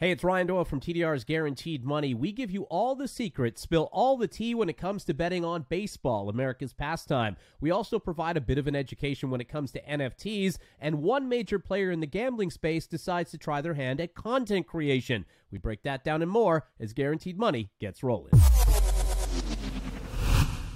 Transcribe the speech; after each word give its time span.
Hey, 0.00 0.12
it's 0.12 0.24
Ryan 0.24 0.46
Doyle 0.46 0.64
from 0.64 0.80
TDR's 0.80 1.24
Guaranteed 1.24 1.84
Money. 1.84 2.14
We 2.14 2.32
give 2.32 2.50
you 2.50 2.62
all 2.70 2.94
the 2.94 3.06
secrets, 3.06 3.60
spill 3.60 3.90
all 3.92 4.16
the 4.16 4.26
tea 4.26 4.54
when 4.54 4.70
it 4.70 4.78
comes 4.78 5.04
to 5.04 5.12
betting 5.12 5.44
on 5.44 5.66
baseball, 5.68 6.30
America's 6.30 6.72
pastime. 6.72 7.36
We 7.60 7.70
also 7.70 7.98
provide 7.98 8.38
a 8.38 8.40
bit 8.40 8.56
of 8.56 8.66
an 8.66 8.74
education 8.74 9.28
when 9.28 9.42
it 9.42 9.50
comes 9.50 9.72
to 9.72 9.82
NFTs, 9.82 10.56
and 10.80 11.02
one 11.02 11.28
major 11.28 11.58
player 11.58 11.90
in 11.90 12.00
the 12.00 12.06
gambling 12.06 12.50
space 12.50 12.86
decides 12.86 13.30
to 13.32 13.36
try 13.36 13.60
their 13.60 13.74
hand 13.74 14.00
at 14.00 14.14
content 14.14 14.66
creation. 14.66 15.26
We 15.50 15.58
break 15.58 15.82
that 15.82 16.02
down 16.02 16.22
and 16.22 16.30
more 16.30 16.66
as 16.80 16.94
Guaranteed 16.94 17.38
Money 17.38 17.68
gets 17.78 18.02
rolling. 18.02 18.32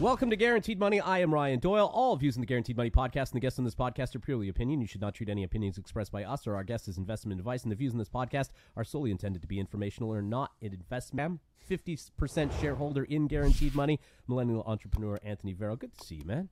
Welcome 0.00 0.28
to 0.30 0.36
Guaranteed 0.36 0.80
Money. 0.80 1.00
I 1.00 1.20
am 1.20 1.32
Ryan 1.32 1.60
Doyle. 1.60 1.86
All 1.86 2.16
views 2.16 2.34
in 2.34 2.40
the 2.40 2.46
Guaranteed 2.46 2.76
Money 2.76 2.90
podcast 2.90 3.30
and 3.30 3.34
the 3.34 3.40
guests 3.40 3.60
on 3.60 3.64
this 3.64 3.76
podcast 3.76 4.16
are 4.16 4.18
purely 4.18 4.48
opinion. 4.48 4.80
You 4.80 4.88
should 4.88 5.00
not 5.00 5.14
treat 5.14 5.28
any 5.28 5.44
opinions 5.44 5.78
expressed 5.78 6.10
by 6.10 6.24
us 6.24 6.48
or 6.48 6.56
our 6.56 6.64
guests 6.64 6.88
as 6.88 6.98
investment 6.98 7.38
advice, 7.38 7.62
and 7.62 7.70
the 7.70 7.76
views 7.76 7.92
in 7.92 7.98
this 7.98 8.08
podcast 8.08 8.48
are 8.76 8.82
solely 8.82 9.12
intended 9.12 9.40
to 9.42 9.46
be 9.46 9.60
informational 9.60 10.12
or 10.12 10.20
not 10.20 10.50
an 10.60 10.72
investment. 10.72 11.38
50% 11.70 12.60
shareholder 12.60 13.04
in 13.04 13.28
Guaranteed 13.28 13.76
Money, 13.76 14.00
millennial 14.26 14.64
entrepreneur 14.66 15.20
Anthony 15.22 15.54
Varrell. 15.54 15.78
Good 15.78 15.96
to 15.96 16.04
see 16.04 16.16
you, 16.16 16.24
man. 16.24 16.48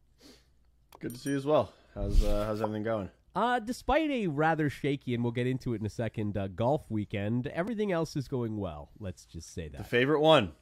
Good 1.00 1.12
to 1.12 1.18
see 1.18 1.30
you 1.30 1.36
as 1.36 1.44
well. 1.44 1.72
How's 1.96 2.22
uh, 2.22 2.44
how's 2.46 2.62
everything 2.62 2.84
going? 2.84 3.10
Uh, 3.34 3.58
despite 3.58 4.08
a 4.10 4.28
rather 4.28 4.70
shaky, 4.70 5.14
and 5.14 5.24
we'll 5.24 5.32
get 5.32 5.48
into 5.48 5.74
it 5.74 5.80
in 5.80 5.86
a 5.86 5.90
second, 5.90 6.36
uh, 6.38 6.46
golf 6.46 6.88
weekend, 6.90 7.48
everything 7.48 7.90
else 7.90 8.14
is 8.14 8.28
going 8.28 8.56
well. 8.56 8.90
Let's 9.00 9.24
just 9.24 9.52
say 9.52 9.66
that. 9.68 9.78
The 9.78 9.84
favorite 9.84 10.20
one, 10.20 10.52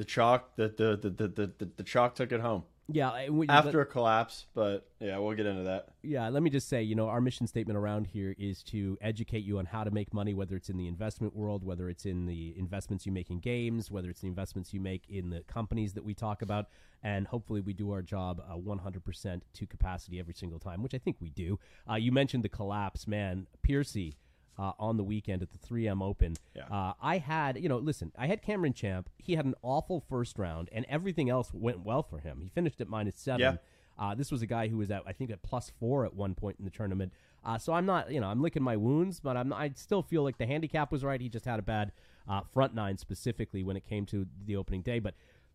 the 0.00 0.04
chalk. 0.06 0.56
The 0.56 0.68
the 0.68 0.96
the 0.96 1.28
the 1.28 1.52
the, 1.58 1.70
the, 1.76 1.82
chalk 1.82 2.14
took 2.14 2.32
it 2.32 2.40
home 2.40 2.62
Yeah, 2.88 3.28
we- 3.28 3.46
after 3.48 3.82
a 3.82 3.86
collapse. 3.86 4.46
But 4.54 4.88
yeah, 4.98 5.18
we'll 5.18 5.36
get 5.36 5.44
into 5.44 5.64
that. 5.64 5.88
Yeah, 6.02 6.26
let 6.30 6.42
me 6.42 6.48
just 6.48 6.70
say, 6.70 6.82
you 6.82 6.94
know, 6.94 7.08
our 7.08 7.20
mission 7.20 7.46
statement 7.46 7.76
around 7.76 8.06
here 8.06 8.34
is 8.38 8.62
to 8.64 8.96
educate 9.02 9.44
you 9.44 9.58
on 9.58 9.66
how 9.66 9.84
to 9.84 9.90
make 9.90 10.14
money, 10.14 10.32
whether 10.32 10.56
it's 10.56 10.70
in 10.70 10.78
the 10.78 10.88
investment 10.88 11.36
world, 11.36 11.62
whether 11.62 11.90
it's 11.90 12.06
in 12.06 12.24
the 12.24 12.54
investments 12.56 13.04
you 13.04 13.12
make 13.12 13.28
in 13.30 13.40
games, 13.40 13.90
whether 13.90 14.08
it's 14.08 14.22
the 14.22 14.26
investments 14.28 14.72
you 14.72 14.80
make 14.80 15.04
in 15.10 15.28
the 15.28 15.42
companies 15.42 15.92
that 15.92 16.04
we 16.04 16.14
talk 16.14 16.40
about. 16.40 16.68
And 17.02 17.26
hopefully, 17.26 17.60
we 17.60 17.74
do 17.74 17.90
our 17.92 18.00
job 18.00 18.42
uh, 18.50 18.56
100% 18.56 19.40
to 19.52 19.66
capacity 19.66 20.18
every 20.18 20.34
single 20.34 20.58
time, 20.58 20.82
which 20.82 20.94
I 20.94 20.98
think 20.98 21.18
we 21.20 21.28
do. 21.28 21.58
Uh, 21.90 21.96
you 21.96 22.10
mentioned 22.10 22.42
the 22.42 22.48
collapse, 22.48 23.06
man. 23.06 23.48
Piercy. 23.62 24.16
Uh, 24.60 24.72
on 24.78 24.98
the 24.98 25.04
weekend 25.04 25.40
at 25.40 25.50
the 25.52 25.58
3M 25.58 26.02
Open, 26.02 26.34
Yeah. 26.54 26.64
uh, 26.70 26.92
I 27.00 27.16
had, 27.16 27.56
you 27.62 27.66
know, 27.70 27.78
listen, 27.78 28.12
I 28.18 28.26
had 28.26 28.42
Cameron 28.42 28.74
Champ. 28.74 29.08
He 29.16 29.34
had 29.34 29.46
an 29.46 29.54
awful 29.62 30.00
first 30.00 30.38
round, 30.38 30.68
and 30.70 30.84
everything 30.86 31.30
else 31.30 31.50
went 31.54 31.80
well 31.80 32.02
for 32.02 32.18
him. 32.18 32.42
He 32.42 32.50
finished 32.50 32.78
at 32.82 32.88
minus 32.88 33.18
seven. 33.18 33.40
Yeah. 33.40 33.56
Uh, 33.98 34.14
this 34.14 34.30
was 34.30 34.42
a 34.42 34.46
guy 34.46 34.68
who 34.68 34.76
was 34.76 34.90
at 34.90 35.02
I 35.06 35.12
think 35.12 35.30
at 35.30 35.42
plus 35.42 35.70
four 35.80 36.04
at 36.04 36.12
one 36.14 36.34
point 36.34 36.56
in 36.58 36.66
the 36.66 36.70
tournament. 36.70 37.12
Uh, 37.42 37.56
so 37.56 37.72
I'm 37.72 37.86
not, 37.86 38.10
you 38.12 38.20
know, 38.20 38.26
I'm 38.26 38.42
licking 38.42 38.62
my 38.62 38.76
wounds, 38.76 39.18
but 39.18 39.34
I'm 39.34 39.50
I 39.52 39.72
still 39.76 40.02
feel 40.02 40.22
like 40.24 40.36
the 40.36 40.46
handicap 40.46 40.92
was 40.92 41.02
right. 41.04 41.20
He 41.20 41.30
just 41.30 41.46
had 41.46 41.58
a 41.58 41.62
bad 41.62 41.92
uh, 42.28 42.42
front 42.52 42.74
nine 42.74 42.98
specifically 42.98 43.62
when 43.62 43.76
it 43.78 43.84
came 43.88 44.04
to 44.06 44.26
the 44.44 44.56
opening 44.56 44.82
day. 44.82 44.98
But 44.98 45.14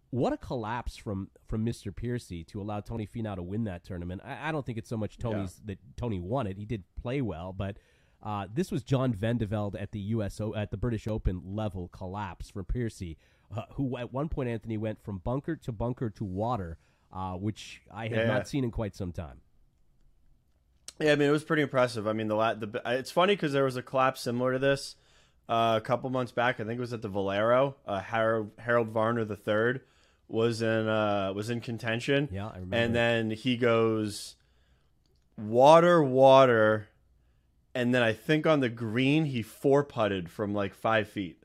what 0.09 0.33
a 0.33 0.38
collapse 0.38 0.95
from 0.98 1.30
from 1.48 1.64
Mr. 1.64 1.95
Piercy 1.95 2.44
to 2.45 2.59
allow 2.61 2.80
Tony 2.81 3.06
Finau 3.08 3.36
to 3.36 3.44
win 3.44 3.66
that 3.66 3.83
tournament. 3.83 4.22
I, 4.26 4.50
I 4.50 4.52
don't 4.52 4.66
think 4.66 4.80
it's 4.80 4.89
so 4.89 4.98
much 4.98 5.17
Tony's 5.20 5.61
that 5.66 5.78
Tony 5.95 6.20
won 6.20 6.48
it. 6.48 6.58
He 6.58 6.66
did 6.66 6.83
play 7.00 7.22
well, 7.22 7.53
but. 7.53 7.78
Uh, 8.26 8.48
this 8.52 8.72
was 8.72 8.81
John 8.84 9.14
Van 9.14 9.38
de 9.38 9.45
Velde 9.45 9.76
at 9.80 9.92
the 9.92 10.00
U.S. 10.00 10.42
O- 10.42 10.56
at 10.56 10.72
the 10.72 10.78
British 10.78 11.08
Open 11.08 11.42
level 11.45 11.88
collapse 11.90 12.50
for 12.50 12.64
Piercy, 12.64 13.17
uh, 13.56 13.62
who 13.73 13.95
at 13.98 14.12
one 14.12 14.30
point 14.30 14.50
Anthony 14.50 14.78
went 14.78 15.00
from 15.04 15.20
bunker 15.20 15.56
to 15.58 15.72
bunker 15.72 16.09
to 16.09 16.23
water, 16.23 16.80
uh, 17.14 17.34
which 17.34 17.84
I 17.94 18.08
have 18.08 18.17
Yeah. 18.17 18.26
not 18.26 18.48
seen 18.48 18.64
in 18.64 18.72
quite 18.72 18.95
some 18.95 19.12
time. 19.12 19.42
Yeah, 21.00 21.12
I 21.12 21.16
mean 21.17 21.28
it 21.30 21.32
was 21.32 21.44
pretty 21.44 21.62
impressive. 21.62 22.08
I 22.08 22.14
mean 22.14 22.28
the 22.28 22.36
la- 22.36 22.54
the 22.56 22.82
it's 22.86 23.12
funny 23.12 23.34
because 23.36 23.54
there 23.54 23.64
was 23.66 23.76
a 23.76 23.84
collapse 23.84 24.22
similar 24.22 24.54
to 24.54 24.60
this 24.60 24.95
uh, 25.48 25.76
a 25.78 25.82
couple 25.86 26.10
months 26.10 26.32
back. 26.32 26.60
I 26.60 26.64
think 26.64 26.78
it 26.78 26.80
was 26.80 26.94
at 26.94 27.02
the 27.04 27.10
Valero. 27.10 27.76
Uh, 27.86 28.00
Harold, 28.00 28.52
Harold 28.58 28.88
Varner 28.89 29.23
the 29.26 29.36
third 29.36 29.82
was 30.28 30.62
in 30.64 30.88
uh, 30.88 31.32
was 31.36 31.52
in 31.52 31.62
contention. 31.62 32.30
Yeah, 32.32 32.48
I 32.48 32.56
remember. 32.56 32.76
And 32.78 32.95
then 32.95 33.32
he 33.32 33.56
goes 33.58 34.36
water, 35.38 36.02
water, 36.02 36.88
and 37.75 37.93
then 37.93 38.02
I 38.02 38.13
think 38.13 38.47
on 38.47 38.61
the 38.61 38.69
green 38.69 39.25
he 39.25 39.41
four 39.41 39.83
putted 39.83 40.31
from 40.31 40.53
like 40.53 40.73
five 40.73 41.09
feet 41.09 41.43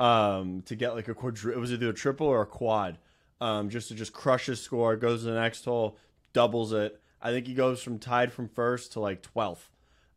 um, 0.00 0.62
to 0.62 0.74
get 0.74 0.94
like 0.94 1.08
a 1.08 1.14
quadru. 1.14 1.52
It 1.52 1.58
was 1.58 1.72
either 1.72 1.90
a 1.90 1.94
triple 1.94 2.26
or 2.26 2.40
a 2.40 2.46
quad, 2.46 2.98
um, 3.40 3.68
just 3.68 3.88
to 3.88 3.94
just 3.94 4.14
crush 4.14 4.46
his 4.46 4.60
score. 4.60 4.96
Goes 4.96 5.20
to 5.20 5.26
the 5.26 5.40
next 5.40 5.66
hole, 5.66 5.98
doubles 6.32 6.72
it. 6.72 6.98
I 7.20 7.30
think 7.30 7.46
he 7.46 7.54
goes 7.54 7.82
from 7.82 7.98
tied 7.98 8.32
from 8.32 8.48
first 8.48 8.92
to 8.92 9.00
like 9.00 9.22
twelfth 9.22 9.70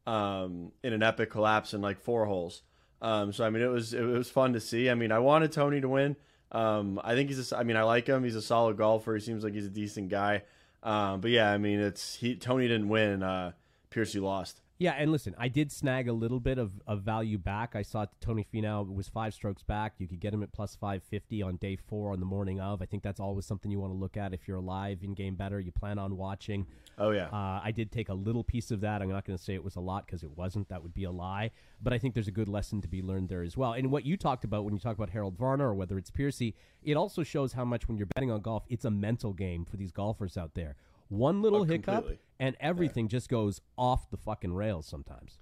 um, 0.08 0.72
in 0.84 0.94
an 0.94 1.04
epic 1.04 1.30
collapse 1.30 1.74
in 1.74 1.82
like 1.82 2.00
four 2.00 2.26
holes. 2.26 2.64
Um, 3.02 3.34
so 3.34 3.44
I 3.44 3.50
mean, 3.50 3.62
it 3.62 3.68
was 3.68 3.94
it 3.94 4.04
was 4.04 4.30
fun 4.30 4.54
to 4.54 4.60
see. 4.60 4.90
I 4.90 4.96
mean, 4.96 5.12
I 5.12 5.20
wanted 5.20 5.52
Tony 5.52 5.82
to 5.82 5.90
win. 5.90 6.16
Um, 6.54 7.00
I 7.04 7.16
think 7.16 7.30
he's. 7.30 7.52
A, 7.52 7.58
I 7.58 7.64
mean, 7.64 7.76
I 7.76 7.84
like 7.84 8.08
him. 8.08 8.24
He's 8.24 8.36
a 8.36 8.42
solid 8.42 8.78
golfer. 8.78 9.16
He 9.16 9.22
seems 9.22 9.44
like 9.44 9.54
he's 9.54 9.66
a 9.66 9.70
decent 9.70 10.10
guy. 10.10 10.44
Um, 10.84 11.22
but 11.22 11.32
yeah, 11.32 11.52
I 11.52 11.58
mean, 11.58 11.80
it's 11.80 12.16
he. 12.16 12.36
Tony 12.36 12.68
didn't 12.68 12.90
win. 12.90 13.22
Uh, 13.22 13.52
Piercy 13.90 14.20
lost. 14.20 14.62
Yeah, 14.82 14.94
and 14.98 15.12
listen, 15.12 15.36
I 15.38 15.48
did 15.48 15.72
snag 15.72 16.08
a 16.08 16.14
little 16.14 16.40
bit 16.40 16.58
of, 16.58 16.72
of 16.88 17.04
value 17.04 17.38
back. 17.38 17.76
I 17.76 17.84
saw 17.84 18.08
Tony 18.20 18.44
Finau 18.52 18.92
was 18.92 19.08
five 19.08 19.32
strokes 19.36 19.62
back. 19.62 19.94
You 20.00 20.08
could 20.08 20.20
get 20.20 20.34
him 20.34 20.42
at 20.42 20.52
plus 20.54 20.76
550 20.76 21.44
on 21.44 21.58
day 21.58 21.76
four 21.76 22.12
on 22.12 22.20
the 22.20 22.26
morning 22.26 22.60
of. 22.60 22.82
I 22.82 22.88
think 22.88 23.04
that's 23.04 23.20
always 23.20 23.46
something 23.46 23.70
you 23.70 23.80
want 23.80 23.94
to 23.94 23.98
look 23.98 24.18
at 24.18 24.34
if 24.34 24.48
you're 24.48 24.60
live 24.60 25.04
in 25.04 25.14
game 25.14 25.36
bettor. 25.36 25.60
You 25.60 25.72
plan 25.72 26.00
on 26.00 26.18
watching. 26.18 26.66
Oh 26.98 27.12
yeah. 27.12 27.28
Uh, 27.28 27.62
I 27.64 27.70
did 27.70 27.92
take 27.92 28.10
a 28.10 28.14
little 28.16 28.44
piece 28.44 28.72
of 28.72 28.82
that. 28.82 29.04
I'm 29.04 29.10
not 29.10 29.24
going 29.24 29.38
to 29.38 29.44
say 29.44 29.54
it 29.54 29.64
was 29.64 29.76
a 29.76 29.80
lot 29.80 30.08
because 30.08 30.24
it 30.24 30.36
wasn't. 30.36 30.68
That 30.70 30.82
would 30.82 30.96
be 30.96 31.04
a 31.04 31.12
lie. 31.12 31.52
But 31.84 31.94
I 31.94 32.00
think 32.00 32.16
there's 32.16 32.28
a 32.28 32.32
good 32.32 32.50
lesson 32.50 32.82
to 32.82 32.88
be 32.88 33.04
learned 33.04 33.30
there 33.30 33.44
as 33.44 33.56
well. 33.56 33.74
And 33.74 33.92
what 33.92 34.04
you 34.04 34.18
talked 34.18 34.46
about 34.46 34.66
when 34.66 34.74
you 34.74 34.80
talk 34.80 34.96
about 34.98 35.12
Harold 35.12 35.38
Varner 35.38 35.68
or 35.70 35.76
whether 35.76 36.00
it's 36.00 36.10
Piercy, 36.10 36.56
it 36.82 36.98
also 36.98 37.22
shows 37.22 37.54
how 37.54 37.66
much 37.66 37.88
when 37.88 38.00
you're 38.00 38.08
betting 38.16 38.32
on 38.32 38.42
golf, 38.42 38.64
it's 38.68 38.86
a 38.86 38.90
mental 38.92 39.32
game 39.32 39.64
for 39.64 39.78
these 39.78 39.92
golfers 39.92 40.38
out 40.38 40.56
there. 40.56 40.76
One 41.10 41.42
little 41.44 41.62
Oh, 41.62 41.64
hiccup 41.66 41.94
completely. 42.04 42.20
And 42.42 42.58
everything 42.60 43.08
just 43.08 43.30
goes 43.30 43.62
off 43.78 44.10
the 44.10 44.18
fucking 44.18 44.54
rails 44.54 44.88
sometimes. 44.88 45.38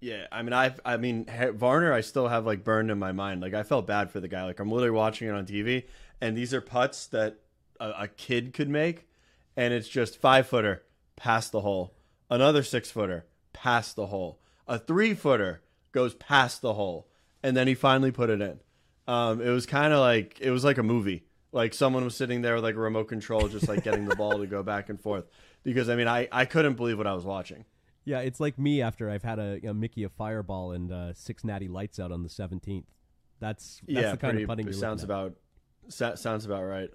Yeah, 0.00 0.26
I 0.32 0.40
mean, 0.40 0.54
I, 0.54 0.74
I 0.86 0.96
mean, 0.96 1.26
Varner, 1.54 1.92
I 1.92 2.00
still 2.00 2.28
have 2.28 2.46
like 2.46 2.64
burned 2.64 2.90
in 2.90 2.98
my 2.98 3.12
mind. 3.12 3.42
Like, 3.42 3.52
I 3.52 3.62
felt 3.62 3.86
bad 3.86 4.10
for 4.10 4.18
the 4.18 4.28
guy. 4.28 4.44
Like, 4.44 4.58
I'm 4.58 4.70
literally 4.70 4.90
watching 4.90 5.28
it 5.28 5.32
on 5.32 5.44
TV, 5.44 5.84
and 6.18 6.34
these 6.34 6.54
are 6.54 6.62
putts 6.62 7.06
that 7.08 7.40
a, 7.78 7.90
a 7.90 8.08
kid 8.08 8.54
could 8.54 8.70
make, 8.70 9.06
and 9.54 9.74
it's 9.74 9.88
just 9.88 10.18
five 10.18 10.46
footer 10.46 10.82
past 11.16 11.52
the 11.52 11.60
hole, 11.60 11.92
another 12.30 12.62
six 12.62 12.90
footer 12.90 13.26
past 13.52 13.94
the 13.94 14.06
hole, 14.06 14.40
a 14.66 14.78
three 14.78 15.12
footer 15.12 15.60
goes 15.92 16.14
past 16.14 16.62
the 16.62 16.72
hole, 16.72 17.06
and 17.42 17.54
then 17.54 17.66
he 17.66 17.74
finally 17.74 18.10
put 18.10 18.30
it 18.30 18.40
in. 18.40 18.60
Um, 19.06 19.42
it 19.42 19.50
was 19.50 19.66
kind 19.66 19.92
of 19.92 20.00
like 20.00 20.40
it 20.40 20.50
was 20.50 20.64
like 20.64 20.78
a 20.78 20.82
movie. 20.82 21.24
Like 21.52 21.74
someone 21.74 22.04
was 22.04 22.16
sitting 22.16 22.40
there 22.40 22.54
with 22.54 22.64
like 22.64 22.76
a 22.76 22.80
remote 22.80 23.08
control, 23.08 23.48
just 23.48 23.68
like 23.68 23.84
getting 23.84 24.06
the 24.06 24.16
ball 24.16 24.38
to 24.38 24.46
go 24.46 24.62
back 24.62 24.88
and 24.88 24.98
forth. 24.98 25.24
Because 25.62 25.88
I 25.88 25.96
mean, 25.96 26.08
I, 26.08 26.28
I 26.32 26.44
couldn't 26.44 26.74
believe 26.74 26.98
what 26.98 27.06
I 27.06 27.14
was 27.14 27.24
watching. 27.24 27.64
Yeah, 28.04 28.20
it's 28.20 28.40
like 28.40 28.58
me 28.58 28.80
after 28.82 29.10
I've 29.10 29.22
had 29.22 29.38
a, 29.38 29.60
a 29.66 29.74
Mickey 29.74 30.04
a 30.04 30.08
fireball 30.08 30.72
and 30.72 30.90
uh, 30.90 31.12
six 31.14 31.44
natty 31.44 31.68
lights 31.68 32.00
out 32.00 32.12
on 32.12 32.22
the 32.22 32.28
17th. 32.28 32.84
That's 33.40 33.80
that's 33.80 33.82
yeah, 33.86 34.10
the 34.12 34.16
kind 34.16 34.32
pretty, 34.32 34.42
of 34.42 34.48
putting 34.48 34.72
sounds 34.72 35.02
about 35.02 35.34
sounds 35.88 36.44
about 36.44 36.62
right. 36.62 36.90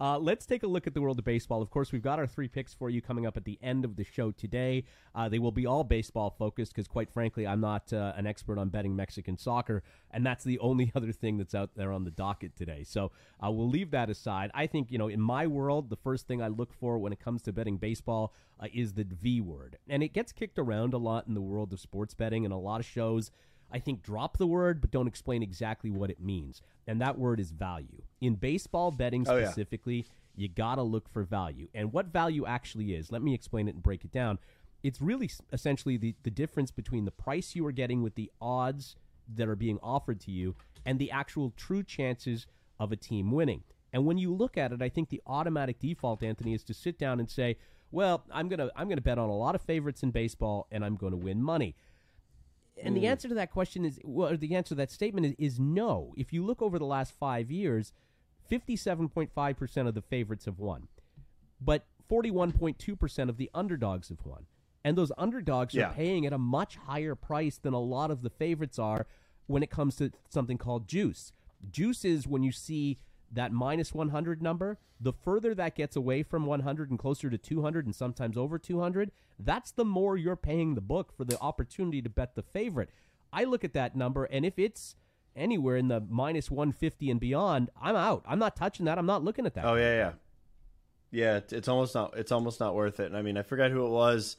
Uh, 0.00 0.18
let's 0.18 0.46
take 0.46 0.62
a 0.62 0.66
look 0.66 0.86
at 0.86 0.94
the 0.94 1.00
world 1.00 1.18
of 1.18 1.24
baseball. 1.26 1.60
Of 1.60 1.68
course, 1.68 1.92
we've 1.92 2.02
got 2.02 2.18
our 2.18 2.26
three 2.26 2.48
picks 2.48 2.72
for 2.72 2.88
you 2.88 3.02
coming 3.02 3.26
up 3.26 3.36
at 3.36 3.44
the 3.44 3.58
end 3.62 3.84
of 3.84 3.96
the 3.96 4.04
show 4.04 4.30
today. 4.30 4.84
Uh, 5.14 5.28
they 5.28 5.38
will 5.38 5.52
be 5.52 5.66
all 5.66 5.84
baseball 5.84 6.30
focused 6.30 6.72
because, 6.74 6.88
quite 6.88 7.10
frankly, 7.10 7.46
I'm 7.46 7.60
not 7.60 7.92
uh, 7.92 8.14
an 8.16 8.26
expert 8.26 8.58
on 8.58 8.70
betting 8.70 8.96
Mexican 8.96 9.36
soccer, 9.36 9.82
and 10.10 10.24
that's 10.24 10.42
the 10.42 10.58
only 10.60 10.90
other 10.96 11.12
thing 11.12 11.36
that's 11.36 11.54
out 11.54 11.70
there 11.76 11.92
on 11.92 12.04
the 12.04 12.10
docket 12.10 12.56
today. 12.56 12.82
So 12.82 13.12
uh, 13.44 13.50
we'll 13.50 13.68
leave 13.68 13.90
that 13.90 14.08
aside. 14.08 14.50
I 14.54 14.66
think, 14.66 14.90
you 14.90 14.96
know, 14.96 15.08
in 15.08 15.20
my 15.20 15.46
world, 15.46 15.90
the 15.90 15.96
first 15.96 16.26
thing 16.26 16.40
I 16.40 16.48
look 16.48 16.72
for 16.72 16.98
when 16.98 17.12
it 17.12 17.20
comes 17.20 17.42
to 17.42 17.52
betting 17.52 17.76
baseball 17.76 18.32
uh, 18.58 18.68
is 18.72 18.94
the 18.94 19.04
V 19.04 19.42
word. 19.42 19.76
And 19.86 20.02
it 20.02 20.14
gets 20.14 20.32
kicked 20.32 20.58
around 20.58 20.94
a 20.94 20.98
lot 20.98 21.26
in 21.26 21.34
the 21.34 21.42
world 21.42 21.74
of 21.74 21.80
sports 21.80 22.14
betting, 22.14 22.46
and 22.46 22.54
a 22.54 22.58
lot 22.58 22.80
of 22.80 22.86
shows. 22.86 23.30
I 23.72 23.78
think 23.78 24.02
drop 24.02 24.38
the 24.38 24.46
word, 24.46 24.80
but 24.80 24.90
don't 24.90 25.06
explain 25.06 25.42
exactly 25.42 25.90
what 25.90 26.10
it 26.10 26.20
means. 26.20 26.60
And 26.86 27.00
that 27.00 27.18
word 27.18 27.40
is 27.40 27.50
value. 27.50 28.02
In 28.20 28.34
baseball 28.34 28.90
betting 28.90 29.26
Oh, 29.28 29.36
yeah. 29.36 29.46
specifically, 29.46 30.06
you 30.36 30.48
got 30.48 30.76
to 30.76 30.82
look 30.82 31.08
for 31.08 31.22
value. 31.22 31.68
And 31.74 31.92
what 31.92 32.06
value 32.06 32.46
actually 32.46 32.94
is, 32.94 33.12
let 33.12 33.22
me 33.22 33.34
explain 33.34 33.68
it 33.68 33.74
and 33.74 33.82
break 33.82 34.04
it 34.04 34.12
down. 34.12 34.38
It's 34.82 35.00
really 35.00 35.30
essentially 35.52 35.96
the, 35.96 36.14
the 36.22 36.30
difference 36.30 36.70
between 36.70 37.04
the 37.04 37.10
price 37.10 37.54
you 37.54 37.66
are 37.66 37.72
getting 37.72 38.02
with 38.02 38.14
the 38.14 38.30
odds 38.40 38.96
that 39.34 39.48
are 39.48 39.56
being 39.56 39.78
offered 39.82 40.20
to 40.22 40.30
you 40.30 40.54
and 40.86 40.98
the 40.98 41.10
actual 41.10 41.52
true 41.56 41.82
chances 41.82 42.46
of 42.78 42.90
a 42.90 42.96
team 42.96 43.30
winning. 43.30 43.62
And 43.92 44.06
when 44.06 44.18
you 44.18 44.32
look 44.32 44.56
at 44.56 44.72
it, 44.72 44.80
I 44.80 44.88
think 44.88 45.10
the 45.10 45.20
automatic 45.26 45.78
default, 45.78 46.22
Anthony, 46.22 46.54
is 46.54 46.62
to 46.64 46.74
sit 46.74 46.98
down 46.98 47.20
and 47.20 47.28
say, 47.28 47.56
well, 47.90 48.24
I'm 48.32 48.48
going 48.48 48.60
to 48.60 48.70
I'm 48.76 48.88
to 48.88 49.00
bet 49.00 49.18
on 49.18 49.28
a 49.28 49.36
lot 49.36 49.54
of 49.54 49.62
favorites 49.62 50.02
in 50.02 50.12
baseball 50.12 50.66
and 50.70 50.84
I'm 50.84 50.96
going 50.96 51.10
to 51.12 51.16
win 51.18 51.42
money. 51.42 51.74
And 52.82 52.96
the 52.96 53.02
mm. 53.02 53.08
answer 53.08 53.28
to 53.28 53.34
that 53.34 53.50
question 53.50 53.84
is, 53.84 53.98
well, 54.04 54.36
the 54.36 54.54
answer 54.54 54.70
to 54.70 54.74
that 54.76 54.90
statement 54.90 55.26
is, 55.26 55.34
is 55.38 55.60
no. 55.60 56.14
If 56.16 56.32
you 56.32 56.44
look 56.44 56.62
over 56.62 56.78
the 56.78 56.86
last 56.86 57.12
five 57.12 57.50
years, 57.50 57.92
57.5% 58.50 59.88
of 59.88 59.94
the 59.94 60.02
favorites 60.02 60.46
have 60.46 60.58
won, 60.58 60.88
but 61.60 61.86
41.2% 62.10 63.28
of 63.28 63.36
the 63.36 63.50
underdogs 63.54 64.08
have 64.08 64.24
won. 64.24 64.46
And 64.84 64.96
those 64.96 65.12
underdogs 65.18 65.74
Yeah. 65.74 65.90
are 65.90 65.94
paying 65.94 66.26
at 66.26 66.32
a 66.32 66.38
much 66.38 66.76
higher 66.76 67.14
price 67.14 67.58
than 67.58 67.74
a 67.74 67.80
lot 67.80 68.10
of 68.10 68.22
the 68.22 68.30
favorites 68.30 68.78
are 68.78 69.06
when 69.46 69.62
it 69.62 69.70
comes 69.70 69.96
to 69.96 70.10
something 70.28 70.58
called 70.58 70.88
juice. 70.88 71.32
Juice 71.70 72.04
is 72.04 72.26
when 72.26 72.42
you 72.42 72.52
see 72.52 72.98
that 73.30 73.52
minus 73.52 73.94
100 73.94 74.42
number, 74.42 74.78
the 75.00 75.12
further 75.12 75.54
that 75.54 75.74
gets 75.74 75.96
away 75.96 76.22
from 76.22 76.46
100 76.46 76.90
and 76.90 76.98
closer 76.98 77.30
to 77.30 77.38
200 77.38 77.86
and 77.86 77.94
sometimes 77.94 78.36
over 78.36 78.58
200, 78.58 79.10
that's 79.38 79.70
the 79.70 79.84
more 79.84 80.16
you're 80.16 80.36
paying 80.36 80.74
the 80.74 80.80
book 80.80 81.12
for 81.16 81.24
the 81.24 81.38
opportunity 81.40 82.02
to 82.02 82.08
bet 82.08 82.34
the 82.34 82.42
favorite. 82.42 82.90
I 83.32 83.44
look 83.44 83.64
at 83.64 83.74
that 83.74 83.96
number, 83.96 84.24
and 84.24 84.44
if 84.44 84.58
it's 84.58 84.96
anywhere 85.36 85.76
in 85.76 85.88
the 85.88 86.00
minus 86.00 86.50
150 86.50 87.10
and 87.10 87.20
beyond, 87.20 87.70
I'm 87.80 87.96
out. 87.96 88.24
I'm 88.26 88.38
not 88.38 88.56
touching 88.56 88.86
that. 88.86 88.98
I'm 88.98 89.06
not 89.06 89.24
looking 89.24 89.46
at 89.46 89.54
that. 89.54 89.64
Oh 89.64 89.76
yeah, 89.76 89.94
yeah, 89.94 90.12
yeah. 91.10 91.40
It's, 91.50 91.68
almost 91.68 91.94
not. 91.94 92.16
It's 92.16 92.32
almost 92.32 92.60
not 92.60 92.74
worth 92.74 93.00
it. 93.00 93.06
And 93.06 93.16
I 93.16 93.22
mean, 93.22 93.36
I 93.36 93.42
forgot 93.42 93.70
who 93.70 93.86
it 93.86 93.90
was. 93.90 94.36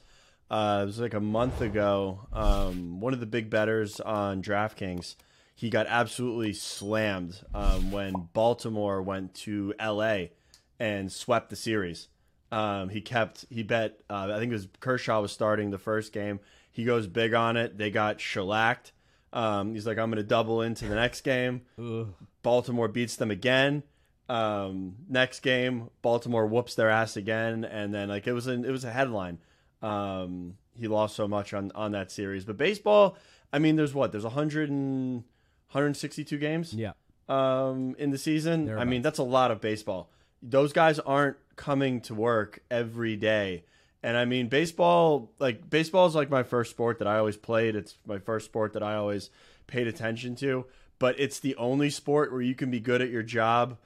Uh, 0.50 0.80
it 0.82 0.86
was 0.86 1.00
like 1.00 1.14
a 1.14 1.20
month 1.20 1.62
ago. 1.62 2.20
Um, 2.32 3.00
one 3.00 3.14
of 3.14 3.20
the 3.20 3.26
big 3.26 3.48
bettors 3.48 4.00
on 4.00 4.42
DraftKings, 4.42 5.16
he 5.54 5.70
got 5.70 5.86
absolutely 5.86 6.52
slammed 6.52 7.40
um, 7.54 7.90
when 7.90 8.14
Baltimore 8.32 9.02
went 9.02 9.34
to 9.34 9.74
L.A. 9.78 10.32
and 10.80 11.12
swept 11.12 11.50
the 11.50 11.56
series. 11.56 12.08
Um, 12.50 12.88
he 12.90 13.00
kept 13.00 13.46
he 13.48 13.62
bet. 13.62 14.00
Uh, 14.10 14.30
I 14.34 14.38
think 14.38 14.50
it 14.50 14.54
was 14.54 14.68
Kershaw 14.80 15.20
was 15.20 15.32
starting 15.32 15.70
the 15.70 15.78
first 15.78 16.12
game. 16.12 16.40
He 16.70 16.84
goes 16.84 17.06
big 17.06 17.34
on 17.34 17.56
it. 17.56 17.78
They 17.78 17.90
got 17.90 18.20
shellacked. 18.20 18.92
Um, 19.32 19.74
he's 19.74 19.86
like, 19.86 19.98
I'm 19.98 20.10
going 20.10 20.16
to 20.16 20.22
double 20.22 20.60
into 20.60 20.86
the 20.86 20.94
next 20.94 21.22
game. 21.22 21.62
Ugh. 21.78 22.08
Baltimore 22.42 22.88
beats 22.88 23.16
them 23.16 23.30
again. 23.30 23.82
Um, 24.28 24.96
next 25.08 25.40
game, 25.40 25.90
Baltimore 26.00 26.46
whoops 26.46 26.74
their 26.74 26.90
ass 26.90 27.16
again, 27.16 27.64
and 27.64 27.92
then 27.92 28.08
like 28.08 28.26
it 28.26 28.32
was 28.32 28.46
an, 28.46 28.64
it 28.64 28.70
was 28.70 28.84
a 28.84 28.90
headline. 28.90 29.38
Um, 29.80 30.56
he 30.78 30.88
lost 30.88 31.16
so 31.16 31.28
much 31.28 31.52
on 31.54 31.72
on 31.74 31.92
that 31.92 32.10
series, 32.10 32.44
but 32.44 32.56
baseball. 32.56 33.16
I 33.54 33.58
mean, 33.58 33.76
there's 33.76 33.92
what 33.92 34.12
there's 34.12 34.24
100 34.24 34.70
and 34.70 35.24
162 35.72 36.38
games 36.38 36.72
Yeah. 36.74 36.92
um, 37.28 37.94
in 37.98 38.10
the 38.10 38.18
season. 38.18 38.70
I 38.70 38.84
mean, 38.84 39.02
that's 39.02 39.18
a 39.18 39.22
lot 39.24 39.50
of 39.50 39.60
baseball. 39.60 40.10
Those 40.42 40.72
guys 40.72 40.98
aren't 40.98 41.36
coming 41.56 42.00
to 42.02 42.14
work 42.14 42.60
every 42.70 43.16
day. 43.16 43.64
And 44.02 44.16
I 44.16 44.24
mean, 44.24 44.48
baseball, 44.48 45.30
like, 45.38 45.70
baseball 45.70 46.06
is 46.06 46.14
like 46.14 46.28
my 46.30 46.42
first 46.42 46.70
sport 46.72 46.98
that 46.98 47.06
I 47.06 47.18
always 47.18 47.36
played. 47.36 47.76
It's 47.76 47.98
my 48.06 48.18
first 48.18 48.46
sport 48.46 48.72
that 48.72 48.82
I 48.82 48.96
always 48.96 49.30
paid 49.66 49.86
attention 49.86 50.34
to. 50.36 50.66
But 50.98 51.18
it's 51.18 51.38
the 51.40 51.54
only 51.56 51.88
sport 51.90 52.32
where 52.32 52.42
you 52.42 52.54
can 52.54 52.70
be 52.70 52.80
good 52.80 53.00
at 53.00 53.10
your 53.10 53.22
job 53.22 53.78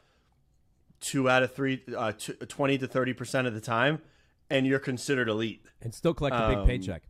two 1.00 1.29
out 1.29 1.43
of 1.43 1.55
three, 1.55 1.82
uh, 1.97 2.12
two, 2.17 2.32
20 2.32 2.79
to 2.79 2.89
30% 2.89 3.47
of 3.47 3.55
the 3.55 3.61
time, 3.61 4.00
and 4.50 4.67
you're 4.67 4.79
considered 4.79 5.29
elite. 5.29 5.65
And 5.82 5.94
still 5.94 6.15
collect 6.15 6.35
a 6.35 6.49
big 6.49 6.59
Um, 6.59 6.67
paycheck. 6.67 7.03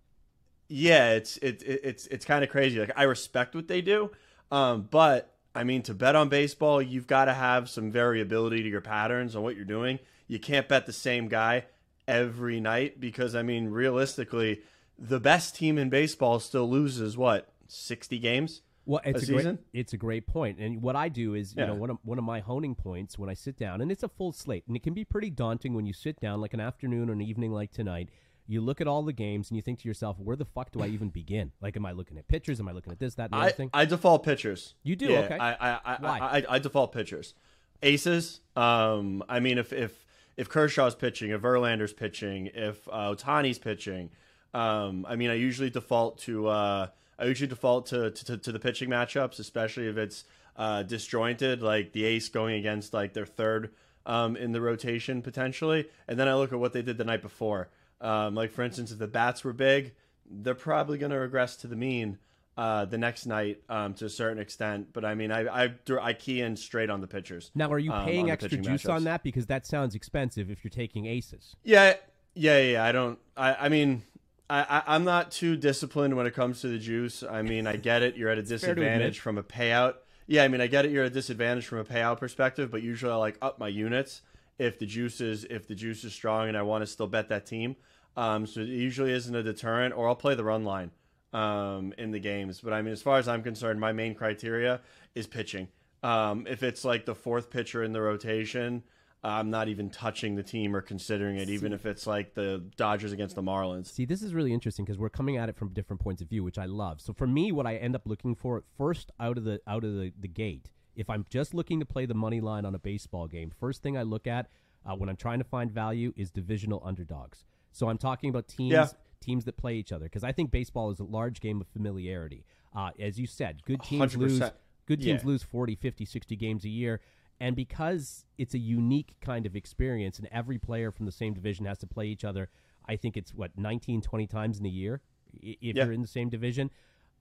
Yeah, 0.69 1.12
it's 1.12 1.37
it, 1.38 1.62
it 1.62 1.81
it's 1.84 2.06
it's 2.08 2.25
kind 2.25 2.43
of 2.43 2.50
crazy. 2.50 2.81
Like 2.81 2.90
I 2.96 3.05
respect 3.05 3.55
what 3.55 3.69
they 3.69 3.81
do, 3.81 4.11
um, 4.50 4.88
but 4.90 5.34
I 5.54 5.64
mean 5.64 5.82
to 5.82 5.94
bet 5.94 6.16
on 6.16 6.28
baseball, 6.28 6.81
you've 6.82 7.06
got 7.06 7.26
to 7.26 7.34
have 7.34 7.69
some 7.69 7.90
variability 7.90 8.62
to 8.62 8.69
your 8.69 8.81
patterns 8.81 9.34
on 9.34 9.43
what 9.43 9.56
you're 9.56 9.64
doing. 9.64 9.98
You 10.28 10.38
can't 10.38 10.69
bet 10.69 10.87
the 10.87 10.93
same 10.93 11.28
guy 11.28 11.64
every 12.06 12.60
night 12.60 13.00
because 13.00 13.34
I 13.34 13.43
mean 13.43 13.69
realistically, 13.69 14.60
the 14.98 15.20
best 15.20 15.56
team 15.56 15.78
in 15.78 15.88
baseball 15.88 16.40
still 16.40 16.69
loses 16.69 17.16
what 17.16 17.52
sixty 17.69 18.19
games. 18.19 18.62
Well, 18.84 19.00
it's 19.04 19.28
a 19.28 19.32
a, 19.32 19.43
great, 19.43 19.58
it's 19.72 19.93
a 19.94 19.96
great 19.96 20.26
point. 20.28 20.60
And 20.60 20.81
what 20.81 20.94
I 20.94 21.08
do 21.08 21.34
is, 21.34 21.56
you 21.56 21.62
Yeah. 21.62 21.66
know, 21.69 21.75
one 21.75 21.90
of 21.90 21.98
one 22.04 22.19
of 22.19 22.25
my 22.25 22.38
honing 22.38 22.76
points 22.76 23.19
when 23.19 23.28
I 23.28 23.34
sit 23.34 23.56
down, 23.56 23.81
and 23.81 23.90
it's 23.90 24.04
a 24.04 24.08
full 24.08 24.31
slate, 24.32 24.62
and 24.69 24.76
it 24.76 24.84
can 24.84 24.94
be 24.94 25.04
pretty 25.04 25.28
daunting 25.31 25.75
when 25.75 25.87
you 25.87 25.93
sit 25.93 26.20
down, 26.20 26.40
like 26.40 26.54
an 26.54 26.60
afternoon 26.60 27.10
or 27.10 27.12
an 27.14 27.20
evening 27.20 27.50
like 27.50 27.72
tonight. 27.72 28.10
You 28.48 28.60
look 28.60 28.81
at 28.81 28.87
all 28.87 29.02
the 29.02 29.12
games 29.12 29.50
and 29.50 29.56
you 29.56 29.62
think 29.62 29.81
to 29.81 29.88
yourself, 29.88 30.19
"Where 30.19 30.37
the 30.37 30.44
fuck 30.44 30.70
do 30.72 30.82
I 30.82 30.87
even 30.88 31.08
begin? 31.08 31.52
Like, 31.60 31.76
am 31.76 31.84
I 31.84 31.93
looking 31.93 32.16
at 32.19 32.28
pictures? 32.28 32.60
Am 32.60 32.69
I 32.69 32.72
looking 32.72 32.93
at 32.93 32.98
this, 32.98 33.14
that, 33.16 33.25
and 33.25 33.32
the 33.32 33.37
I, 33.38 33.43
other 33.46 33.52
thing?" 33.52 33.70
I 33.75 33.84
default 33.84 34.22
pitchers. 34.25 34.75
You 34.82 34.96
do? 34.96 35.06
Yeah, 35.06 35.20
Okay. 35.20 35.37
I 35.38 35.52
I 35.52 35.81
I, 35.84 35.96
Why? 36.00 36.19
I, 36.19 36.38
I, 36.38 36.44
I 36.50 36.58
default 36.58 36.93
pitchers. 36.93 37.34
Aces. 37.82 38.40
Um, 38.54 39.22
I 39.28 39.40
mean, 39.40 39.58
if 39.58 39.72
if 39.72 40.06
if 40.37 40.48
Kershaw's 40.48 40.94
pitching, 40.94 41.31
if 41.31 41.40
Verlander's 41.40 41.93
pitching, 41.93 42.50
if 42.54 42.87
uh, 42.88 43.14
Ohtani's 43.14 43.58
pitching, 43.58 44.10
um, 44.54 45.04
I 45.08 45.16
mean, 45.16 45.31
I 45.31 45.34
usually 45.34 45.70
default 45.70 46.19
to 46.20 46.48
uh, 46.48 46.87
I 47.19 47.25
usually 47.25 47.48
default 47.48 47.87
to, 47.87 48.10
to 48.10 48.37
to 48.37 48.52
the 48.52 48.58
pitching 48.58 48.88
matchups, 48.88 49.38
especially 49.38 49.88
if 49.88 49.96
it's 49.96 50.25
uh, 50.56 50.82
disjointed, 50.82 51.62
like 51.62 51.93
the 51.93 52.04
ace 52.04 52.28
going 52.28 52.56
against 52.56 52.94
like 52.94 53.12
their 53.12 53.26
third 53.26 53.72
um, 54.04 54.37
in 54.37 54.52
the 54.52 54.60
rotation 54.60 55.22
potentially, 55.22 55.88
and 56.08 56.19
then 56.19 56.28
I 56.28 56.34
look 56.34 56.52
at 56.52 56.58
what 56.58 56.72
they 56.72 56.82
did 56.82 56.98
the 56.98 57.04
night 57.04 57.22
before. 57.22 57.69
Um, 58.00 58.34
like 58.34 58.52
for 58.52 58.62
instance, 58.62 58.93
if 58.93 58.98
the 58.98 59.06
bats 59.06 59.44
were 59.44 59.52
big, 59.52 59.94
they're 60.31 60.54
probably 60.54 60.98
going 60.98 61.12
to 61.12 61.19
regress 61.19 61.56
to 61.56 61.66
the 61.66 61.76
mean 61.76 62.19
uh, 62.56 62.84
the 62.87 62.98
next 62.98 63.26
night 63.26 63.62
um, 63.69 63.94
to 63.94 64.06
a 64.06 64.10
certain 64.10 64.38
extent. 64.38 64.88
But 64.93 65.04
I 65.04 65.14
mean, 65.14 65.31
I 65.31 65.64
I, 65.64 65.75
I 66.00 66.12
key 66.12 66.40
in 66.40 66.56
straight 66.56 66.90
on 66.90 67.00
the 67.00 67.06
pitchers. 67.06 67.50
now, 67.54 67.70
are 67.70 67.78
you 67.78 67.93
um, 67.93 68.04
paying 68.04 68.26
the 68.26 68.32
extra 68.32 68.58
juice 68.58 68.87
on 68.87 69.04
that 69.04 69.22
because 69.22 69.46
that 69.46 69.66
sounds 69.66 69.94
expensive 69.94 70.50
if 70.50 70.64
you're 70.64 70.70
taking 70.70 71.06
aces? 71.06 71.56
Yeah, 71.62 71.94
yeah, 72.34 72.60
yeah. 72.60 72.84
I 72.84 72.93
don't. 72.93 73.19
I 73.37 73.54
I 73.54 73.69
mean. 73.69 74.02
I, 74.48 74.60
I, 74.60 74.94
I'm 74.94 75.02
not 75.02 75.32
too 75.32 75.56
disciplined 75.56 76.16
when 76.16 76.25
it 76.25 76.32
comes 76.32 76.60
to 76.60 76.69
the 76.69 76.78
juice. 76.78 77.25
I 77.25 77.43
mean, 77.43 77.66
I 77.66 77.75
get 77.75 78.04
it. 78.04 78.14
You're 78.14 78.31
at 78.31 78.38
a 78.38 78.44
disadvantage 78.44 79.19
from 79.19 79.38
a 79.38 79.43
payout. 79.43 79.94
Yeah, 80.28 80.44
I 80.44 80.48
mean, 80.48 80.60
I 80.60 80.69
get 80.69 80.84
it. 80.84 80.93
You're 80.93 81.02
at 81.02 81.10
a 81.10 81.14
disadvantage 81.14 81.66
from 81.66 81.78
a 81.78 81.84
payout 81.84 82.20
perspective, 82.20 82.70
but 82.70 82.81
usually 82.81 83.10
I 83.10 83.16
like 83.16 83.38
up 83.43 83.58
my 83.58 83.66
units 83.66 84.22
if 84.58 84.79
the 84.79 84.87
juice 84.87 85.20
is 85.20 85.44
if 85.44 85.67
the 85.67 85.75
juice 85.75 86.05
is 86.05 86.12
strong 86.12 86.49
and 86.49 86.56
I 86.56 86.62
want 86.62 86.82
to 86.82 86.87
still 86.87 87.06
bet 87.06 87.29
that 87.29 87.47
team. 87.47 87.76
Um, 88.17 88.47
so 88.47 88.61
it 88.61 88.69
usually 88.69 89.12
isn't 89.12 89.35
a 89.35 89.43
deterrent, 89.43 89.94
or 89.94 90.08
I'll 90.08 90.17
play 90.17 90.35
the 90.35 90.44
run 90.44 90.64
line 90.64 90.91
um, 91.32 91.93
in 91.99 92.12
the 92.12 92.19
games. 92.19 92.61
But 92.61 92.73
I 92.73 92.81
mean, 92.82 92.93
as 92.93 93.03
far 93.03 93.19
as 93.19 93.29
I'm 93.29 93.43
concerned, 93.43 93.79
my 93.79 93.93
main 93.93 94.14
criteria 94.14 94.81
is 95.14 95.26
pitching. 95.26 95.69
Um, 96.03 96.47
if 96.49 96.62
it's 96.62 96.85
like 96.85 97.05
the 97.05 97.14
fourth 97.14 97.50
pitcher 97.50 97.82
in 97.82 97.93
the 97.93 98.00
rotation, 98.00 98.82
I'm 99.23 99.50
not 99.50 99.69
even 99.69 99.91
touching 99.91 100.37
the 100.37 100.43
team 100.43 100.75
or 100.76 100.81
considering 100.81 101.37
it, 101.37 101.49
even 101.49 101.73
if 101.73 101.85
it's 101.85 102.06
like 102.06 102.35
the 102.35 102.64
Dodgers 102.76 103.12
against 103.12 103.35
the 103.35 103.43
Marlins. 103.43 103.87
See, 103.87 104.05
this 104.05 104.23
is 104.23 104.32
really 104.35 104.53
interesting 104.53 104.85
because 104.85 104.99
we're 104.99 105.08
coming 105.08 105.37
at 105.37 105.49
it 105.49 105.56
from 105.56 105.70
different 105.70 106.00
points 106.00 106.23
of 106.23 106.29
view, 106.29 106.44
which 106.44 106.58
I 106.58 106.67
love. 106.67 107.00
So 107.00 107.12
for 107.12 107.26
me, 107.26 107.50
what 107.50 107.67
I 107.67 107.76
end 107.76 107.97
up 107.97 108.03
looking 108.05 108.35
for 108.35 108.62
first 108.79 109.11
out 109.19 109.37
of 109.37 109.44
the 109.44 109.61
out 109.67 109.85
of 109.85 109.94
the, 109.94 110.12
the 110.19 110.29
gate, 110.29 110.70
if 110.96 111.08
I'm 111.10 111.25
just 111.31 111.54
looking 111.54 111.78
to 111.81 111.87
play 111.87 112.06
the 112.06 112.14
money 112.14 112.40
line 112.40 112.64
on 112.64 112.75
a 112.75 112.78
baseball 112.78 113.26
game, 113.28 113.50
first 113.50 113.82
thing 113.82 113.96
I 113.96 114.02
look 114.02 114.26
at 114.26 114.48
uh, 114.84 114.94
when 114.96 115.08
I'm 115.08 115.16
trying 115.16 115.38
to 115.38 115.44
find 115.44 115.70
value 115.70 116.12
is 116.16 116.31
divisional 116.31 116.82
underdogs. 116.84 117.44
So 117.72 117.88
I'm 117.88 117.98
talking 117.98 118.31
about 118.31 118.48
teams 118.48 118.72
Yeah. 118.72 118.88
teams 119.20 119.44
that 119.46 119.56
play 119.56 119.75
each 119.76 119.93
other 119.93 120.04
because 120.04 120.22
I 120.25 120.31
think 120.32 120.50
baseball 120.50 120.90
is 120.90 121.00
a 121.00 121.04
large 121.04 121.40
game 121.40 121.60
of 121.60 121.66
familiarity. 121.69 122.44
Uh, 122.75 122.90
as 122.98 123.19
you 123.19 123.26
said, 123.26 123.62
good 123.64 123.82
teams 123.82 124.16
lose 124.16 124.40
100%. 124.40 124.54
good 124.87 125.00
teams 125.02 125.22
Yeah. 125.22 125.26
lose 125.28 125.43
40, 125.43 125.75
50, 125.75 126.04
60 126.04 126.37
games 126.37 126.64
a 126.64 126.69
year. 126.69 127.00
And 127.41 127.56
because 127.56 128.24
it's 128.38 128.55
a 128.55 128.58
unique 128.58 129.17
kind 129.20 129.44
of 129.46 129.56
experience 129.56 130.19
and 130.19 130.29
every 130.31 130.58
player 130.58 130.91
from 130.93 131.06
the 131.06 131.12
same 131.12 131.34
division 131.34 131.67
has 131.67 131.79
to 131.79 131.86
play 131.86 132.06
each 132.06 132.24
other, 132.24 132.48
I 132.86 132.96
think 132.96 133.17
it's 133.17 133.34
what 133.34 133.56
19, 133.58 134.00
20 134.00 134.26
times 134.26 134.58
in 134.60 134.67
a 134.67 134.70
year 134.70 135.00
if 135.43 135.76
Yeah. 135.76 135.84
you're 135.84 135.93
in 135.93 136.03
the 136.03 136.06
same 136.06 136.29
division. 136.29 136.70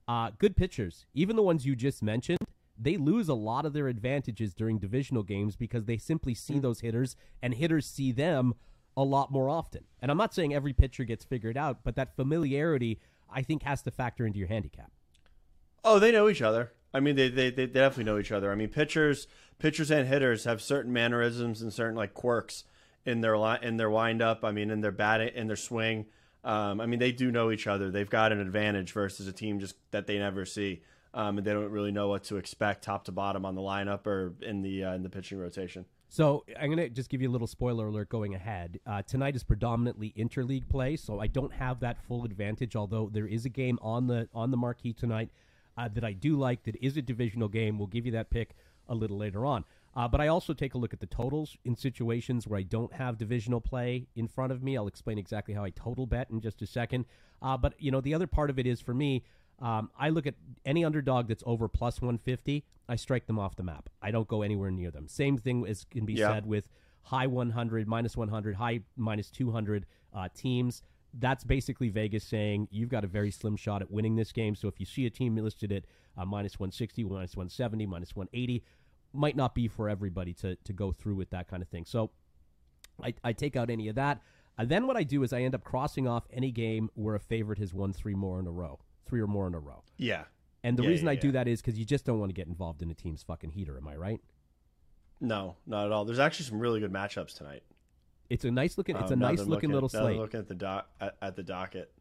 Uh, 0.07 0.29
good 0.37 0.55
pitchers, 0.55 1.05
even 1.15 1.35
the 1.35 1.41
ones 1.41 1.65
you 1.65 1.75
just 1.75 2.03
mentioned, 2.03 2.37
they 2.77 2.97
lose 2.97 3.29
a 3.29 3.33
lot 3.33 3.65
of 3.65 3.73
their 3.73 3.87
advantages 3.87 4.53
during 4.53 4.79
divisional 4.79 5.23
games 5.23 5.55
because 5.55 5.85
they 5.85 5.97
simply 5.97 6.33
see 6.33 6.59
those 6.59 6.81
hitters 6.81 7.15
and 7.41 7.53
hitters 7.53 7.85
see 7.85 8.11
them 8.11 8.53
a 8.97 9.03
lot 9.03 9.31
more 9.31 9.49
often. 9.49 9.83
And 10.01 10.11
I'm 10.11 10.17
not 10.17 10.33
saying 10.33 10.53
every 10.53 10.73
pitcher 10.73 11.03
gets 11.03 11.25
figured 11.25 11.57
out, 11.57 11.79
but 11.83 11.95
that 11.95 12.15
familiarity 12.15 12.99
I 13.29 13.41
think 13.41 13.63
has 13.63 13.81
to 13.83 13.91
factor 13.91 14.25
into 14.25 14.39
your 14.39 14.47
handicap. 14.47 14.91
Oh, 15.83 15.99
they 15.99 16.11
know 16.11 16.29
each 16.29 16.41
other. 16.41 16.71
I 16.93 16.99
mean, 16.99 17.15
they, 17.15 17.29
they, 17.29 17.49
they 17.49 17.67
definitely 17.67 18.05
know 18.05 18.17
each 18.17 18.31
other. 18.31 18.51
I 18.51 18.55
mean, 18.55 18.69
pitchers, 18.69 19.27
pitchers 19.59 19.91
and 19.91 20.07
hitters 20.07 20.45
have 20.45 20.61
certain 20.61 20.93
mannerisms 20.93 21.61
and 21.61 21.73
certain 21.73 21.95
like 21.95 22.13
quirks 22.13 22.63
in 23.05 23.21
their 23.21 23.35
in 23.57 23.77
their 23.77 23.89
windup. 23.89 24.43
I 24.43 24.51
mean, 24.51 24.71
in 24.71 24.81
their 24.81 24.91
bat 24.91 25.21
in 25.21 25.47
their 25.47 25.55
swing. 25.55 26.05
Um, 26.43 26.79
I 26.79 26.85
mean, 26.85 26.99
they 26.99 27.11
do 27.11 27.31
know 27.31 27.51
each 27.51 27.67
other. 27.67 27.89
They've 27.89 28.09
got 28.09 28.31
an 28.31 28.39
advantage 28.39 28.93
versus 28.93 29.27
a 29.27 29.33
team 29.33 29.59
just 29.59 29.75
that 29.91 30.07
they 30.07 30.19
never 30.19 30.45
see, 30.45 30.83
um, 31.15 31.37
and 31.37 31.47
they 31.47 31.53
don't 31.53 31.71
really 31.71 31.91
know 31.91 32.09
what 32.09 32.23
to 32.25 32.35
expect 32.35 32.83
top 32.83 33.05
to 33.05 33.11
bottom 33.11 33.45
on 33.45 33.55
the 33.55 33.61
lineup 33.61 34.05
or 34.05 34.33
in 34.41 34.61
the 34.61 34.83
uh, 34.83 34.93
in 34.93 35.01
the 35.01 35.09
pitching 35.09 35.39
rotation. 35.39 35.85
So 36.09 36.45
I'm 36.59 36.67
going 36.67 36.77
to 36.77 36.89
just 36.89 37.09
give 37.09 37.21
you 37.21 37.29
a 37.29 37.31
little 37.31 37.47
spoiler 37.47 37.87
alert 37.87 38.09
going 38.09 38.35
ahead. 38.35 38.79
Uh, 38.85 39.01
tonight 39.01 39.35
is 39.35 39.43
predominantly 39.43 40.13
interleague 40.15 40.69
play, 40.69 40.95
so 40.95 41.19
I 41.19 41.27
don't 41.27 41.53
have 41.53 41.79
that 41.79 41.97
full 42.07 42.25
advantage. 42.25 42.75
Although 42.75 43.09
there 43.11 43.25
is 43.25 43.45
a 43.45 43.49
game 43.49 43.79
on 43.81 44.07
the 44.07 44.29
on 44.35 44.51
the 44.51 44.57
marquee 44.57 44.93
tonight 44.93 45.29
uh, 45.77 45.87
that 45.93 46.03
I 46.03 46.11
do 46.11 46.37
like. 46.37 46.63
That 46.63 46.75
is 46.81 46.97
a 46.97 47.01
divisional 47.01 47.47
game. 47.47 47.79
We'll 47.79 47.87
give 47.87 48.05
you 48.05 48.11
that 48.11 48.29
pick 48.29 48.51
a 48.87 48.93
little 48.93 49.17
later 49.17 49.45
on. 49.45 49.63
Uh, 49.95 50.09
but 50.09 50.19
I 50.19 50.27
also 50.27 50.53
take 50.53 50.73
a 50.73 50.77
look 50.77 50.93
at 50.93 50.99
the 50.99 51.05
totals 51.05 51.55
in 51.63 51.77
situations 51.77 52.45
where 52.45 52.59
I 52.59 52.63
don't 52.63 52.91
have 52.93 53.17
divisional 53.17 53.61
play 53.61 54.07
in 54.17 54.27
front 54.27 54.51
of 54.51 54.61
me. 54.61 54.75
I'll 54.75 54.87
explain 54.87 55.17
exactly 55.17 55.53
how 55.53 55.63
I 55.63 55.69
total 55.69 56.05
bet 56.05 56.29
in 56.29 56.41
just 56.41 56.61
a 56.61 56.67
second. 56.67 57.05
Uh, 57.41 57.55
but 57.55 57.73
you 57.79 57.91
know, 57.91 58.01
the 58.01 58.13
other 58.13 58.27
part 58.27 58.49
of 58.49 58.59
it 58.59 58.67
is 58.67 58.81
for 58.81 58.93
me. 58.93 59.23
Um, 59.59 59.89
I 59.97 60.09
look 60.09 60.27
at 60.27 60.35
any 60.65 60.83
underdog 60.83 61.27
that's 61.27 61.43
over 61.45 61.67
plus 61.67 62.01
150. 62.01 62.65
I 62.89 62.95
strike 62.97 63.25
them 63.25 63.39
off 63.39 63.55
the 63.55 63.63
map. 63.63 63.89
I 64.01 64.11
don't 64.11 64.27
go 64.27 64.41
anywhere 64.41 64.69
near 64.71 64.91
them. 64.91 65.07
Same 65.07 65.37
thing 65.37 65.65
as 65.67 65.85
can 65.85 66.05
be 66.05 66.13
Yeah. 66.13 66.29
said 66.33 66.45
with 66.45 66.67
high 67.03 67.27
100, 67.27 67.87
minus 67.87 68.17
100, 68.17 68.55
high 68.55 68.81
minus 68.95 69.29
200 69.29 69.85
uh, 70.13 70.27
teams. 70.35 70.81
that's 71.17 71.45
basically 71.45 71.87
Vegas 71.87 72.25
saying 72.25 72.67
you've 72.71 72.89
got 72.89 73.05
a 73.05 73.07
very 73.07 73.31
slim 73.31 73.55
shot 73.55 73.81
at 73.81 73.89
winning 73.89 74.17
this 74.17 74.33
game. 74.33 74.53
So 74.53 74.67
if 74.67 74.81
you 74.81 74.85
see 74.85 75.05
a 75.05 75.09
team 75.09 75.33
listed 75.37 75.71
at 75.71 75.85
uh, 76.17 76.25
minus 76.25 76.59
160, 76.59 77.05
minus 77.05 77.37
170, 77.37 77.85
minus 77.85 78.13
180, 78.17 78.61
might 79.13 79.37
not 79.37 79.55
be 79.55 79.69
for 79.69 79.87
everybody 79.87 80.33
to, 80.33 80.57
to 80.57 80.73
go 80.73 80.91
through 80.91 81.15
with 81.15 81.29
that 81.29 81.47
kind 81.47 81.63
of 81.63 81.69
thing. 81.69 81.85
So 81.85 82.11
I, 83.01 83.13
I 83.23 83.31
take 83.31 83.55
out 83.55 83.69
any 83.69 83.87
of 83.87 83.95
that. 83.95 84.21
And 84.57 84.67
then 84.67 84.87
what 84.87 84.97
I 84.97 85.03
do 85.03 85.23
is 85.23 85.31
I 85.31 85.41
end 85.41 85.55
up 85.55 85.63
crossing 85.63 86.05
off 86.05 86.25
any 86.33 86.51
game 86.51 86.89
where 86.95 87.15
a 87.15 87.19
favorite 87.21 87.59
has 87.59 87.73
won 87.73 87.93
three 87.93 88.15
more 88.15 88.37
in 88.41 88.45
a 88.47 88.51
row, 88.51 88.79
three 89.05 89.21
or 89.21 89.27
more 89.27 89.47
in 89.47 89.53
a 89.53 89.59
row. 89.59 89.83
Yeah. 89.97 90.23
And 90.63 90.77
the 90.77 90.83
Yeah, 90.83 90.89
reason 90.89 91.05
yeah, 91.05 91.11
I 91.11 91.15
do 91.15 91.27
yeah. 91.27 91.33
that 91.33 91.47
is 91.47 91.61
because 91.61 91.77
you 91.77 91.85
just 91.85 92.05
don't 92.05 92.19
want 92.19 92.29
to 92.29 92.33
get 92.33 92.47
involved 92.47 92.81
in 92.81 92.89
a 92.89 92.93
team's 92.95 93.23
fucking 93.23 93.51
heater. 93.51 93.77
Am 93.77 93.87
I 93.87 93.95
right? 93.95 94.21
No, 95.21 95.55
not 95.65 95.85
at 95.85 95.91
all. 95.91 96.05
There's 96.05 96.19
actually 96.19 96.45
some 96.45 96.59
really 96.59 96.79
good 96.79 96.91
matchups 96.91 97.35
tonight. 97.37 97.63
It's 98.29 98.43
a 98.45 98.51
nice 98.51 98.77
looking. 98.77 98.95
It's 98.97 99.11
a 99.11 99.13
Um, 99.13 99.19
now 99.19 99.29
nice 99.29 99.41
I'm 99.41 99.47
looking 99.49 99.69
little 99.71 99.89
now 99.93 99.99
that 99.99 100.05
I'm 100.05 100.11
slate. 100.13 100.19
looking 100.19 100.39
at 100.39 100.47
the 100.47 100.55
doc 100.55 100.89
at, 100.99 101.15
at 101.21 101.35
the 101.35 101.43
docket, 101.43 101.91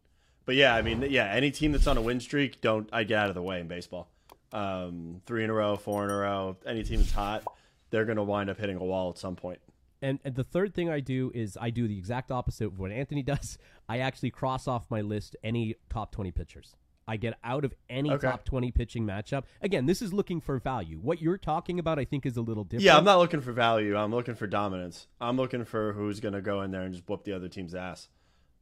but 0.46 0.54
yeah, 0.54 0.74
I 0.74 0.82
mean, 0.82 1.02
yeah, 1.10 1.26
any 1.26 1.50
team 1.50 1.72
that's 1.72 1.86
on 1.86 1.96
a 1.98 2.02
win 2.02 2.18
streak, 2.20 2.60
don't 2.60 2.88
I 2.92 3.04
get 3.04 3.18
out 3.18 3.28
of 3.28 3.34
the 3.34 3.42
way 3.42 3.60
in 3.60 3.68
baseball. 3.68 4.08
Um, 4.52 5.20
three 5.26 5.44
in 5.44 5.50
a 5.50 5.52
row, 5.52 5.76
four 5.76 6.04
in 6.04 6.10
a 6.10 6.16
row, 6.16 6.56
any 6.66 6.82
team 6.82 7.00
that's 7.00 7.12
hot, 7.12 7.44
they're 7.90 8.04
going 8.04 8.16
to 8.16 8.22
wind 8.22 8.48
up 8.48 8.58
hitting 8.58 8.76
a 8.76 8.84
wall 8.84 9.10
at 9.10 9.18
some 9.18 9.36
point. 9.36 9.58
And, 10.00 10.18
and 10.24 10.34
the 10.34 10.44
third 10.44 10.74
thing 10.74 10.88
I 10.90 11.00
do 11.00 11.30
is 11.34 11.56
I 11.60 11.70
do 11.70 11.88
the 11.88 11.96
exact 11.98 12.30
opposite 12.30 12.66
of 12.66 12.78
what 12.78 12.90
Anthony 12.90 13.22
does. 13.34 13.58
I 13.88 13.98
actually 13.98 14.30
cross 14.30 14.66
off 14.68 14.86
my 14.90 15.00
list 15.02 15.36
any 15.44 15.74
top 15.90 16.12
20 16.12 16.30
pitchers. 16.32 16.74
I 17.06 17.16
get 17.16 17.34
out 17.44 17.64
of 17.64 17.74
any 17.90 18.10
Okay. 18.10 18.26
top 18.28 18.44
20 18.44 18.70
pitching 18.72 19.06
matchup. 19.06 19.44
Again, 19.60 19.86
this 19.86 20.00
is 20.00 20.12
looking 20.12 20.40
for 20.40 20.58
value. 20.58 20.98
What 20.98 21.20
you're 21.20 21.38
talking 21.38 21.78
about, 21.78 21.98
I 21.98 22.04
think, 22.04 22.24
is 22.26 22.36
a 22.36 22.40
little 22.42 22.64
different. 22.64 22.84
Yeah, 22.84 22.96
I'm 22.96 23.04
not 23.04 23.18
looking 23.18 23.40
for 23.40 23.52
value. 23.52 23.96
I'm 23.96 24.10
looking 24.10 24.34
for 24.34 24.46
dominance. 24.46 25.06
I'm 25.20 25.36
looking 25.36 25.64
for 25.64 25.92
who's 25.92 26.20
going 26.20 26.34
to 26.34 26.40
go 26.40 26.62
in 26.62 26.70
there 26.70 26.82
and 26.82 26.94
just 26.94 27.08
whoop 27.08 27.24
the 27.24 27.32
other 27.32 27.48
team's 27.48 27.74
ass. 27.74 28.08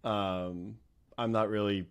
Um, 0.05 0.77
I'm 1.17 1.33
not 1.33 1.49
really 1.49 1.87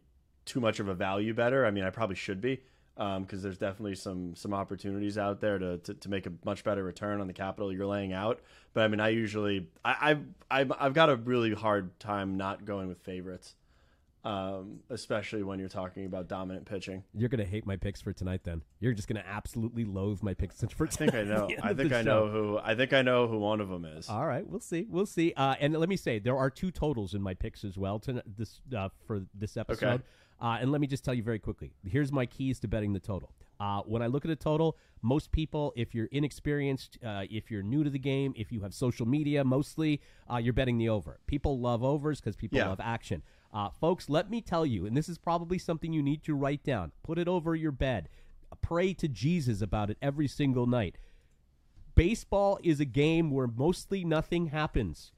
too 0.45 0.59
much 0.59 0.79
of 0.79 0.87
a 0.87 0.93
value 0.93 1.33
bettor. 1.33 1.65
I 1.65 1.71
mean, 1.71 1.83
I 1.83 1.89
probably 1.89 2.15
should 2.15 2.41
be 2.41 2.61
because 2.95 3.41
there's 3.41 3.57
definitely 3.57 3.95
some 3.95 4.35
some 4.35 4.53
opportunities 4.53 5.17
out 5.17 5.39
there 5.39 5.57
to, 5.57 5.77
to, 5.79 5.93
to 5.93 6.09
make 6.09 6.27
a 6.27 6.31
much 6.45 6.63
better 6.63 6.83
return 6.83 7.21
on 7.21 7.27
the 7.27 7.33
capital 7.33 7.71
you're 7.71 7.85
laying 7.85 8.13
out. 8.13 8.41
But 8.73 8.83
I 8.83 8.87
mean, 8.89 8.99
I 8.99 9.09
usually 9.09 9.67
I, 9.85 10.17
I 10.49 10.59
I've, 10.61 10.71
I've 10.79 10.93
got 10.93 11.09
a 11.09 11.15
really 11.15 11.53
hard 11.53 11.99
time 11.99 12.37
not 12.37 12.65
going 12.65 12.87
with 12.89 12.99
favorites, 12.99 13.55
um, 14.23 14.79
especially 14.89 15.43
when 15.43 15.59
you're 15.59 15.69
talking 15.69 16.05
about 16.05 16.27
dominant 16.27 16.65
pitching. 16.65 17.03
You're 17.13 17.29
going 17.29 17.43
to 17.43 17.49
hate 17.49 17.65
my 17.65 17.75
picks 17.75 18.01
for 18.01 18.13
tonight 18.13 18.41
then. 18.43 18.61
You're 18.79 18.93
just 18.93 19.07
going 19.07 19.21
to 19.21 19.27
absolutely 19.27 19.83
loathe 19.85 20.21
my 20.21 20.33
picks 20.33 20.63
for 20.75 20.87
I 20.87 20.89
think 20.89 21.13
I 21.13 21.23
tonight 21.23 21.27
know. 21.27 21.43
at 21.43 21.47
the 21.47 21.53
end 21.55 21.63
I 21.63 21.73
think 21.73 21.93
I 21.93 22.03
show. 22.03 22.25
know 22.25 22.31
who. 22.31 22.57
I 22.59 22.75
think 22.75 22.93
I 22.93 23.01
know 23.01 23.27
who 23.27 23.39
one 23.39 23.61
of 23.61 23.69
them 23.69 23.85
is. 23.85 24.09
All 24.09 24.25
right, 24.25 24.45
we'll 24.47 24.59
see. 24.59 24.85
We'll 24.89 25.05
see. 25.05 25.33
Uh, 25.35 25.55
and 25.59 25.75
let 25.75 25.89
me 25.89 25.97
say, 25.97 26.19
there 26.19 26.37
are 26.37 26.49
two 26.49 26.71
totals 26.71 27.13
in 27.13 27.21
my 27.21 27.33
picks 27.33 27.63
as 27.63 27.77
well 27.77 27.99
to 27.99 28.21
this 28.37 28.61
uh, 28.75 28.89
for 29.07 29.21
this 29.33 29.57
episode. 29.57 30.03
Uh, 30.39 30.57
and 30.59 30.71
let 30.71 30.81
me 30.81 30.87
just 30.87 31.03
tell 31.05 31.13
you 31.13 31.21
very 31.23 31.37
quickly. 31.39 31.71
Here's 31.85 32.11
my 32.11 32.25
keys 32.25 32.59
to 32.61 32.67
betting 32.67 32.93
the 32.93 32.99
total. 32.99 33.31
Uh, 33.59 33.81
when 33.81 34.01
I 34.01 34.07
look 34.07 34.25
at 34.25 34.31
a 34.31 34.35
total, 34.35 34.75
most 35.03 35.31
people, 35.31 35.71
if 35.75 35.93
you're 35.93 36.07
inexperienced, 36.11 36.97
uh, 37.05 37.25
if 37.29 37.51
you're 37.51 37.61
new 37.61 37.83
to 37.83 37.91
the 37.91 37.99
game, 37.99 38.33
if 38.35 38.51
you 38.51 38.61
have 38.61 38.73
social 38.73 39.05
media, 39.07 39.43
mostly 39.43 40.01
uh, 40.31 40.37
you're 40.37 40.51
betting 40.53 40.79
the 40.79 40.89
over. 40.89 41.19
People 41.27 41.59
love 41.59 41.83
overs 41.83 42.19
because 42.19 42.35
people 42.35 42.57
Yeah. 42.57 42.69
love 42.69 42.79
action. 42.81 43.21
Uh, 43.53 43.69
folks, 43.69 44.09
let 44.09 44.29
me 44.29 44.41
tell 44.41 44.65
you, 44.65 44.85
and 44.85 44.95
this 44.95 45.09
is 45.09 45.17
probably 45.17 45.57
something 45.57 45.91
you 45.91 46.01
need 46.01 46.23
to 46.23 46.35
write 46.35 46.63
down. 46.63 46.91
Put 47.03 47.17
it 47.17 47.27
over 47.27 47.55
your 47.55 47.71
bed. 47.71 48.07
Pray 48.61 48.93
to 48.93 49.07
Jesus 49.07 49.61
about 49.61 49.89
it 49.89 49.97
every 50.01 50.27
single 50.27 50.65
night 50.67 50.97
baseball 51.95 52.57
is 52.63 52.79
a 52.79 52.85
game 52.85 53.31
where 53.31 53.47
mostly 53.47 54.03
nothing 54.03 54.47
happens. 54.47 55.11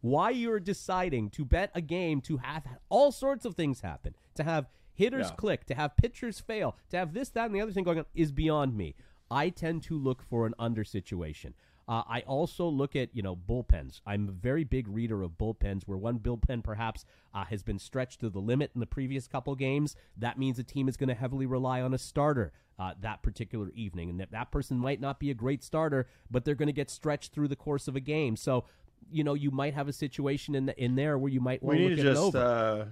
Why 0.00 0.30
you're 0.30 0.60
deciding 0.60 1.30
to 1.30 1.44
bet 1.44 1.70
a 1.74 1.80
game 1.80 2.20
to 2.22 2.38
have 2.38 2.64
all 2.88 3.12
sorts 3.12 3.44
of 3.44 3.54
things 3.54 3.80
happen, 3.80 4.14
to 4.34 4.42
have 4.42 4.68
hitters 4.92 5.28
Yeah. 5.28 5.36
click, 5.36 5.64
to 5.66 5.74
have 5.74 5.96
pitchers 5.96 6.40
fail, 6.40 6.76
to 6.90 6.96
have 6.96 7.14
this, 7.14 7.28
that, 7.30 7.46
and 7.46 7.54
the 7.54 7.60
other 7.60 7.72
thing 7.72 7.84
going 7.84 7.98
on 7.98 8.06
is 8.14 8.32
beyond 8.32 8.76
me. 8.76 8.94
I 9.30 9.48
tend 9.48 9.82
to 9.84 9.98
look 9.98 10.22
for 10.22 10.46
an 10.46 10.54
under 10.58 10.84
situation. 10.84 11.54
Uh, 11.86 12.02
I 12.08 12.20
also 12.26 12.66
look 12.66 12.96
at 12.96 13.14
you 13.14 13.22
know 13.22 13.36
bullpens. 13.36 14.00
I'm 14.06 14.28
a 14.28 14.32
very 14.32 14.64
big 14.64 14.88
reader 14.88 15.22
of 15.22 15.32
bullpens. 15.32 15.82
Where 15.86 15.98
one 15.98 16.18
bullpen 16.18 16.64
perhaps 16.64 17.04
uh, 17.34 17.44
has 17.44 17.62
been 17.62 17.78
stretched 17.78 18.20
to 18.20 18.30
the 18.30 18.38
limit 18.38 18.70
in 18.74 18.80
the 18.80 18.86
previous 18.86 19.26
couple 19.28 19.54
games, 19.54 19.94
that 20.16 20.38
means 20.38 20.58
a 20.58 20.64
team 20.64 20.88
is 20.88 20.96
going 20.96 21.08
to 21.08 21.14
heavily 21.14 21.46
rely 21.46 21.80
on 21.82 21.92
a 21.92 21.98
starter 21.98 22.52
uh, 22.78 22.92
that 23.00 23.22
particular 23.22 23.70
evening, 23.74 24.08
and 24.10 24.18
that 24.20 24.30
that 24.32 24.50
person 24.50 24.78
might 24.78 25.00
not 25.00 25.20
be 25.20 25.30
a 25.30 25.34
great 25.34 25.62
starter, 25.62 26.06
but 26.30 26.44
they're 26.44 26.54
going 26.54 26.68
to 26.68 26.72
get 26.72 26.88
stretched 26.90 27.32
through 27.32 27.48
the 27.48 27.56
course 27.56 27.86
of 27.86 27.96
a 27.96 28.00
game. 28.00 28.36
So, 28.36 28.64
you 29.10 29.22
know, 29.22 29.34
you 29.34 29.50
might 29.50 29.74
have 29.74 29.86
a 29.88 29.92
situation 29.92 30.54
in 30.54 30.66
the, 30.66 30.82
in 30.82 30.94
there 30.94 31.18
where 31.18 31.30
you 31.30 31.40
might 31.40 31.62
want 31.62 31.76
to 31.78 31.82
need 31.82 31.90
look 31.90 32.04
to 32.04 32.08
at 32.10 32.12
just 32.14 32.22
over. 32.22 32.38
uh, 32.38 32.84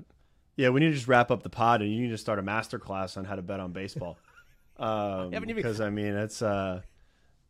yeah 0.56 0.68
we 0.68 0.80
need 0.80 0.88
to 0.88 0.92
just 0.94 1.08
wrap 1.08 1.30
up 1.30 1.42
the 1.42 1.48
pod 1.48 1.80
and 1.80 1.90
you 1.90 2.02
need 2.02 2.10
to 2.10 2.18
start 2.18 2.38
a 2.38 2.42
master 2.42 2.78
class 2.78 3.16
on 3.16 3.24
how 3.24 3.34
to 3.34 3.40
bet 3.40 3.58
on 3.58 3.72
baseball 3.72 4.18
um 4.76 5.32
haven't 5.32 5.48
even- 5.48 5.56
because 5.56 5.80
i 5.80 5.88
mean 5.88 6.14
it's 6.14 6.42
uh 6.42 6.80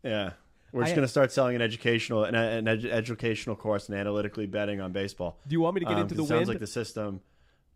yeah 0.05 0.31
we're 0.73 0.83
just 0.83 0.95
going 0.97 1.05
to 1.07 1.11
start 1.11 1.31
selling 1.33 1.55
an 1.57 1.63
educational 1.63 2.25
an, 2.25 2.35
an 2.35 2.65
edu- 2.65 2.91
educational 2.91 3.55
course 3.57 3.89
in 3.89 3.95
analytically 3.95 4.47
betting 4.47 4.81
on 4.81 4.93
baseball 4.93 5.39
Do 5.47 5.53
you 5.53 5.61
want 5.61 5.75
me 5.75 5.81
to 5.81 5.87
get 5.87 5.95
Um, 5.95 6.01
into 6.03 6.15
the 6.15 6.23
it 6.25 6.27
sounds 6.29 6.39
wind? 6.41 6.49
like 6.49 6.59
the 6.61 6.67
system 6.67 7.21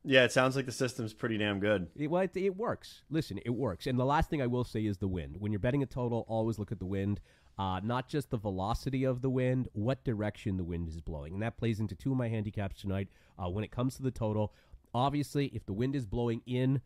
yeah 0.05 0.25
it 0.25 0.33
sounds 0.33 0.57
like 0.57 0.67
the 0.67 0.73
system's 0.73 1.13
pretty 1.13 1.37
damn 1.39 1.61
good 1.61 1.89
It, 1.97 2.09
well, 2.11 2.23
it, 2.23 2.31
it 2.37 2.57
works. 2.57 3.03
Listen, 3.11 3.39
it 3.45 3.51
works. 3.51 3.87
And 3.87 3.99
the 3.99 4.05
last 4.05 4.31
thing 4.31 4.41
I 4.41 4.47
will 4.47 4.65
say 4.65 4.87
is 4.87 4.99
the 4.99 5.09
wind. 5.09 5.37
When 5.39 5.53
you're 5.53 5.59
betting 5.59 5.83
a 5.83 5.87
total, 5.87 6.25
always 6.29 6.59
look 6.59 6.71
at 6.73 6.79
the 6.79 6.87
wind. 6.87 7.21
Uh, 7.59 7.81
not 7.83 8.07
just 8.07 8.29
the 8.31 8.37
velocity 8.37 9.03
of 9.05 9.23
the 9.23 9.31
wind, 9.31 9.67
what 9.73 10.05
direction 10.05 10.59
the 10.59 10.65
wind 10.65 10.89
is 10.89 11.01
blowing. 11.01 11.33
And 11.33 11.43
that 11.43 11.57
plays 11.57 11.81
into 11.81 11.95
two 11.95 12.13
of 12.13 12.19
my 12.19 12.29
handicaps 12.29 12.83
tonight. 12.83 13.09
Uh, 13.39 13.49
when 13.49 13.65
it 13.65 13.71
comes 13.71 13.97
to 13.97 14.03
the 14.03 14.11
total, 14.11 14.53
obviously, 14.95 15.47
if 15.55 15.65
the 15.67 15.73
wind 15.73 15.97
is 15.97 16.07
blowing 16.07 16.43
in, 16.47 16.81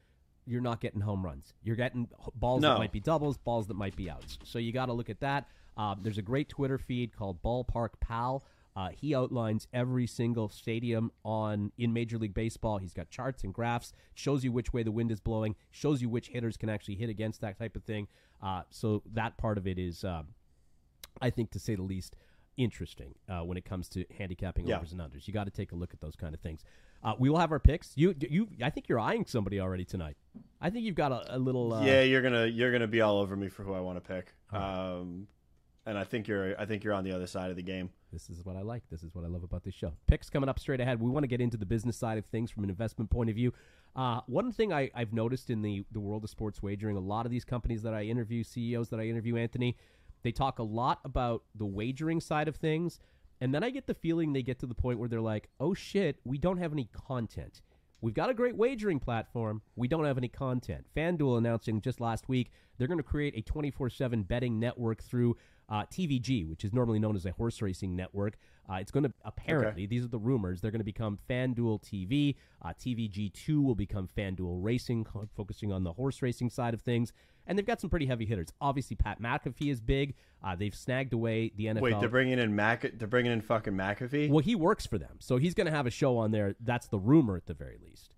you're 0.47 0.61
not 0.61 0.81
getting 0.81 1.01
home 1.01 1.25
runs. 1.25 1.53
You're 1.63 1.77
getting 1.77 2.09
balls 2.35 2.63
that 2.63 2.79
might 2.79 2.93
be 2.93 3.01
doubles, 3.01 3.37
balls 3.37 3.67
that 3.67 3.75
might 3.75 3.97
be 3.97 4.09
outs. 4.09 4.39
So 4.45 4.59
you 4.59 4.73
got 4.73 4.87
to 4.87 4.93
look 4.93 5.11
at 5.11 5.21
that. 5.21 5.47
Um, 5.77 6.01
there's 6.03 6.19
a 6.19 6.23
great 6.23 6.49
Twitter 6.49 6.79
feed 6.79 7.17
called 7.17 7.43
Ballpark 7.43 7.91
Pal. 8.01 8.45
Uh, 8.77 8.91
he 8.91 9.15
outlines 9.15 9.67
every 9.73 10.07
single 10.07 10.49
stadium 10.49 11.11
on 11.25 11.73
in 11.77 11.93
Major 11.93 12.19
League 12.19 12.35
Baseball. 12.35 12.79
He's 12.79 12.93
got 12.95 13.11
charts 13.11 13.43
and 13.43 13.53
graphs, 13.53 13.93
shows 14.15 14.45
you 14.45 14.53
which 14.53 14.73
way 14.73 14.83
the 14.83 14.93
wind 14.93 15.11
is 15.11 15.21
blowing, 15.21 15.57
shows 15.71 16.01
you 16.01 16.09
which 16.09 16.29
hitters 16.29 16.57
can 16.57 16.69
actually 16.69 16.95
hit 16.95 17.09
against 17.11 17.41
that 17.41 17.59
type 17.59 17.75
of 17.77 17.83
thing. 17.85 18.07
Uh, 18.43 18.63
so 18.71 19.03
that 19.13 19.37
part 19.39 19.59
of 19.59 19.67
it 19.67 19.79
is, 19.79 20.05
um, 20.05 20.29
I 21.21 21.31
think, 21.31 21.51
to 21.51 21.59
say 21.59 21.75
the 21.75 21.83
least, 21.83 22.15
interesting 22.57 23.15
uh, 23.29 23.41
when 23.41 23.57
it 23.57 23.65
comes 23.65 23.89
to 23.89 24.05
handicapping 24.19 24.67
Yeah. 24.67 24.77
overs 24.77 24.93
and 24.93 25.01
unders. 25.01 25.27
You 25.27 25.33
got 25.35 25.45
to 25.45 25.51
take 25.51 25.73
a 25.73 25.75
look 25.77 25.93
at 25.93 26.01
those 26.01 26.15
kind 26.15 26.35
of 26.35 26.41
things. 26.41 26.63
Uh, 27.03 27.15
we 27.19 27.29
will 27.31 27.39
have 27.39 27.51
our 27.53 27.59
picks. 27.59 27.93
You, 27.97 28.15
you, 28.21 28.49
I 28.63 28.71
think 28.71 28.89
you're 28.89 29.01
eyeing 29.01 29.25
somebody 29.27 29.59
already 29.61 29.85
tonight. 29.85 30.17
I 30.61 30.69
think 30.71 30.85
you've 30.85 30.95
got 30.95 31.11
a, 31.13 31.37
a 31.37 31.39
little. 31.39 31.73
Uh, 31.73 31.85
yeah 31.85 32.03
you're 32.03 32.21
gonna 32.23 32.47
you're 32.47 32.71
gonna 32.71 32.87
be 32.87 33.01
all 33.01 33.19
over 33.19 33.35
me 33.35 33.49
for 33.49 33.63
who 33.65 33.73
i 33.73 33.81
want 33.81 33.97
to 34.03 34.07
pick 34.07 34.35
um 34.53 35.27
and 35.91 35.99
i 35.99 36.05
think 36.05 36.27
you're 36.29 36.59
i 36.61 36.65
think 36.65 36.83
you're 36.85 36.95
on 36.95 37.05
the 37.05 37.13
other 37.13 37.27
side 37.27 37.51
of 37.51 37.57
the 37.57 37.63
game 37.63 37.91
This 38.13 38.29
is 38.29 38.45
what 38.45 38.57
I 38.57 38.63
like. 38.63 38.83
This 38.91 39.03
is 39.03 39.15
what 39.15 39.25
I 39.25 39.29
love 39.29 39.45
about 39.45 39.63
this 39.63 39.75
show. 39.75 39.93
Picks 40.07 40.31
coming 40.31 40.49
up 40.49 40.59
straight 40.59 40.81
ahead. 40.81 41.01
We 41.01 41.11
want 41.11 41.23
to 41.23 41.29
get 41.29 41.41
into 41.41 41.57
the 41.57 41.67
business 41.67 41.97
side 41.97 42.19
of 42.19 42.27
things 42.27 42.51
from 42.51 42.65
an 42.65 42.71
investment 42.71 43.11
point 43.11 43.31
of 43.31 43.37
view. 43.37 43.53
Uh, 43.95 44.21
one 44.27 44.53
thing 44.53 44.73
I, 44.73 44.91
I've 44.95 45.13
noticed 45.13 45.51
in 45.51 45.63
the, 45.63 45.85
the 45.93 46.01
world 46.01 46.25
of 46.25 46.31
sports 46.31 46.63
wagering, 46.63 46.97
a 46.97 47.01
lot 47.01 47.27
of 47.27 47.33
these 47.33 47.45
companies 47.45 47.83
that 47.83 47.95
I 47.95 48.03
interview, 48.03 48.43
CEOs 48.43 48.89
that 48.91 49.01
I 49.01 49.05
interview, 49.05 49.37
Anthony, 49.37 49.77
they 50.23 50.33
talk 50.33 50.59
a 50.59 50.65
lot 50.65 51.01
about 51.05 51.45
the 51.55 51.67
wagering 51.67 52.21
side 52.21 52.49
of 52.49 52.57
things. 52.57 52.99
And 53.41 53.55
then 53.55 53.65
I 53.65 53.71
get 53.71 53.87
the 53.87 53.95
feeling 53.95 54.33
they 54.33 54.43
get 54.43 54.59
to 54.61 54.67
the 54.67 54.75
point 54.75 54.99
where 54.99 55.09
they're 55.09 55.21
like, 55.21 55.49
oh 55.61 55.75
shit, 55.75 56.21
we 56.25 56.37
don't 56.37 56.59
have 56.59 56.73
any 56.73 56.89
content. 56.93 57.63
We've 58.03 58.15
got 58.15 58.31
a 58.31 58.35
great 58.35 58.57
wagering 58.57 58.99
platform. 58.99 59.63
We 59.77 59.89
don't 59.89 60.05
have 60.05 60.19
any 60.19 60.29
content. 60.29 60.87
FanDuel 60.97 61.39
announcing 61.39 61.81
just 61.81 62.01
last 62.01 62.29
week 62.29 62.51
they're 62.77 62.89
going 62.89 62.99
to 62.99 63.05
create 63.05 63.37
a 63.37 63.43
24 63.43 63.91
7 63.91 64.23
betting 64.23 64.59
network 64.59 65.03
through 65.03 65.37
uh, 65.71 65.85
TVG, 65.85 66.49
which 66.49 66.65
is 66.65 66.73
normally 66.73 66.99
known 66.99 67.17
as 67.17 67.27
a 67.27 67.33
horse 67.33 67.63
racing 67.63 67.95
network. 67.95 68.37
Uh, 68.71 68.75
it's 68.75 68.91
going 68.91 69.05
to 69.05 69.13
apparently, 69.25 69.87
these 69.87 70.05
are 70.05 70.09
the 70.09 70.19
rumors, 70.19 70.61
they're 70.61 70.71
going 70.71 70.81
to 70.81 70.85
become 70.85 71.19
FanDuel 71.29 71.83
TV. 71.83 72.37
Uh, 72.63 72.69
TVG2 72.69 73.63
will 73.63 73.75
become 73.75 74.09
FanDuel 74.17 74.63
Racing, 74.63 75.07
focusing 75.37 75.73
on 75.73 75.83
the 75.83 75.93
horse 75.93 76.23
racing 76.23 76.51
side 76.51 76.75
of 76.75 76.81
things. 76.81 77.13
And 77.47 77.59
they've 77.59 77.67
got 77.67 77.81
some 77.81 77.91
pretty 77.91 78.07
heavy 78.07 78.27
hitters. 78.27 78.49
Obviously, 78.61 78.95
Pat 78.97 79.21
McAfee 79.21 79.73
is 79.73 79.81
big. 79.81 80.15
Uh, 80.45 80.55
they've 80.55 80.75
snagged 80.75 81.13
away 81.13 81.53
the 81.57 81.67
NFL. 81.67 81.81
wait 81.81 82.01
they're 82.01 82.09
bringing 82.09 82.39
in 82.39 82.55
mac 82.55 82.91
they're 82.95 83.09
bringing 83.09 83.33
in 83.33 83.41
fucking 83.41 83.75
mcafee 83.75 84.31
well, 84.31 84.39
he 84.39 84.55
works 84.55 84.87
for 84.87 84.99
them, 84.99 85.17
so 85.19 85.37
he's 85.37 85.53
going 85.53 85.67
to 85.67 85.73
have 85.73 85.87
a 85.87 85.91
show 85.91 86.17
on 86.17 86.31
there. 86.31 86.55
That's 86.61 86.87
the 86.87 86.99
rumor 86.99 87.37
at 87.37 87.47
the 87.47 87.55
very 87.55 87.77
least. 87.83 88.15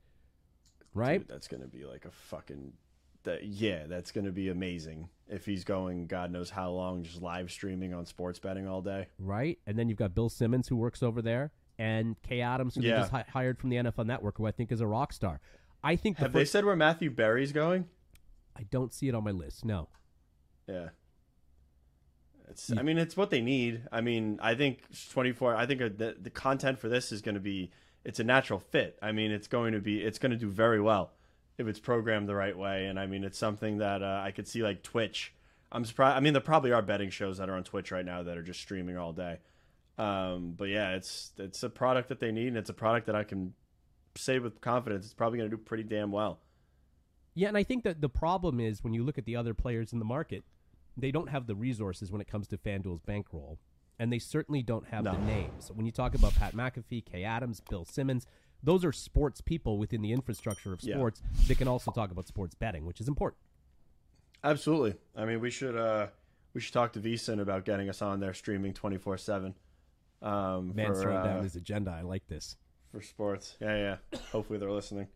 Right? 0.94 1.18
Dude, 1.18 1.28
that's 1.28 1.48
gonna 1.48 1.66
be 1.66 1.84
like 1.84 2.04
a 2.04 2.10
fucking. 2.10 2.72
That, 3.24 3.44
yeah, 3.44 3.86
that's 3.86 4.10
gonna 4.10 4.32
be 4.32 4.48
amazing 4.48 5.08
if 5.28 5.46
he's 5.46 5.64
going 5.64 6.06
God 6.08 6.30
knows 6.32 6.50
how 6.50 6.70
long, 6.70 7.02
just 7.04 7.22
live 7.22 7.50
streaming 7.50 7.94
on 7.94 8.04
sports 8.06 8.38
betting 8.38 8.66
all 8.68 8.82
day. 8.82 9.06
right? 9.18 9.58
And 9.66 9.78
then 9.78 9.88
you've 9.88 9.98
got 9.98 10.14
Bill 10.14 10.28
Simmons 10.28 10.68
who 10.68 10.76
works 10.76 11.02
over 11.02 11.22
there, 11.22 11.52
and 11.78 12.20
Kay 12.22 12.40
Adams 12.40 12.74
who 12.74 12.82
Yeah. 12.82 12.98
just 12.98 13.10
hi- 13.12 13.24
hired 13.28 13.58
from 13.58 13.70
the 13.70 13.76
NFL 13.76 14.04
Network, 14.04 14.38
who 14.38 14.46
I 14.46 14.50
think 14.50 14.72
is 14.72 14.80
a 14.80 14.86
rock 14.86 15.12
star. 15.12 15.40
I 15.84 15.96
think 15.96 16.16
the 16.18 16.24
Have 16.24 16.32
they 16.32 16.44
said 16.44 16.64
where 16.64 16.76
Matthew 16.76 17.10
Berry's 17.10 17.52
going? 17.52 17.88
I 18.56 18.64
don't 18.64 18.92
see 18.92 19.08
it 19.08 19.14
on 19.14 19.24
my 19.24 19.30
list. 19.30 19.64
No, 19.64 19.88
Yeah. 20.68 20.90
It's. 22.48 22.70
I 22.76 22.82
mean, 22.82 22.98
it's 22.98 23.16
what 23.16 23.30
they 23.30 23.40
need. 23.40 23.82
I 23.90 24.00
mean, 24.00 24.38
I 24.42 24.54
think 24.54 24.80
twenty 25.10 25.32
four. 25.32 25.54
I 25.56 25.64
think 25.66 25.80
the 25.80 26.16
the 26.20 26.30
content 26.30 26.78
for 26.78 26.88
this 26.88 27.10
is 27.12 27.22
going 27.22 27.34
to 27.34 27.40
be 27.40 27.70
it's 28.04 28.20
a 28.20 28.24
natural 28.24 28.58
fit. 28.58 28.98
I 29.00 29.12
mean, 29.12 29.30
it's 29.30 29.46
going 29.46 29.72
to 29.72 29.80
be 29.80 30.02
it's 30.02 30.18
going 30.18 30.32
to 30.32 30.36
do 30.38 30.50
very 30.50 30.80
well 30.80 31.12
if 31.58 31.66
it's 31.66 31.80
programmed 31.80 32.28
the 32.28 32.34
right 32.34 32.56
way. 32.56 32.86
And 32.86 32.98
I 32.98 33.06
mean, 33.06 33.24
it's 33.24 33.38
something 33.38 33.78
that 33.78 34.02
uh, 34.02 34.22
I 34.24 34.30
could 34.30 34.48
see 34.48 34.62
like 34.62 34.82
Twitch. 34.82 35.34
I'm 35.70 35.84
surprised. 35.84 36.16
I 36.16 36.20
mean, 36.20 36.32
there 36.34 36.42
probably 36.42 36.72
are 36.72 36.82
betting 36.82 37.10
shows 37.10 37.38
that 37.38 37.48
are 37.48 37.54
on 37.54 37.64
Twitch 37.64 37.90
right 37.90 38.04
now 38.04 38.22
that 38.22 38.36
are 38.36 38.42
just 38.42 38.60
streaming 38.60 38.96
all 38.98 39.12
day. 39.12 39.38
Um, 39.98 40.54
but 40.56 40.68
yeah, 40.68 40.94
it's 40.94 41.32
it's 41.38 41.62
a 41.62 41.68
product 41.70 42.08
that 42.08 42.20
they 42.20 42.32
need, 42.32 42.48
and 42.48 42.56
it's 42.56 42.70
a 42.70 42.74
product 42.74 43.06
that 43.06 43.14
I 43.14 43.24
can 43.24 43.54
say 44.16 44.38
with 44.38 44.60
confidence 44.60 45.04
it's 45.06 45.14
probably 45.14 45.38
going 45.38 45.50
to 45.50 45.56
do 45.56 45.62
pretty 45.62 45.84
damn 45.84 46.10
well. 46.12 46.40
Yeah, 47.34 47.48
and 47.48 47.56
I 47.56 47.62
think 47.62 47.84
that 47.84 48.00
the 48.02 48.08
problem 48.10 48.60
is 48.60 48.84
when 48.84 48.92
you 48.92 49.02
look 49.04 49.16
at 49.16 49.24
the 49.24 49.36
other 49.36 49.54
players 49.54 49.92
in 49.92 49.98
the 49.98 50.04
market, 50.04 50.44
they 50.96 51.10
don't 51.10 51.28
have 51.30 51.46
the 51.46 51.54
resources 51.54 52.12
when 52.12 52.20
it 52.20 52.28
comes 52.28 52.46
to 52.48 52.58
FanDuel's 52.58 53.00
bankroll, 53.00 53.58
and 53.98 54.12
they 54.12 54.18
certainly 54.18 54.62
don't 54.62 54.86
have 54.88 55.04
No. 55.04 55.12
the 55.12 55.18
names. 55.20 55.70
When 55.72 55.86
you 55.86 55.92
talk 55.92 56.14
about 56.14 56.34
Pat 56.34 56.54
McAfee, 56.54 57.04
Kay 57.06 57.24
Adams, 57.24 57.60
Bill 57.70 57.86
Simmons, 57.86 58.26
those 58.62 58.84
are 58.84 58.92
sports 58.92 59.40
people 59.40 59.78
within 59.78 60.02
the 60.02 60.12
infrastructure 60.12 60.72
of 60.72 60.82
Yeah. 60.82 60.94
sports 60.96 61.22
that 61.48 61.58
can 61.58 61.68
also 61.68 61.90
talk 61.90 62.10
about 62.10 62.26
sports 62.28 62.54
betting, 62.54 62.84
which 62.86 63.00
is 63.00 63.08
important. 63.08 63.40
Absolutely. 64.44 64.94
I 65.16 65.24
mean, 65.24 65.40
we 65.40 65.50
should 65.50 65.76
uh, 65.76 66.08
we 66.54 66.60
should 66.60 66.72
talk 66.74 66.92
to 66.94 67.00
VSiN 67.00 67.40
about 67.40 67.64
getting 67.64 67.88
us 67.88 68.02
on 68.02 68.20
there 68.20 68.34
streaming 68.34 68.74
twenty 68.74 68.98
four 68.98 69.16
seven. 69.16 69.54
Um, 70.20 70.72
Man's 70.74 70.98
for, 70.98 71.02
throwing 71.04 71.18
uh, 71.18 71.24
down 71.24 71.42
his 71.42 71.56
agenda. 71.56 71.90
I 71.90 72.02
like 72.02 72.26
this. 72.28 72.56
for 72.92 73.02
sports. 73.02 73.56
Yeah, 73.60 73.76
yeah. 74.12 74.18
Hopefully 74.30 74.58
they're 74.58 74.70
listening. 74.70 75.08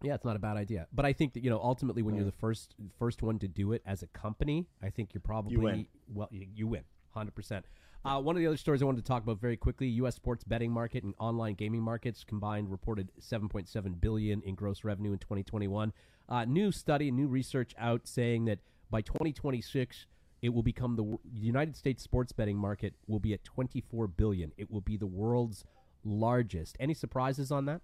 Yeah, 0.00 0.14
it's 0.14 0.24
not 0.24 0.36
a 0.36 0.38
bad 0.38 0.56
idea. 0.56 0.86
But 0.92 1.04
I 1.06 1.12
think 1.12 1.32
that 1.34 1.42
you 1.42 1.50
know 1.50 1.60
ultimately 1.60 2.02
when 2.02 2.14
you're 2.14 2.24
the 2.24 2.32
first 2.32 2.74
first 2.98 3.22
one 3.22 3.38
to 3.40 3.48
do 3.48 3.72
it 3.72 3.82
as 3.84 4.02
a 4.02 4.06
company, 4.08 4.66
I 4.82 4.90
think 4.90 5.12
you're 5.12 5.20
probably 5.20 5.56
win. 5.56 5.86
well 6.12 6.28
you, 6.30 6.46
you 6.54 6.66
win 6.66 6.84
100%. 7.16 7.62
Uh, 8.04 8.20
one 8.20 8.36
of 8.36 8.40
the 8.40 8.46
other 8.46 8.56
stories 8.56 8.80
I 8.80 8.84
wanted 8.84 9.04
to 9.04 9.08
talk 9.08 9.22
about 9.22 9.40
very 9.40 9.56
quickly: 9.56 9.88
U.S. 9.88 10.14
sports 10.14 10.44
betting 10.44 10.70
market 10.70 11.04
and 11.04 11.14
online 11.18 11.54
gaming 11.54 11.82
markets 11.82 12.24
combined 12.24 12.70
reported 12.70 13.10
7.7 13.20 14.00
billion 14.00 14.40
in 14.42 14.54
gross 14.54 14.84
revenue 14.84 15.12
in 15.12 15.18
2021. 15.18 15.92
Uh, 16.28 16.44
new 16.44 16.70
study, 16.70 17.10
new 17.10 17.26
research 17.26 17.74
out 17.78 18.06
saying 18.06 18.44
that 18.44 18.60
by 18.90 19.00
2026, 19.00 20.06
it 20.42 20.50
will 20.50 20.62
become 20.62 20.96
the 20.96 21.18
United 21.32 21.76
States 21.76 22.02
sports 22.02 22.32
betting 22.32 22.56
market 22.56 22.94
will 23.06 23.18
be 23.18 23.34
at 23.34 23.42
24 23.44 24.06
billion. 24.06 24.52
It 24.56 24.70
will 24.70 24.80
be 24.80 24.96
the 24.96 25.06
world's 25.06 25.64
largest. 26.04 26.76
Any 26.78 26.94
surprises 26.94 27.50
on 27.50 27.64
that? 27.66 27.80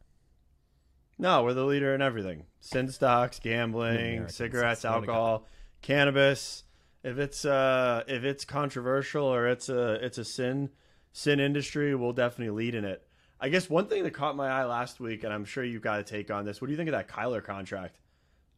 No, 1.18 1.42
we're 1.42 1.54
the 1.54 1.64
leader 1.64 1.94
in 1.94 2.02
everything: 2.02 2.44
sin 2.60 2.88
stocks, 2.88 3.40
gambling, 3.40 4.28
cigarettes, 4.28 4.84
alcohol, 4.84 5.46
cannabis. 5.82 6.64
If 7.04 7.18
it's 7.18 7.44
uh, 7.44 8.02
if 8.08 8.24
it's 8.24 8.44
controversial 8.44 9.26
or 9.26 9.46
it's 9.46 9.68
a 9.68 10.04
it's 10.04 10.18
a 10.18 10.24
sin 10.24 10.70
sin 11.12 11.38
industry, 11.38 11.94
we'll 11.94 12.12
definitely 12.14 12.56
lead 12.56 12.74
in 12.74 12.84
it. 12.84 13.06
I 13.38 13.50
guess 13.50 13.68
one 13.68 13.86
thing 13.88 14.04
that 14.04 14.12
caught 14.12 14.36
my 14.36 14.48
eye 14.48 14.64
last 14.64 15.00
week, 15.00 15.22
and 15.22 15.32
I'm 15.32 15.44
sure 15.44 15.62
you've 15.62 15.82
got 15.82 16.00
a 16.00 16.02
take 16.02 16.30
on 16.30 16.44
this. 16.46 16.60
What 16.60 16.68
do 16.68 16.72
you 16.72 16.76
think 16.78 16.88
of 16.88 16.92
that 16.94 17.08
Kyler 17.08 17.44
contract? 17.44 17.98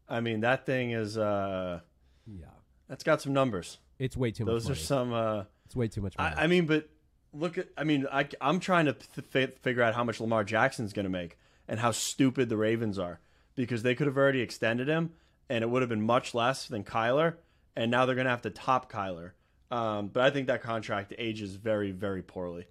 I 0.09 0.21
mean, 0.21 0.41
that 0.41 0.65
thing 0.65 0.93
is 0.93 1.19
uh, 1.19 1.81
Yeah, 2.25 2.47
that's 2.89 3.03
got 3.03 3.21
some 3.21 3.33
numbers. 3.33 3.79
it's 3.99 4.17
way 4.17 4.31
too 4.31 4.45
much. 4.45 4.53
Those 4.53 4.71
are 4.71 4.75
some. 4.77 5.13
Uh, 5.13 5.45
It's 5.65 5.75
way 5.75 5.89
too 5.89 6.01
much 6.03 6.17
money. 6.17 6.35
I, 6.37 6.45
I 6.45 6.47
mean, 6.47 6.67
but 6.67 6.89
look 7.33 7.59
at. 7.59 7.67
I 7.77 7.83
mean, 7.83 8.07
I, 8.13 8.29
I'm 8.41 8.61
trying 8.61 8.85
to 8.87 8.95
fi- 9.23 9.47
figure 9.61 9.83
out 9.83 9.95
how 9.97 10.05
much 10.05 10.21
Lamar 10.21 10.45
Jackson's 10.45 10.93
going 10.93 11.05
to 11.05 11.11
make 11.11 11.37
and 11.67 11.81
how 11.81 11.91
stupid 11.91 12.49
the 12.49 12.57
Ravens 12.57 12.97
are 12.97 13.19
because 13.57 13.83
they 13.83 13.97
could 13.97 14.07
have 14.07 14.17
already 14.17 14.41
extended 14.41 14.87
him 14.87 15.11
and 15.49 15.65
it 15.65 15.71
would 15.71 15.83
have 15.83 15.89
been 15.89 16.03
much 16.03 16.33
less 16.35 16.67
than 16.69 16.85
Kyler, 16.85 17.35
and 17.77 17.91
now 17.91 18.07
they're 18.07 18.15
going 18.15 18.25
to 18.27 18.31
have 18.31 18.43
to 18.43 18.51
top 18.51 18.91
Kyler. 18.91 19.33
Um, 19.71 20.09
but 20.09 20.23
I 20.23 20.31
think 20.31 20.47
that 20.47 20.63
contract 20.63 21.13
ages 21.19 21.57
very, 21.57 21.91
very 21.91 22.23
poorly. 22.23 22.67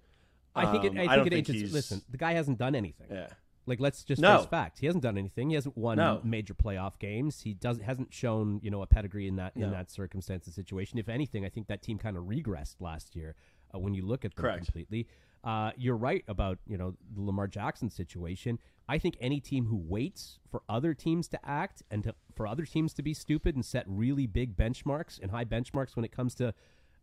I 0.54 0.72
think 0.72 0.84
it. 0.84 0.92
Um, 0.92 0.98
I 0.98 1.00
think 1.00 1.10
don't 1.10 1.26
it 1.26 1.30
think 1.30 1.48
ages. 1.50 1.60
he's- 1.62 1.72
Listen, 1.72 2.02
the 2.10 2.16
guy 2.16 2.32
hasn't 2.32 2.58
done 2.58 2.74
anything. 2.74 3.08
Yeah. 3.10 3.28
Like, 3.68 3.80
let's 3.80 4.04
just 4.04 4.22
No. 4.22 4.38
face 4.38 4.46
facts. 4.46 4.78
He 4.80 4.86
hasn't 4.86 5.02
done 5.02 5.18
anything. 5.18 5.50
He 5.50 5.54
hasn't 5.56 5.76
won 5.76 5.96
No. 5.98 6.20
major 6.24 6.54
playoff 6.54 6.98
games. 7.00 7.40
He 7.42 7.52
does 7.52 7.80
hasn't 7.80 8.14
shown 8.14 8.60
you 8.62 8.70
know 8.70 8.80
a 8.80 8.86
pedigree 8.86 9.26
in 9.28 9.36
that 9.36 9.54
in 9.56 9.70
that 9.72 9.90
circumstance 9.90 10.46
and 10.46 10.54
situation. 10.54 10.98
If 10.98 11.08
anything, 11.08 11.44
I 11.44 11.48
think 11.50 11.66
that 11.66 11.82
team 11.82 11.98
kind 11.98 12.16
of 12.16 12.24
regressed 12.24 12.76
last 12.80 13.14
year 13.16 13.34
uh, 13.74 13.78
when 13.78 13.92
you 13.92 14.06
look 14.06 14.24
at 14.24 14.34
them 14.34 14.42
Correct. 14.42 14.64
completely. 14.64 15.08
Uh, 15.44 15.72
you're 15.76 15.96
right 15.96 16.24
about 16.28 16.58
you 16.66 16.78
know 16.78 16.94
the 17.14 17.20
Lamar 17.20 17.48
Jackson 17.48 17.90
situation. 17.90 18.58
I 18.88 18.98
think 18.98 19.16
any 19.20 19.40
team 19.40 19.66
who 19.66 19.76
waits 19.76 20.38
for 20.50 20.62
other 20.68 20.94
teams 20.94 21.26
to 21.28 21.48
act 21.48 21.82
and 21.90 22.04
to, 22.04 22.14
for 22.34 22.46
other 22.46 22.64
teams 22.64 22.94
to 22.94 23.02
be 23.02 23.14
stupid 23.14 23.54
and 23.54 23.64
set 23.64 23.84
really 23.88 24.26
big 24.26 24.56
benchmarks 24.56 25.20
and 25.20 25.30
high 25.30 25.44
benchmarks 25.44 25.96
when 25.96 26.04
it 26.04 26.12
comes 26.12 26.34
to 26.36 26.54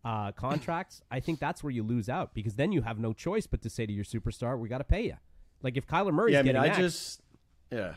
uh, 0.06 0.32
contracts, 0.32 1.02
I 1.12 1.20
think 1.20 1.40
that's 1.40 1.64
where 1.64 1.72
you 1.72 1.84
lose 1.84 2.10
out 2.10 2.34
because 2.34 2.56
then 2.56 2.72
you 2.72 2.82
have 2.82 3.00
no 3.00 3.14
choice 3.14 3.48
but 3.48 3.62
to 3.64 3.70
say 3.70 3.86
to 3.86 3.94
your 3.94 4.06
superstar, 4.06 4.58
"We 4.58 4.70
got 4.70 4.80
to 4.80 4.84
pay 4.84 5.06
you." 5.06 5.18
Like 5.62 5.78
if 5.78 5.88
Kyler 5.88 6.14
Murray's 6.14 6.34
yeah, 6.34 6.40
I 6.40 6.44
mean, 6.44 6.54
getting 6.54 6.62
I 6.62 6.68
axed- 6.68 6.80
just, 6.80 7.22
yeah, 7.72 7.94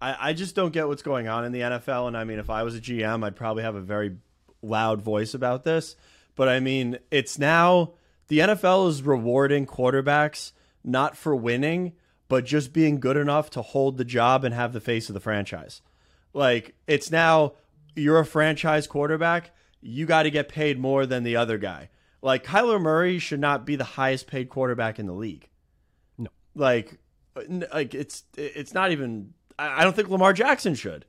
I, 0.00 0.30
I 0.30 0.32
just 0.32 0.54
don't 0.54 0.72
get 0.72 0.88
what's 0.88 1.02
going 1.02 1.28
on 1.28 1.44
in 1.44 1.52
the 1.52 1.60
NFL. 1.60 2.08
And 2.08 2.16
I 2.16 2.24
mean, 2.24 2.38
if 2.38 2.50
I 2.50 2.62
was 2.62 2.74
a 2.76 2.80
GM, 2.80 3.24
I'd 3.24 3.36
probably 3.36 3.62
have 3.62 3.74
a 3.74 3.80
very 3.80 4.16
loud 4.62 5.02
voice 5.02 5.34
about 5.34 5.64
this. 5.64 5.96
But 6.36 6.48
I 6.48 6.60
mean, 6.60 6.98
it's 7.10 7.38
now 7.38 7.94
the 8.28 8.40
NFL 8.40 8.88
is 8.88 9.02
rewarding 9.02 9.66
quarterbacks 9.66 10.52
not 10.82 11.16
for 11.16 11.36
winning, 11.36 11.92
but 12.30 12.44
just 12.44 12.72
being 12.72 13.00
good 13.00 13.16
enough 13.16 13.50
to 13.50 13.60
hold 13.60 13.98
the 13.98 14.04
job 14.04 14.44
and 14.44 14.54
have 14.54 14.72
the 14.72 14.80
face 14.80 15.10
of 15.10 15.14
the 15.14 15.20
franchise. 15.20 15.82
Like 16.32 16.76
it's 16.86 17.10
now 17.10 17.54
you're 17.96 18.20
a 18.20 18.24
franchise 18.24 18.86
quarterback, 18.86 19.50
you 19.80 20.06
got 20.06 20.22
to 20.22 20.30
get 20.30 20.48
paid 20.48 20.78
more 20.78 21.06
than 21.06 21.24
the 21.24 21.34
other 21.34 21.58
guy. 21.58 21.90
Like 22.22 22.44
Kyler 22.44 22.80
Murray 22.80 23.18
should 23.18 23.40
not 23.40 23.66
be 23.66 23.74
the 23.74 23.84
highest 23.84 24.28
paid 24.28 24.48
quarterback 24.48 25.00
in 25.00 25.06
the 25.06 25.12
league 25.12 25.48
no. 26.16 26.30
like 26.54 26.98
like 27.72 27.94
it's 27.94 28.22
it's 28.36 28.72
not 28.72 28.92
even 28.92 29.34
I 29.58 29.82
don't 29.82 29.96
think 29.96 30.08
Lamar 30.08 30.32
Jackson 30.32 30.74
should. 30.74 31.04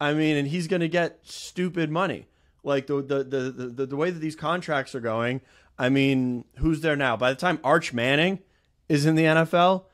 I 0.00 0.12
mean, 0.12 0.36
and 0.36 0.48
he's 0.48 0.66
going 0.66 0.80
to 0.80 0.88
get 0.88 1.20
stupid 1.22 1.90
money. 1.90 2.26
Like 2.62 2.88
the, 2.88 2.96
the 2.96 3.24
the 3.24 3.38
the 3.68 3.86
the 3.86 3.96
way 3.96 4.10
that 4.10 4.18
these 4.18 4.36
contracts 4.36 4.94
are 4.96 5.00
going. 5.00 5.42
I 5.78 5.90
mean, 5.90 6.44
who's 6.56 6.80
there 6.80 6.96
now? 6.96 7.16
By 7.16 7.30
the 7.30 7.38
time 7.38 7.60
Arch 7.62 7.92
Manning 7.92 8.40
is 8.88 9.06
in 9.06 9.14
the 9.14 9.24
NFL, 9.24 9.84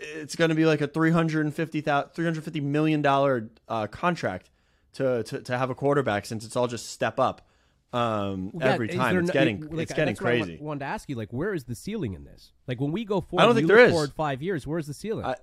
it's 0.00 0.34
going 0.36 0.48
to 0.48 0.54
be 0.54 0.66
like 0.66 0.80
a 0.80 0.86
350 0.88 1.80
350 1.80 2.60
million 2.60 3.02
dollar 3.02 3.50
uh, 3.68 3.86
contract 3.86 4.50
to, 4.94 5.22
to 5.24 5.40
to 5.42 5.56
have 5.58 5.70
a 5.70 5.74
quarterback 5.74 6.26
since 6.26 6.44
it's 6.44 6.56
all 6.56 6.66
just 6.66 6.90
step 6.90 7.20
up 7.20 7.46
um, 7.92 8.52
Yeah, 8.58 8.68
every 8.72 8.88
is 8.88 8.96
time. 8.96 9.16
It's 9.18 9.28
no- 9.28 9.32
getting 9.32 9.60
like, 9.68 9.82
it's 9.84 9.92
getting 9.92 10.14
what 10.16 10.26
I 10.26 10.38
wa- 10.38 10.44
crazy. 10.44 10.58
wanted 10.60 10.80
to 10.80 10.86
ask 10.86 11.08
you, 11.08 11.16
like, 11.16 11.32
where 11.32 11.54
is 11.54 11.64
the 11.64 11.74
ceiling 11.74 12.14
in 12.14 12.24
this? 12.24 12.52
Like, 12.66 12.80
when 12.80 12.92
we 12.92 13.04
go 13.04 13.20
forward, 13.20 13.44
don't 13.46 13.54
think 13.54 13.66
there 13.68 13.78
is. 13.78 13.90
Forward 13.92 14.12
five 14.12 14.42
years, 14.42 14.66
where's 14.66 14.86
the 14.86 14.94
ceiling? 14.94 15.24
I- 15.26 15.36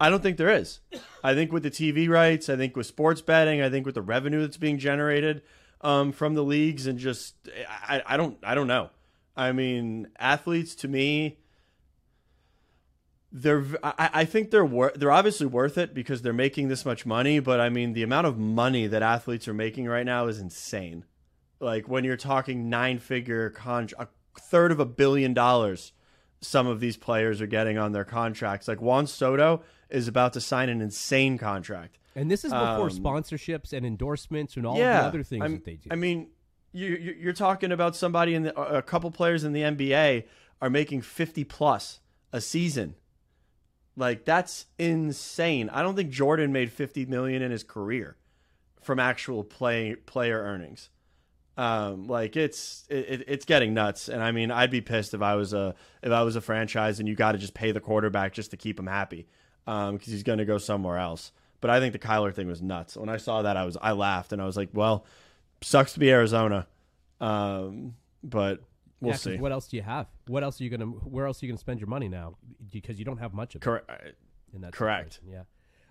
I 0.00 0.10
don't 0.10 0.22
think 0.22 0.36
there 0.36 0.50
is. 0.50 0.78
I 1.24 1.34
think 1.34 1.50
with 1.50 1.64
the 1.64 1.72
TV 1.72 2.08
rights, 2.08 2.48
I 2.48 2.54
think 2.56 2.76
with 2.76 2.86
sports 2.86 3.20
betting, 3.20 3.60
I 3.60 3.68
think 3.68 3.84
with 3.84 3.96
the 3.96 4.00
revenue 4.02 4.40
that's 4.42 4.56
being 4.56 4.78
generated 4.78 5.42
um, 5.80 6.12
from 6.12 6.34
the 6.34 6.44
leagues, 6.44 6.86
and 6.86 7.00
just 7.00 7.34
I, 7.68 8.00
I 8.06 8.16
don't 8.16 8.38
I 8.44 8.54
don't 8.54 8.68
know. 8.68 8.90
I 9.36 9.50
mean, 9.50 10.06
athletes 10.20 10.76
to 10.76 10.88
me, 10.88 11.40
they're 13.30 13.64
I, 13.82 14.10
I 14.14 14.24
think 14.24 14.50
they're 14.50 14.64
wor- 14.64 14.92
they're 14.94 15.10
obviously 15.12 15.46
worth 15.46 15.76
it 15.78 15.94
because 15.94 16.22
they're 16.22 16.32
making 16.32 16.68
this 16.68 16.84
much 16.84 17.04
money. 17.04 17.40
But 17.40 17.60
I 17.60 17.68
mean, 17.68 17.92
the 17.92 18.02
amount 18.02 18.26
of 18.26 18.38
money 18.38 18.86
that 18.86 19.02
athletes 19.02 19.46
are 19.48 19.54
making 19.54 19.86
right 19.86 20.06
now 20.06 20.26
is 20.26 20.38
insane. 20.38 21.04
Like 21.60 21.88
when 21.88 22.04
you're 22.04 22.16
talking 22.16 22.68
nine 22.70 22.98
figure 22.98 23.50
con 23.50 23.88
a 23.98 24.08
third 24.40 24.72
of 24.72 24.80
a 24.80 24.86
billion 24.86 25.34
dollars 25.34 25.92
some 26.40 26.66
of 26.66 26.78
these 26.80 26.96
players 26.96 27.40
are 27.40 27.46
getting 27.46 27.78
on 27.78 27.92
their 27.92 28.04
contracts. 28.04 28.68
Like 28.68 28.80
Juan 28.80 29.06
Soto 29.06 29.62
is 29.90 30.06
about 30.08 30.32
to 30.34 30.40
sign 30.40 30.68
an 30.68 30.80
insane 30.80 31.38
contract. 31.38 31.98
and 32.14 32.30
this 32.30 32.44
is 32.44 32.52
before 32.52 32.86
um, 32.86 32.90
sponsorships 32.90 33.72
and 33.72 33.84
endorsements 33.84 34.56
and 34.56 34.64
all 34.66 34.78
yeah, 34.78 35.00
the 35.02 35.06
other 35.08 35.22
things 35.22 35.42
I'm- 35.42 35.52
that 35.54 35.64
they 35.64 35.74
do. 35.74 35.88
I 35.90 35.96
mean, 35.96 36.28
you, 36.72 36.88
you- 36.90 37.16
you're 37.18 37.32
talking 37.32 37.72
about 37.72 37.96
somebody 37.96 38.34
in 38.34 38.44
the, 38.44 38.60
a 38.60 38.82
couple 38.82 39.10
players 39.10 39.42
in 39.44 39.52
the 39.52 39.62
NBA 39.62 40.24
are 40.62 40.70
making 40.70 41.02
50 41.02 41.42
plus 41.44 42.00
a 42.32 42.40
season. 42.40 42.94
Like 43.98 44.24
that's 44.24 44.66
insane. 44.78 45.68
I 45.70 45.82
don't 45.82 45.96
think 45.96 46.10
Jordan 46.10 46.52
made 46.52 46.70
50 46.70 47.06
million 47.06 47.42
in 47.42 47.50
his 47.50 47.64
career 47.64 48.16
from 48.80 49.00
actual 49.00 49.42
play 49.42 49.96
player 49.96 50.40
earnings. 50.40 50.88
Um, 51.56 52.06
like 52.06 52.36
it's 52.36 52.84
it, 52.88 53.24
it's 53.26 53.44
getting 53.44 53.74
nuts, 53.74 54.08
and 54.08 54.22
I 54.22 54.30
mean, 54.30 54.52
I'd 54.52 54.70
be 54.70 54.80
pissed 54.80 55.12
if 55.12 55.22
I 55.22 55.34
was 55.34 55.52
a 55.52 55.74
if 56.04 56.12
I 56.12 56.22
was 56.22 56.36
a 56.36 56.40
franchise 56.40 57.00
and 57.00 57.08
you 57.08 57.16
got 57.16 57.32
to 57.32 57.38
just 57.38 57.54
pay 57.54 57.72
the 57.72 57.80
quarterback 57.80 58.32
just 58.32 58.52
to 58.52 58.56
keep 58.56 58.78
him 58.78 58.86
happy, 58.86 59.26
um, 59.66 59.96
because 59.96 60.12
he's 60.12 60.22
going 60.22 60.38
to 60.38 60.44
go 60.44 60.58
somewhere 60.58 60.98
else. 60.98 61.32
But 61.60 61.70
I 61.70 61.80
think 61.80 61.92
the 61.92 61.98
Kyler 61.98 62.32
thing 62.32 62.46
was 62.46 62.62
nuts. 62.62 62.96
When 62.96 63.08
I 63.08 63.16
saw 63.16 63.42
that, 63.42 63.56
I 63.56 63.64
was 63.64 63.76
I 63.82 63.90
laughed 63.90 64.32
and 64.32 64.40
I 64.40 64.46
was 64.46 64.56
like, 64.56 64.68
well, 64.72 65.04
sucks 65.60 65.94
to 65.94 65.98
be 65.98 66.12
Arizona, 66.12 66.68
um, 67.20 67.96
but 68.22 68.62
we'll 69.00 69.12
Yeah, 69.12 69.16
see. 69.16 69.36
What 69.38 69.52
else 69.52 69.68
do 69.68 69.76
you 69.76 69.82
have? 69.82 70.06
What 70.26 70.42
else 70.42 70.60
are 70.60 70.64
you 70.64 70.70
gonna? 70.70 70.86
Where 70.86 71.26
else 71.26 71.42
are 71.42 71.46
you 71.46 71.52
gonna 71.52 71.58
spend 71.58 71.80
your 71.80 71.88
money 71.88 72.08
now? 72.08 72.36
Because 72.70 72.98
you 72.98 73.04
don't 73.04 73.18
have 73.18 73.32
much 73.34 73.54
of 73.54 73.62
it 73.62 73.64
Correct. 73.64 73.90
in 74.52 74.60
that. 74.62 74.72
correct. 74.72 75.14
situation. 75.14 75.32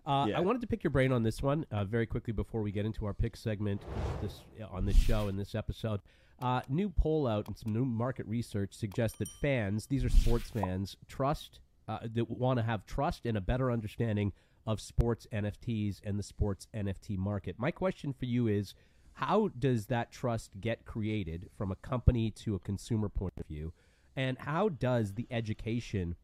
Yeah. 0.05 0.11
Uh, 0.11 0.25
Yeah. 0.27 0.37
I 0.37 0.41
wanted 0.41 0.61
to 0.61 0.67
pick 0.67 0.83
your 0.83 0.91
brain 0.91 1.11
on 1.11 1.23
this 1.23 1.41
one 1.41 1.65
uh, 1.71 1.83
very 1.83 2.05
quickly 2.05 2.31
before 2.33 2.61
we 2.61 2.71
get 2.71 2.85
into 2.85 3.05
our 3.05 3.13
pick 3.13 3.35
segment 3.35 3.81
this 4.21 4.41
on 4.71 4.85
this 4.85 4.95
show 4.97 5.27
in 5.27 5.35
this 5.37 5.53
episode. 5.55 6.01
Uh, 6.39 6.61
new 6.69 6.89
poll 6.89 7.25
out 7.27 7.47
and 7.47 7.57
some 7.57 7.73
new 7.73 7.83
market 7.83 8.25
research 8.27 8.73
suggests 8.73 9.17
that 9.17 9.27
fans, 9.27 9.87
these 9.87 10.03
are 10.05 10.09
sports 10.09 10.49
fans, 10.49 10.95
trust 11.07 11.59
uh, 11.87 11.97
that 12.13 12.29
want 12.29 12.57
to 12.59 12.63
have 12.63 12.85
trust 12.85 13.25
and 13.25 13.35
a 13.37 13.41
better 13.41 13.71
understanding 13.71 14.31
of 14.65 14.79
sports 14.79 15.25
NFTs 15.33 15.99
and 16.03 16.19
the 16.19 16.23
sports 16.23 16.67
NFT 16.75 17.17
market. 17.17 17.55
My 17.57 17.71
question 17.71 18.13
for 18.13 18.25
you 18.25 18.47
is 18.47 18.75
how 19.17 19.49
does 19.57 19.87
that 19.87 20.11
trust 20.11 20.61
get 20.61 20.85
created 20.85 21.49
from 21.57 21.71
a 21.71 21.75
company 21.77 22.29
to 22.29 22.53
a 22.53 22.59
consumer 22.59 23.09
point 23.09 23.33
of 23.39 23.47
view? 23.47 23.73
And 24.15 24.37
how 24.37 24.69
does 24.69 25.15
the 25.15 25.25
education 25.31 26.15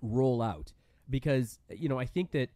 roll 0.00 0.40
out? 0.40 0.72
Because, 1.10 1.58
you 1.68 1.90
know, 1.90 1.98
I 1.98 2.06
think 2.06 2.30
that 2.30 2.48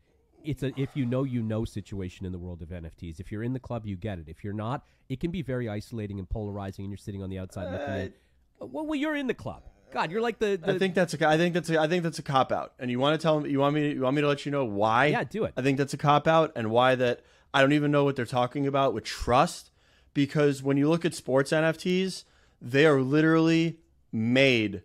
it's 0.42 0.62
a 0.62 0.72
if 0.80 0.88
you 0.94 1.04
know 1.04 1.24
you 1.24 1.42
know 1.42 1.66
situation 1.66 2.24
in 2.24 2.32
the 2.32 2.38
world 2.38 2.62
of 2.62 2.70
NFTs. 2.70 3.20
If 3.20 3.30
you're 3.30 3.42
in 3.42 3.52
the 3.52 3.60
club, 3.60 3.84
you 3.84 3.96
get 3.96 4.18
it. 4.18 4.24
If 4.28 4.42
you're 4.42 4.54
not, 4.54 4.86
it 5.10 5.20
can 5.20 5.30
be 5.30 5.42
very 5.42 5.68
isolating 5.68 6.18
and 6.18 6.26
polarizing, 6.28 6.86
and 6.86 6.90
you're 6.90 6.96
sitting 6.96 7.22
on 7.22 7.28
the 7.28 7.38
outside 7.38 7.70
looking 7.70 7.94
at. 7.94 8.12
Well, 8.60 8.86
well, 8.86 8.94
you're 8.94 9.16
in 9.16 9.26
the 9.26 9.34
club. 9.34 9.64
God, 9.92 10.10
you're 10.10 10.22
like 10.22 10.38
the. 10.38 10.56
the 10.56 10.72
I 10.72 10.78
think 10.78 10.94
that's 10.94 11.12
a. 11.12 11.28
I 11.28 11.36
think 11.36 11.52
that's 11.52 11.68
a. 11.68 11.78
I 11.78 11.86
think 11.86 12.02
that's 12.02 12.18
a 12.18 12.22
cop 12.22 12.50
out. 12.50 12.72
And 12.78 12.90
you 12.90 12.98
want 12.98 13.20
to 13.20 13.22
tell 13.22 13.40
me? 13.40 13.50
You 13.50 13.58
want 13.58 13.74
me? 13.74 13.82
To, 13.82 13.94
you 13.94 14.00
want 14.00 14.16
me 14.16 14.22
to 14.22 14.28
let 14.28 14.46
you 14.46 14.52
know 14.52 14.64
why? 14.64 15.06
Yeah, 15.06 15.24
do 15.24 15.44
it. 15.44 15.52
I 15.58 15.60
think 15.60 15.76
that's 15.76 15.92
a 15.92 15.98
cop 15.98 16.26
out, 16.26 16.52
and 16.56 16.70
why 16.70 16.94
that 16.94 17.20
I 17.52 17.60
don't 17.60 17.72
even 17.72 17.90
know 17.90 18.04
what 18.04 18.16
they're 18.16 18.24
talking 18.24 18.66
about 18.66 18.94
with 18.94 19.04
trust, 19.04 19.70
because 20.14 20.62
when 20.62 20.76
you 20.76 20.88
look 20.88 21.04
at 21.04 21.14
sports 21.14 21.52
NFTs, 21.52 22.24
they 22.60 22.86
are 22.86 23.00
literally 23.00 23.78
made 24.12 24.82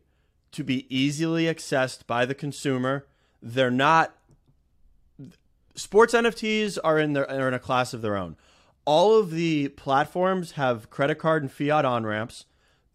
to 0.51 0.63
be 0.63 0.85
easily 0.95 1.45
accessed 1.45 2.07
by 2.07 2.25
the 2.25 2.35
consumer. 2.35 3.05
They're 3.41 3.71
not. 3.71 4.15
Sports 5.75 6.13
NFTs 6.13 6.77
are 6.83 6.97
in 6.97 7.13
their 7.13 7.29
are 7.29 7.47
in 7.47 7.53
a 7.53 7.59
class 7.59 7.93
of 7.93 8.01
their 8.01 8.15
own. 8.15 8.37
All 8.85 9.19
of 9.19 9.31
the 9.31 9.69
platforms 9.69 10.51
have 10.51 10.89
credit 10.89 11.15
card 11.15 11.43
and 11.43 11.51
fiat 11.51 11.85
on 11.85 12.05
ramps 12.05 12.45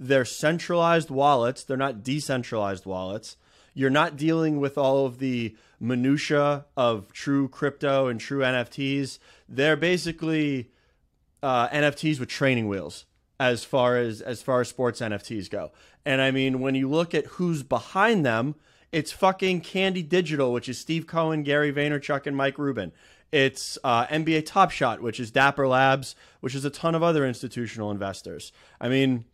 they're 0.00 0.24
centralized 0.24 1.10
wallets. 1.10 1.62
They're 1.62 1.76
not 1.76 2.02
decentralized 2.02 2.86
wallets. 2.86 3.36
You're 3.74 3.90
not 3.90 4.16
dealing 4.16 4.58
with 4.58 4.78
all 4.78 5.04
of 5.04 5.18
the 5.18 5.54
minutia 5.80 6.66
of 6.76 7.12
true 7.12 7.48
crypto 7.48 8.06
and 8.06 8.20
true 8.20 8.40
NFTs. 8.40 9.18
They're 9.48 9.76
basically 9.76 10.70
uh, 11.42 11.68
NFTs 11.68 12.20
with 12.20 12.28
training 12.28 12.68
wheels 12.68 13.06
as 13.38 13.64
far 13.64 13.96
as 13.96 14.20
as 14.20 14.42
far 14.42 14.60
as 14.60 14.68
sports 14.68 15.00
NFTs 15.00 15.50
go. 15.50 15.72
And 16.04 16.20
I 16.20 16.30
mean, 16.30 16.60
when 16.60 16.74
you 16.74 16.88
look 16.88 17.14
at 17.14 17.26
who's 17.26 17.62
behind 17.62 18.24
them, 18.24 18.54
it's 18.92 19.12
fucking 19.12 19.62
Candy 19.62 20.02
Digital, 20.02 20.52
which 20.52 20.68
is 20.68 20.78
Steve 20.78 21.06
Cohen, 21.06 21.42
Gary 21.42 21.72
Vaynerchuk, 21.72 22.26
and 22.26 22.36
Mike 22.36 22.58
Rubin. 22.58 22.92
It's 23.32 23.78
uh, 23.84 24.06
NBA 24.06 24.44
Top 24.46 24.70
Shot, 24.70 25.00
which 25.00 25.20
is 25.20 25.30
Dapper 25.30 25.68
Labs, 25.68 26.16
which 26.40 26.54
is 26.54 26.64
a 26.64 26.70
ton 26.70 26.94
of 26.94 27.02
other 27.02 27.24
institutional 27.26 27.90
investors. 27.90 28.52
I 28.80 28.88
mean, 28.88 29.24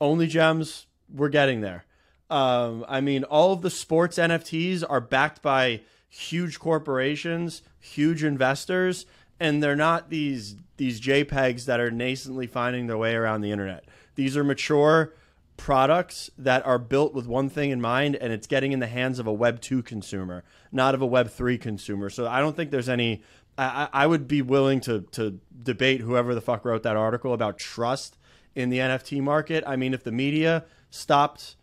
only 0.00 0.28
gems, 0.28 0.86
we're 1.12 1.28
getting 1.28 1.60
there. 1.60 1.84
Um, 2.30 2.84
I 2.88 3.00
mean, 3.00 3.24
all 3.24 3.52
of 3.52 3.62
the 3.62 3.70
sports 3.70 4.16
NFTs 4.16 4.84
are 4.88 5.00
backed 5.00 5.42
by 5.42 5.80
huge 6.08 6.58
corporations, 6.58 7.62
huge 7.80 8.22
investors, 8.22 9.06
and 9.40 9.62
they're 9.62 9.76
not 9.76 10.10
these 10.10 10.56
these 10.76 11.00
JPEGs 11.00 11.66
that 11.66 11.80
are 11.80 11.90
nascently 11.90 12.48
finding 12.48 12.86
their 12.86 12.96
way 12.96 13.14
around 13.14 13.42
the 13.42 13.50
internet. 13.50 13.84
These 14.14 14.36
are 14.36 14.44
mature 14.44 15.12
products 15.56 16.30
that 16.38 16.64
are 16.64 16.78
built 16.78 17.12
with 17.12 17.26
one 17.26 17.50
thing 17.50 17.70
in 17.70 17.80
mind, 17.80 18.16
and 18.16 18.32
it's 18.32 18.46
getting 18.46 18.72
in 18.72 18.80
the 18.80 18.86
hands 18.86 19.18
of 19.18 19.26
a 19.26 19.32
Web 19.32 19.60
two 19.60 19.82
consumer, 19.82 20.44
not 20.70 20.94
of 20.94 21.02
a 21.02 21.06
Web 21.06 21.30
three 21.30 21.58
consumer. 21.58 22.08
So 22.08 22.26
I 22.26 22.40
don't 22.40 22.56
think 22.56 22.70
there's 22.70 22.88
any. 22.88 23.22
I, 23.58 23.88
I 23.92 24.06
would 24.06 24.28
be 24.28 24.40
willing 24.40 24.80
to 24.82 25.02
to 25.12 25.40
debate 25.62 26.00
whoever 26.00 26.34
the 26.34 26.40
fuck 26.40 26.64
wrote 26.64 26.82
that 26.84 26.96
article 26.96 27.34
about 27.34 27.58
trust 27.58 28.16
in 28.54 28.70
the 28.70 28.78
NFT 28.78 29.20
market. 29.20 29.64
I 29.66 29.76
mean, 29.76 29.94
if 29.94 30.04
the 30.04 30.12
media 30.12 30.64
stopped 30.90 31.56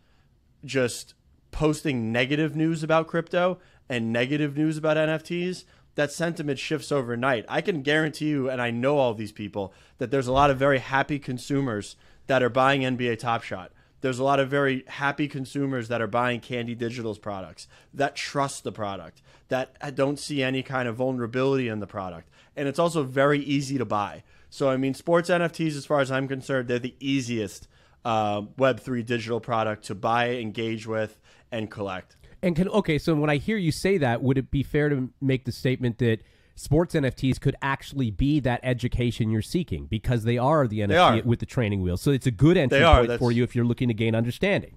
just 0.64 1.14
posting 1.50 2.12
negative 2.12 2.54
news 2.54 2.82
about 2.82 3.06
crypto 3.06 3.58
and 3.88 4.12
negative 4.12 4.56
news 4.56 4.76
about 4.76 4.96
NFTs, 4.96 5.64
that 5.94 6.12
sentiment 6.12 6.58
shifts 6.58 6.92
overnight. 6.92 7.44
I 7.48 7.60
can 7.60 7.82
guarantee 7.82 8.28
you, 8.28 8.48
and 8.48 8.62
I 8.62 8.70
know 8.70 8.98
all 8.98 9.14
these 9.14 9.32
people, 9.32 9.72
that 9.98 10.10
there's 10.10 10.28
a 10.28 10.32
lot 10.32 10.50
of 10.50 10.58
very 10.58 10.78
happy 10.78 11.18
consumers 11.18 11.96
that 12.26 12.42
are 12.42 12.50
buying 12.50 12.82
NBA 12.82 13.18
Top 13.18 13.42
Shot. 13.42 13.72
There's 14.00 14.20
a 14.20 14.24
lot 14.24 14.38
of 14.38 14.48
very 14.48 14.84
happy 14.86 15.26
consumers 15.26 15.88
that 15.88 16.00
are 16.00 16.06
buying 16.06 16.38
Candy 16.38 16.76
Digital's 16.76 17.18
products 17.18 17.66
that 17.92 18.14
trust 18.14 18.62
the 18.62 18.70
product, 18.70 19.22
that 19.48 19.96
don't 19.96 20.20
see 20.20 20.40
any 20.40 20.62
kind 20.62 20.86
of 20.86 20.94
vulnerability 20.96 21.66
in 21.66 21.80
the 21.80 21.86
product. 21.86 22.28
And 22.54 22.68
it's 22.68 22.78
also 22.78 23.02
very 23.02 23.40
easy 23.40 23.76
to 23.76 23.84
buy. 23.84 24.22
So 24.50 24.70
I 24.70 24.76
mean, 24.76 24.94
sports 24.94 25.30
NFTs, 25.30 25.76
as 25.76 25.86
far 25.86 26.00
as 26.00 26.12
I'm 26.12 26.28
concerned, 26.28 26.68
they're 26.68 26.78
the 26.78 26.94
easiest 27.00 27.66
uh, 28.04 28.42
Web 28.56 28.80
three 28.80 29.02
digital 29.02 29.40
product 29.40 29.84
to 29.86 29.94
buy, 29.94 30.30
engage 30.30 30.86
with, 30.86 31.18
and 31.50 31.70
collect. 31.70 32.16
And 32.42 32.54
can 32.54 32.68
okay, 32.68 32.98
so 32.98 33.14
when 33.14 33.30
I 33.30 33.36
hear 33.36 33.56
you 33.56 33.72
say 33.72 33.98
that, 33.98 34.22
would 34.22 34.38
it 34.38 34.50
be 34.50 34.62
fair 34.62 34.88
to 34.88 35.10
make 35.20 35.44
the 35.44 35.52
statement 35.52 35.98
that 35.98 36.22
sports 36.58 36.94
NFTs 36.94 37.40
could 37.40 37.56
actually 37.62 38.10
be 38.10 38.40
that 38.40 38.60
education 38.62 39.30
you're 39.30 39.42
seeking 39.42 39.86
because 39.86 40.24
they 40.24 40.38
are 40.38 40.66
the 40.66 40.80
NFT 40.80 40.98
are. 40.98 41.22
with 41.22 41.38
the 41.38 41.46
training 41.46 41.82
wheels. 41.82 42.02
So 42.02 42.10
it's 42.10 42.26
a 42.26 42.32
good 42.32 42.56
entry 42.56 42.80
point 42.80 43.18
for 43.18 43.32
you 43.32 43.44
if 43.44 43.54
you're 43.54 43.64
looking 43.64 43.88
to 43.88 43.94
gain 43.94 44.14
understanding. 44.14 44.76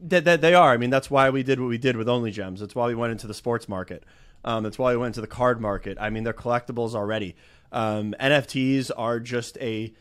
That, 0.00 0.24
that 0.24 0.40
they 0.40 0.54
are. 0.54 0.72
I 0.72 0.76
mean, 0.76 0.90
that's 0.90 1.10
why 1.10 1.30
we 1.30 1.42
did 1.42 1.60
what 1.60 1.68
we 1.68 1.78
did 1.78 1.96
with 1.96 2.08
Only 2.08 2.30
Gems. 2.30 2.60
That's 2.60 2.74
why 2.74 2.86
we 2.86 2.94
went 2.94 3.12
into 3.12 3.26
the 3.26 3.34
sports 3.34 3.68
market. 3.68 4.04
Um, 4.44 4.64
that's 4.64 4.78
why 4.78 4.92
we 4.92 4.96
went 4.96 5.10
into 5.10 5.20
the 5.20 5.28
card 5.28 5.60
market. 5.60 5.96
I 6.00 6.10
mean, 6.10 6.24
they're 6.24 6.32
collectibles 6.32 6.94
already. 6.94 7.36
Um, 7.70 8.14
NFTs 8.20 8.90
are 8.96 9.20
just 9.20 9.56
a 9.58 9.92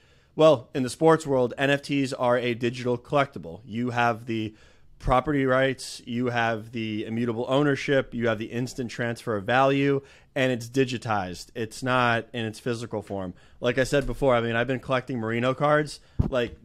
well 0.42 0.70
in 0.74 0.82
the 0.82 0.90
sports 0.90 1.28
world. 1.28 1.54
NFTs 1.60 2.14
are 2.18 2.36
a 2.36 2.56
digital 2.56 2.98
collectible. 2.98 3.62
You 3.64 3.92
have 3.92 4.26
the 4.26 4.56
property 4.98 5.46
rights, 5.46 6.02
you 6.06 6.28
have 6.28 6.72
the 6.72 7.06
immutable 7.06 7.46
ownership, 7.48 8.12
you 8.14 8.28
have 8.28 8.40
the 8.40 8.46
instant 8.46 8.90
transfer 8.90 9.36
of 9.36 9.44
value, 9.44 10.02
and 10.36 10.52
it's 10.52 10.68
digitized. 10.68 11.50
It's 11.54 11.84
not 11.84 12.26
in 12.34 12.46
its 12.46 12.60
physical 12.60 13.04
form. 13.04 13.36
Like 13.60 13.78
I 13.78 13.84
said 13.84 14.08
before, 14.08 14.36
I 14.36 14.42
mean, 14.42 14.56
I've 14.56 14.66
been 14.66 14.80
collecting 14.80 15.20
Marino 15.20 15.54
cards. 15.54 16.00
Like 16.28 16.58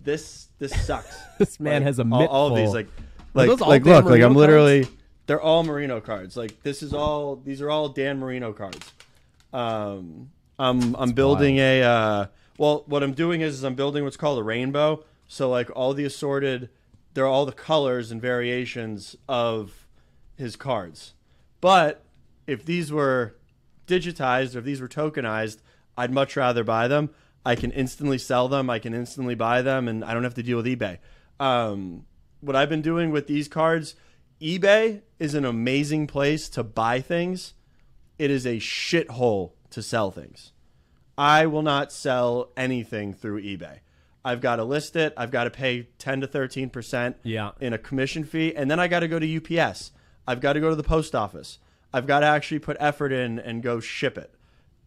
this, 0.00 0.46
this 0.60 0.72
sucks. 0.86 1.18
this 1.38 1.58
man 1.58 1.82
like, 1.82 1.82
has 1.82 1.98
a 1.98 2.04
all, 2.08 2.26
all 2.28 2.54
these 2.54 2.72
like, 2.72 2.86
like, 3.34 3.48
like 3.60 3.84
look, 3.84 4.04
like 4.04 4.22
I'm 4.22 4.36
literally. 4.36 4.84
Cards? 4.84 4.96
They're 5.26 5.42
all 5.42 5.64
Marino 5.64 6.00
cards. 6.00 6.36
Like 6.36 6.62
this 6.62 6.80
is 6.80 6.94
all. 6.94 7.36
These 7.44 7.60
are 7.60 7.70
all 7.70 7.88
Dan 7.88 8.20
Marino 8.20 8.52
cards. 8.52 8.92
Um, 9.52 10.30
I'm 10.60 10.94
I'm 10.94 11.10
building 11.10 11.56
wild. 11.56 11.66
a 11.66 11.82
uh, 11.82 12.26
well. 12.58 12.84
What 12.86 13.02
I'm 13.02 13.12
doing 13.12 13.40
is, 13.40 13.54
is 13.54 13.64
I'm 13.64 13.74
building 13.74 14.04
what's 14.04 14.16
called 14.16 14.38
a 14.38 14.42
rainbow. 14.42 15.04
So 15.28 15.50
like 15.50 15.70
all 15.74 15.94
the 15.94 16.04
assorted, 16.04 16.68
they're 17.14 17.26
all 17.26 17.46
the 17.46 17.52
colors 17.52 18.10
and 18.10 18.20
variations 18.20 19.16
of 19.28 19.86
his 20.36 20.56
cards. 20.56 21.14
But 21.60 22.04
if 22.46 22.64
these 22.64 22.92
were 22.92 23.36
digitized 23.86 24.54
or 24.54 24.58
if 24.58 24.64
these 24.64 24.80
were 24.80 24.88
tokenized, 24.88 25.58
I'd 25.96 26.12
much 26.12 26.36
rather 26.36 26.62
buy 26.62 26.88
them. 26.88 27.10
I 27.44 27.54
can 27.54 27.70
instantly 27.70 28.18
sell 28.18 28.48
them. 28.48 28.68
I 28.68 28.78
can 28.78 28.92
instantly 28.92 29.34
buy 29.34 29.62
them, 29.62 29.88
and 29.88 30.04
I 30.04 30.14
don't 30.14 30.24
have 30.24 30.34
to 30.34 30.42
deal 30.42 30.56
with 30.56 30.66
eBay. 30.66 30.98
Um, 31.38 32.04
what 32.40 32.56
I've 32.56 32.68
been 32.68 32.82
doing 32.82 33.10
with 33.10 33.28
these 33.28 33.48
cards, 33.48 33.94
eBay 34.40 35.02
is 35.18 35.34
an 35.34 35.44
amazing 35.44 36.06
place 36.06 36.48
to 36.50 36.62
buy 36.62 37.00
things. 37.00 37.54
It 38.18 38.30
is 38.30 38.46
a 38.46 38.56
shithole 38.56 39.52
to 39.70 39.82
sell 39.82 40.10
things. 40.10 40.52
I 41.18 41.46
will 41.46 41.62
not 41.62 41.92
sell 41.92 42.50
anything 42.56 43.14
through 43.14 43.42
eBay. 43.42 43.78
I've 44.24 44.40
got 44.40 44.56
to 44.56 44.64
list 44.64 44.96
it. 44.96 45.14
I've 45.16 45.30
got 45.30 45.44
to 45.44 45.50
pay 45.50 45.88
10 45.98 46.22
to 46.22 46.26
13% 46.26 47.14
yeah. 47.22 47.52
in 47.60 47.72
a 47.72 47.78
commission 47.78 48.24
fee. 48.24 48.54
And 48.54 48.70
then 48.70 48.80
I 48.80 48.88
got 48.88 49.00
to 49.00 49.08
go 49.08 49.18
to 49.18 49.36
UPS. 49.36 49.92
I've 50.26 50.40
got 50.40 50.54
to 50.54 50.60
go 50.60 50.68
to 50.68 50.76
the 50.76 50.82
post 50.82 51.14
office. 51.14 51.58
I've 51.92 52.06
got 52.06 52.20
to 52.20 52.26
actually 52.26 52.58
put 52.58 52.76
effort 52.80 53.12
in 53.12 53.38
and 53.38 53.62
go 53.62 53.78
ship 53.78 54.18
it. 54.18 54.34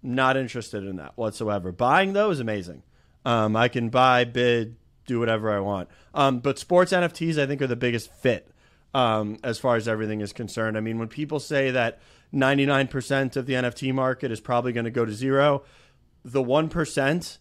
Not 0.03 0.37
interested 0.37 0.83
in 0.83 0.97
that 0.97 1.17
whatsoever. 1.17 1.71
Buying, 1.71 2.13
though, 2.13 2.29
is 2.31 2.39
amazing. 2.39 2.83
Um, 3.25 3.55
I 3.55 3.69
can 3.69 3.89
buy, 3.89 4.25
bid, 4.25 4.75
do 5.05 5.19
whatever 5.19 5.51
I 5.51 5.59
want. 5.59 5.89
Um, 6.13 6.39
but 6.39 6.59
sports 6.59 6.91
NFTs, 6.91 7.41
I 7.41 7.47
think, 7.47 7.61
are 7.61 7.67
the 7.67 7.75
biggest 7.75 8.13
fit 8.13 8.51
um, 8.93 9.37
as 9.43 9.57
far 9.57 9.75
as 9.75 9.87
everything 9.87 10.21
is 10.21 10.33
concerned. 10.33 10.77
I 10.77 10.81
mean, 10.81 10.99
when 10.99 11.07
people 11.07 11.39
say 11.39 11.71
that 11.71 11.99
99% 12.33 13.35
of 13.35 13.45
the 13.45 13.53
NFT 13.53 13.93
market 13.93 14.31
is 14.31 14.39
probably 14.39 14.71
going 14.71 14.85
to 14.85 14.91
go 14.91 15.05
to 15.05 15.13
zero. 15.13 15.63
The 16.31 16.43
1% 16.43 17.37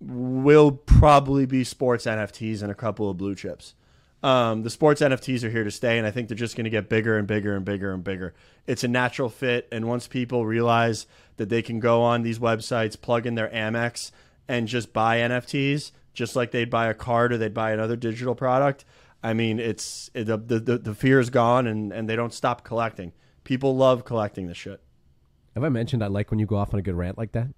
will 0.00 0.72
probably 0.72 1.46
be 1.46 1.64
sports 1.64 2.06
NFTs 2.06 2.62
and 2.62 2.70
a 2.70 2.74
couple 2.74 3.10
of 3.10 3.16
blue 3.16 3.34
chips. 3.34 3.74
Um, 4.22 4.62
the 4.62 4.70
sports 4.70 5.02
NFTs 5.02 5.44
are 5.44 5.50
here 5.50 5.64
to 5.64 5.70
stay, 5.70 5.98
and 5.98 6.06
I 6.06 6.10
think 6.10 6.28
they're 6.28 6.36
just 6.36 6.56
going 6.56 6.64
to 6.64 6.70
get 6.70 6.88
bigger 6.88 7.18
and 7.18 7.26
bigger 7.26 7.54
and 7.54 7.64
bigger 7.64 7.92
and 7.92 8.02
bigger. 8.02 8.34
It's 8.66 8.82
a 8.84 8.88
natural 8.88 9.28
fit, 9.28 9.68
and 9.70 9.86
once 9.86 10.08
people 10.08 10.46
realize 10.46 11.06
that 11.36 11.48
they 11.48 11.62
can 11.62 11.78
go 11.78 12.02
on 12.02 12.22
these 12.22 12.38
websites, 12.38 13.00
plug 13.00 13.26
in 13.26 13.34
their 13.34 13.48
Amex, 13.48 14.10
and 14.48 14.66
just 14.66 14.92
buy 14.92 15.18
NFTs, 15.18 15.92
just 16.14 16.34
like 16.34 16.50
they'd 16.50 16.70
buy 16.70 16.88
a 16.88 16.94
card 16.94 17.32
or 17.32 17.38
they'd 17.38 17.54
buy 17.54 17.72
another 17.72 17.96
digital 17.96 18.34
product. 18.34 18.84
I 19.22 19.34
mean, 19.34 19.58
it's 19.58 20.10
it, 20.14 20.24
the, 20.24 20.38
the 20.38 20.78
the 20.78 20.94
fear 20.94 21.20
is 21.20 21.30
gone, 21.30 21.66
and 21.66 21.92
and 21.92 22.08
they 22.08 22.16
don't 22.16 22.32
stop 22.32 22.64
collecting. 22.64 23.12
People 23.44 23.76
love 23.76 24.04
collecting 24.04 24.46
this 24.46 24.56
shit. 24.56 24.80
Have 25.54 25.64
I 25.64 25.68
mentioned 25.68 26.02
I 26.02 26.08
like 26.08 26.30
when 26.30 26.38
you 26.38 26.46
go 26.46 26.56
off 26.56 26.72
on 26.74 26.80
a 26.80 26.82
good 26.82 26.94
rant 26.94 27.18
like 27.18 27.32
that? 27.32 27.48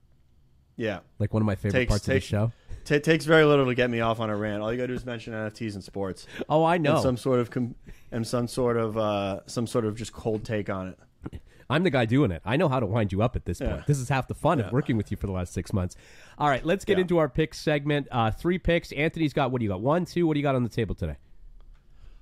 Yeah. 0.78 1.00
Like 1.18 1.34
one 1.34 1.42
of 1.42 1.46
my 1.46 1.56
favorite 1.56 1.80
takes, 1.80 1.90
parts 1.90 2.04
takes, 2.06 2.26
of 2.26 2.30
the 2.30 2.36
show. 2.36 2.52
T- 2.86 3.00
takes 3.00 3.26
very 3.26 3.44
little 3.44 3.66
to 3.66 3.74
get 3.74 3.90
me 3.90 4.00
off 4.00 4.20
on 4.20 4.30
a 4.30 4.36
rant. 4.36 4.62
All 4.62 4.72
you 4.72 4.78
gotta 4.78 4.86
do 4.88 4.94
is 4.94 5.04
mention 5.04 5.34
NFTs 5.34 5.74
and 5.74 5.84
sports. 5.84 6.26
Oh, 6.48 6.64
I 6.64 6.78
know. 6.78 6.94
And 6.94 7.02
some 7.02 7.16
sort 7.18 7.40
of 7.40 7.50
com- 7.50 7.74
and 8.12 8.26
some 8.26 8.48
sort 8.48 8.76
of 8.78 8.96
uh, 8.96 9.40
some 9.46 9.66
sort 9.66 9.84
of 9.84 9.94
just 9.96 10.12
cold 10.14 10.44
take 10.44 10.70
on 10.70 10.88
it. 10.88 11.40
I'm 11.68 11.82
the 11.82 11.90
guy 11.90 12.06
doing 12.06 12.30
it. 12.30 12.40
I 12.46 12.56
know 12.56 12.68
how 12.70 12.80
to 12.80 12.86
wind 12.86 13.12
you 13.12 13.20
up 13.20 13.36
at 13.36 13.44
this 13.44 13.58
point. 13.58 13.72
Yeah. 13.72 13.82
This 13.86 13.98
is 13.98 14.08
half 14.08 14.26
the 14.26 14.34
fun 14.34 14.58
of 14.58 14.72
working 14.72 14.96
with 14.96 15.10
you 15.10 15.18
for 15.18 15.26
the 15.26 15.34
last 15.34 15.52
six 15.52 15.70
months. 15.74 15.96
All 16.38 16.48
right, 16.48 16.64
let's 16.64 16.86
get 16.86 16.96
Yeah. 16.96 17.02
into 17.02 17.18
our 17.18 17.28
picks 17.28 17.58
segment. 17.58 18.08
Uh, 18.10 18.30
three 18.30 18.58
picks. 18.58 18.90
Anthony's 18.92 19.34
got 19.34 19.50
what 19.50 19.58
do 19.58 19.64
you 19.64 19.70
got? 19.70 19.82
One, 19.82 20.06
two. 20.06 20.26
What 20.26 20.32
do 20.34 20.40
you 20.40 20.44
got 20.44 20.54
on 20.54 20.62
the 20.62 20.68
table 20.70 20.94
today? 20.94 21.16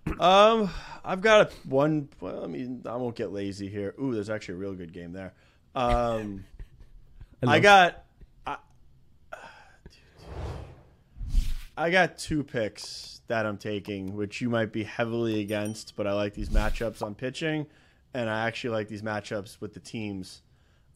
Um, 0.21 0.71
I've 1.05 1.21
got 1.21 1.49
a 1.53 1.69
one. 1.69 2.09
Well, 2.21 2.43
I 2.45 2.47
mean, 2.47 2.83
I 2.87 2.95
won't 2.97 3.17
get 3.17 3.33
lazy 3.33 3.69
here. 3.69 3.93
Ooh, 4.01 4.15
there's 4.15 4.31
actually 4.31 4.55
a 4.55 4.59
real 4.59 4.75
good 4.75 4.93
game 4.93 5.13
there. 5.13 5.35
Um, 5.75 6.45
I 7.47 7.59
got. 7.61 8.05
I, 8.47 8.57
I 11.77 11.91
got 11.91 12.19
two 12.19 12.43
picks 12.43 13.21
that 13.29 13.45
I'm 13.47 13.59
taking, 13.59 14.15
which 14.17 14.41
you 14.41 14.49
might 14.49 14.73
be 14.73 14.85
heavily 14.85 15.41
against, 15.41 15.95
but 15.97 16.07
I 16.07 16.13
like 16.13 16.35
these 16.35 16.49
matchups 16.49 17.03
on 17.03 17.15
pitching, 17.15 17.67
and 18.15 18.31
I 18.31 18.47
actually 18.47 18.71
like 18.71 18.89
these 18.89 19.03
matchups 19.03 19.61
with 19.61 19.75
the 19.75 19.81
teams. 19.81 20.43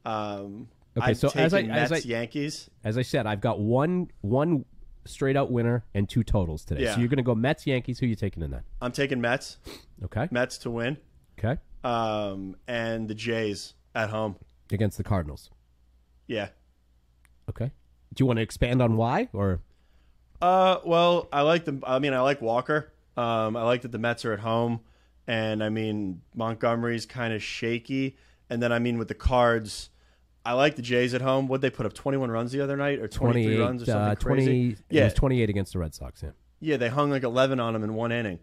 Um, 0.04 0.68
Okay, 0.96 1.10
I've 1.10 1.18
so 1.18 1.28
as 1.36 1.54
I- 1.54 1.60
taken 1.60 1.70
as 1.76 1.90
Mets, 1.90 2.04
I- 2.04 2.08
Yankees. 2.08 2.70
As 2.82 2.98
I 2.98 3.02
said, 3.02 3.24
I've 3.26 3.40
got 3.40 3.60
one 3.60 4.10
one 4.22 4.64
straight 5.04 5.36
out 5.36 5.50
winner 5.50 5.84
and 5.94 6.08
two 6.08 6.24
totals 6.24 6.64
today. 6.64 6.82
Yeah. 6.82 6.94
So 6.94 7.00
you're 7.00 7.08
going 7.08 7.18
to 7.18 7.22
go 7.22 7.34
Mets, 7.34 7.64
Yankees. 7.66 7.98
Who 8.00 8.06
you 8.06 8.16
taking 8.16 8.42
in 8.42 8.50
that? 8.50 8.64
I'm 8.82 8.90
taking 8.92 9.20
Mets. 9.20 9.58
Okay. 10.04 10.26
Mets 10.32 10.58
to 10.58 10.70
win. 10.70 10.96
Okay. 11.38 11.60
Um, 11.84 12.56
and 12.66 13.06
the 13.08 13.14
Jays 13.14 13.74
at 13.94 14.10
home. 14.10 14.36
Against 14.72 14.98
the 14.98 15.04
Cardinals. 15.04 15.50
Yeah. 16.26 16.48
Okay. 17.48 17.70
Do 18.14 18.22
you 18.22 18.26
want 18.26 18.38
to 18.38 18.42
expand 18.42 18.82
on 18.82 18.96
why 18.96 19.28
or? 19.32 19.60
Uh, 20.40 20.78
well, 20.84 21.28
I 21.32 21.42
like 21.42 21.64
the. 21.64 21.80
I 21.86 21.98
mean, 21.98 22.14
I 22.14 22.20
like 22.20 22.40
Walker. 22.40 22.92
Um, 23.16 23.56
I 23.56 23.62
like 23.64 23.82
that 23.82 23.92
the 23.92 23.98
Mets 23.98 24.24
are 24.24 24.32
at 24.32 24.40
home, 24.40 24.80
and 25.26 25.62
I 25.62 25.68
mean 25.68 26.22
Montgomery's 26.34 27.06
kind 27.06 27.34
of 27.34 27.42
shaky. 27.42 28.16
And 28.48 28.62
then 28.62 28.72
I 28.72 28.78
mean 28.78 28.98
with 28.98 29.08
the 29.08 29.14
Cards, 29.14 29.90
I 30.44 30.54
like 30.54 30.76
the 30.76 30.82
Jays 30.82 31.12
at 31.14 31.20
home. 31.20 31.46
Would 31.48 31.60
they 31.60 31.70
put 31.70 31.86
up 31.86 31.92
twenty 31.92 32.18
one 32.18 32.30
runs 32.30 32.52
the 32.52 32.60
other 32.62 32.76
night 32.76 32.98
or 32.98 33.08
twenty 33.08 33.44
three 33.44 33.56
28, 33.56 33.64
runs 33.64 33.82
or 33.82 33.86
something 33.86 34.02
uh, 34.02 34.14
20, 34.14 34.44
crazy? 34.44 34.76
Yeah, 34.88 35.08
28 35.10 35.50
against 35.50 35.72
the 35.74 35.78
Red 35.78 35.94
Sox. 35.94 36.22
Yeah. 36.22 36.30
yeah, 36.60 36.76
they 36.78 36.88
hung 36.88 37.10
like 37.10 37.22
eleven 37.22 37.60
on 37.60 37.74
them 37.74 37.84
in 37.84 37.94
one 37.94 38.12
inning. 38.12 38.38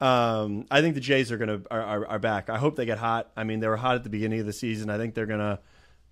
Um, 0.00 0.64
I 0.70 0.80
think 0.80 0.94
the 0.94 1.00
Jays 1.00 1.30
are 1.30 1.36
gonna 1.36 1.60
are, 1.70 1.82
are, 1.82 2.06
are 2.06 2.18
back. 2.18 2.48
I 2.48 2.58
hope 2.58 2.76
they 2.76 2.86
get 2.86 2.98
hot. 2.98 3.30
I 3.36 3.44
mean, 3.44 3.60
they 3.60 3.68
were 3.68 3.76
hot 3.76 3.96
at 3.96 4.04
the 4.04 4.10
beginning 4.10 4.40
of 4.40 4.46
the 4.46 4.52
season. 4.52 4.88
I 4.88 4.96
think 4.96 5.14
they're 5.14 5.26
gonna 5.26 5.60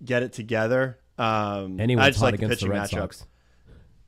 get 0.03 0.21
it 0.21 0.33
together. 0.33 0.99
Um, 1.17 1.79
Anyone's 1.79 2.05
I 2.05 2.09
just 2.09 2.19
hot 2.19 2.25
like 2.25 2.39
the 2.39 2.45
against 2.45 2.61
the 2.61 2.67
pitching 2.67 2.79
Red 2.79 2.89
matchup. 2.89 3.13
Sox. 3.13 3.25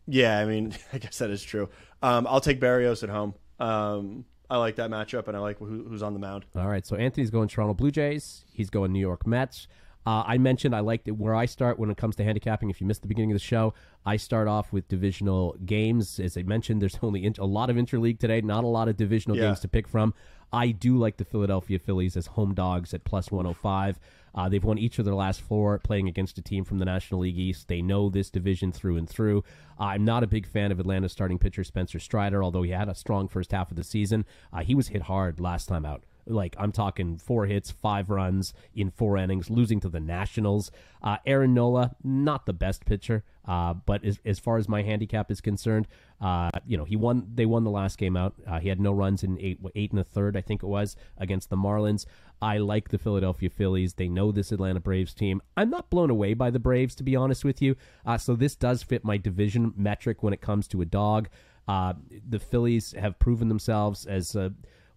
Yeah, 0.07 0.39
I 0.39 0.45
mean, 0.45 0.73
I 0.93 0.97
guess 0.97 1.17
that 1.19 1.29
is 1.29 1.43
true. 1.43 1.69
Um, 2.01 2.27
I'll 2.27 2.41
take 2.41 2.59
Berrios 2.59 3.03
at 3.03 3.09
home. 3.09 3.33
Um, 3.59 4.25
I 4.49 4.57
like 4.57 4.75
that 4.77 4.89
matchup, 4.89 5.27
and 5.27 5.37
I 5.37 5.39
like 5.39 5.59
who, 5.59 5.85
who's 5.87 6.03
on 6.03 6.13
the 6.13 6.19
mound. 6.19 6.45
All 6.55 6.67
right, 6.67 6.85
so 6.85 6.95
Anthony's 6.95 7.29
going 7.29 7.47
Toronto 7.47 7.73
Blue 7.73 7.91
Jays. 7.91 8.43
He's 8.51 8.69
going 8.69 8.91
New 8.91 8.99
York 8.99 9.25
Mets. 9.25 9.67
Uh, 10.05 10.23
I 10.25 10.39
mentioned 10.39 10.75
I 10.75 10.79
liked 10.79 11.07
it 11.07 11.11
where 11.11 11.35
I 11.35 11.45
start 11.45 11.77
when 11.77 11.91
it 11.91 11.95
comes 11.97 12.15
to 12.15 12.23
handicapping. 12.23 12.71
If 12.71 12.81
you 12.81 12.87
missed 12.87 13.03
the 13.03 13.07
beginning 13.07 13.31
of 13.31 13.35
the 13.35 13.39
show, 13.39 13.75
I 14.03 14.17
start 14.17 14.47
off 14.47 14.73
with 14.73 14.87
divisional 14.87 15.55
games. 15.63 16.19
As 16.19 16.35
I 16.35 16.41
mentioned, 16.41 16.81
there's 16.81 16.97
only 17.03 17.23
in- 17.23 17.35
a 17.37 17.45
lot 17.45 17.69
of 17.69 17.75
interleague 17.75 18.17
today, 18.19 18.41
not 18.41 18.63
a 18.63 18.67
lot 18.67 18.87
of 18.89 18.97
divisional 18.97 19.37
Yeah. 19.37 19.43
games 19.43 19.59
to 19.59 19.67
pick 19.67 19.87
from. 19.87 20.15
I 20.51 20.71
do 20.71 20.97
like 20.97 21.17
the 21.17 21.23
Philadelphia 21.23 21.77
Phillies 21.79 22.17
as 22.17 22.25
home 22.27 22.53
dogs 22.55 22.93
at 22.95 23.03
plus 23.05 23.31
105. 23.31 23.99
Uh, 24.33 24.49
they've 24.49 24.63
won 24.63 24.77
each 24.77 24.99
of 24.99 25.05
their 25.05 25.15
last 25.15 25.41
four 25.41 25.77
playing 25.79 26.07
against 26.07 26.37
a 26.37 26.41
team 26.41 26.63
from 26.63 26.79
the 26.79 26.85
National 26.85 27.21
League 27.21 27.37
East. 27.37 27.67
They 27.67 27.81
know 27.81 28.09
this 28.09 28.29
division 28.29 28.71
through 28.71 28.97
and 28.97 29.09
through. 29.09 29.43
I'm 29.79 30.05
not 30.05 30.23
a 30.23 30.27
big 30.27 30.47
fan 30.47 30.71
of 30.71 30.79
Atlanta 30.79 31.09
starting 31.09 31.39
pitcher 31.39 31.63
Spencer 31.63 31.99
Strider, 31.99 32.43
although 32.43 32.63
he 32.63 32.71
had 32.71 32.89
a 32.89 32.95
strong 32.95 33.27
first 33.27 33.51
half 33.51 33.71
of 33.71 33.77
the 33.77 33.83
season. 33.83 34.25
Uh, 34.53 34.61
he 34.61 34.75
was 34.75 34.89
hit 34.89 35.03
hard 35.03 35.39
last 35.39 35.67
time 35.67 35.85
out. 35.85 36.03
Like 36.25 36.55
I'm 36.59 36.71
talking 36.71 37.17
four 37.17 37.45
hits, 37.45 37.71
five 37.71 38.09
runs 38.09 38.53
in 38.73 38.91
four 38.91 39.17
innings, 39.17 39.49
losing 39.49 39.79
to 39.81 39.89
the 39.89 39.99
Nationals. 39.99 40.71
Uh, 41.01 41.17
Aaron 41.25 41.53
Nola, 41.53 41.95
not 42.03 42.45
the 42.45 42.53
best 42.53 42.85
pitcher, 42.85 43.23
uh, 43.47 43.73
but 43.73 44.05
as, 44.05 44.19
as 44.23 44.39
far 44.39 44.57
as 44.57 44.69
my 44.69 44.83
handicap 44.83 45.31
is 45.31 45.41
concerned, 45.41 45.87
uh, 46.21 46.49
you 46.65 46.77
know 46.77 46.85
he 46.85 46.95
won. 46.95 47.27
They 47.33 47.45
won 47.45 47.63
the 47.63 47.71
last 47.71 47.97
game 47.97 48.15
out. 48.15 48.35
Uh, 48.47 48.59
he 48.59 48.69
had 48.69 48.79
no 48.79 48.91
runs 48.91 49.23
in 49.23 49.39
eight, 49.39 49.59
eight 49.75 49.91
and 49.91 49.99
a 49.99 50.03
third, 50.03 50.37
I 50.37 50.41
think 50.41 50.63
it 50.63 50.67
was, 50.67 50.95
against 51.17 51.49
the 51.49 51.57
Marlins. 51.57 52.05
I 52.41 52.57
like 52.57 52.89
the 52.89 52.97
Philadelphia 52.97 53.49
Phillies. 53.49 53.93
They 53.93 54.07
know 54.07 54.31
this 54.31 54.51
Atlanta 54.51 54.79
Braves 54.79 55.13
team. 55.13 55.41
I'm 55.55 55.69
not 55.69 55.89
blown 55.89 56.09
away 56.09 56.33
by 56.33 56.49
the 56.49 56.59
Braves, 56.59 56.95
to 56.95 57.03
be 57.03 57.15
honest 57.15 57.45
with 57.45 57.61
you. 57.61 57.75
Uh, 58.05 58.17
so 58.17 58.35
this 58.35 58.55
does 58.55 58.81
fit 58.81 59.05
my 59.05 59.17
division 59.17 59.73
metric 59.75 60.23
when 60.23 60.33
it 60.33 60.41
comes 60.41 60.67
to 60.69 60.81
a 60.81 60.85
dog. 60.85 61.29
Uh, 61.67 61.93
the 62.27 62.39
Phillies 62.39 62.93
have 62.93 63.19
proven 63.19 63.47
themselves 63.47 64.05
as 64.07 64.35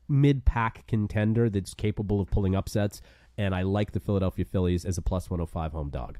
mid 0.08 0.44
pack 0.44 0.86
contender 0.86 1.48
that's 1.48 1.74
capable 1.74 2.20
of 2.20 2.30
pulling 2.30 2.54
upsets, 2.54 3.00
and 3.36 3.54
I 3.54 3.62
like 3.62 3.92
the 3.92 4.00
Philadelphia 4.00 4.44
Phillies 4.44 4.84
as 4.84 4.98
a 4.98 5.02
plus 5.02 5.30
105 5.30 5.72
home 5.72 5.90
dog. 5.90 6.18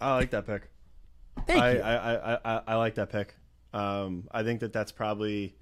I 0.00 0.14
like 0.14 0.30
that 0.30 0.46
pick. 0.46 0.70
Thank 1.46 1.62
I, 1.62 1.72
you. 1.72 1.80
I, 1.80 1.94
I, 1.94 2.38
I, 2.44 2.62
I 2.68 2.74
like 2.76 2.94
that 2.96 3.10
pick. 3.10 3.34
Um, 3.72 4.28
I 4.30 4.42
think 4.42 4.60
that 4.60 4.72
that's 4.72 4.92
probably. 4.92 5.56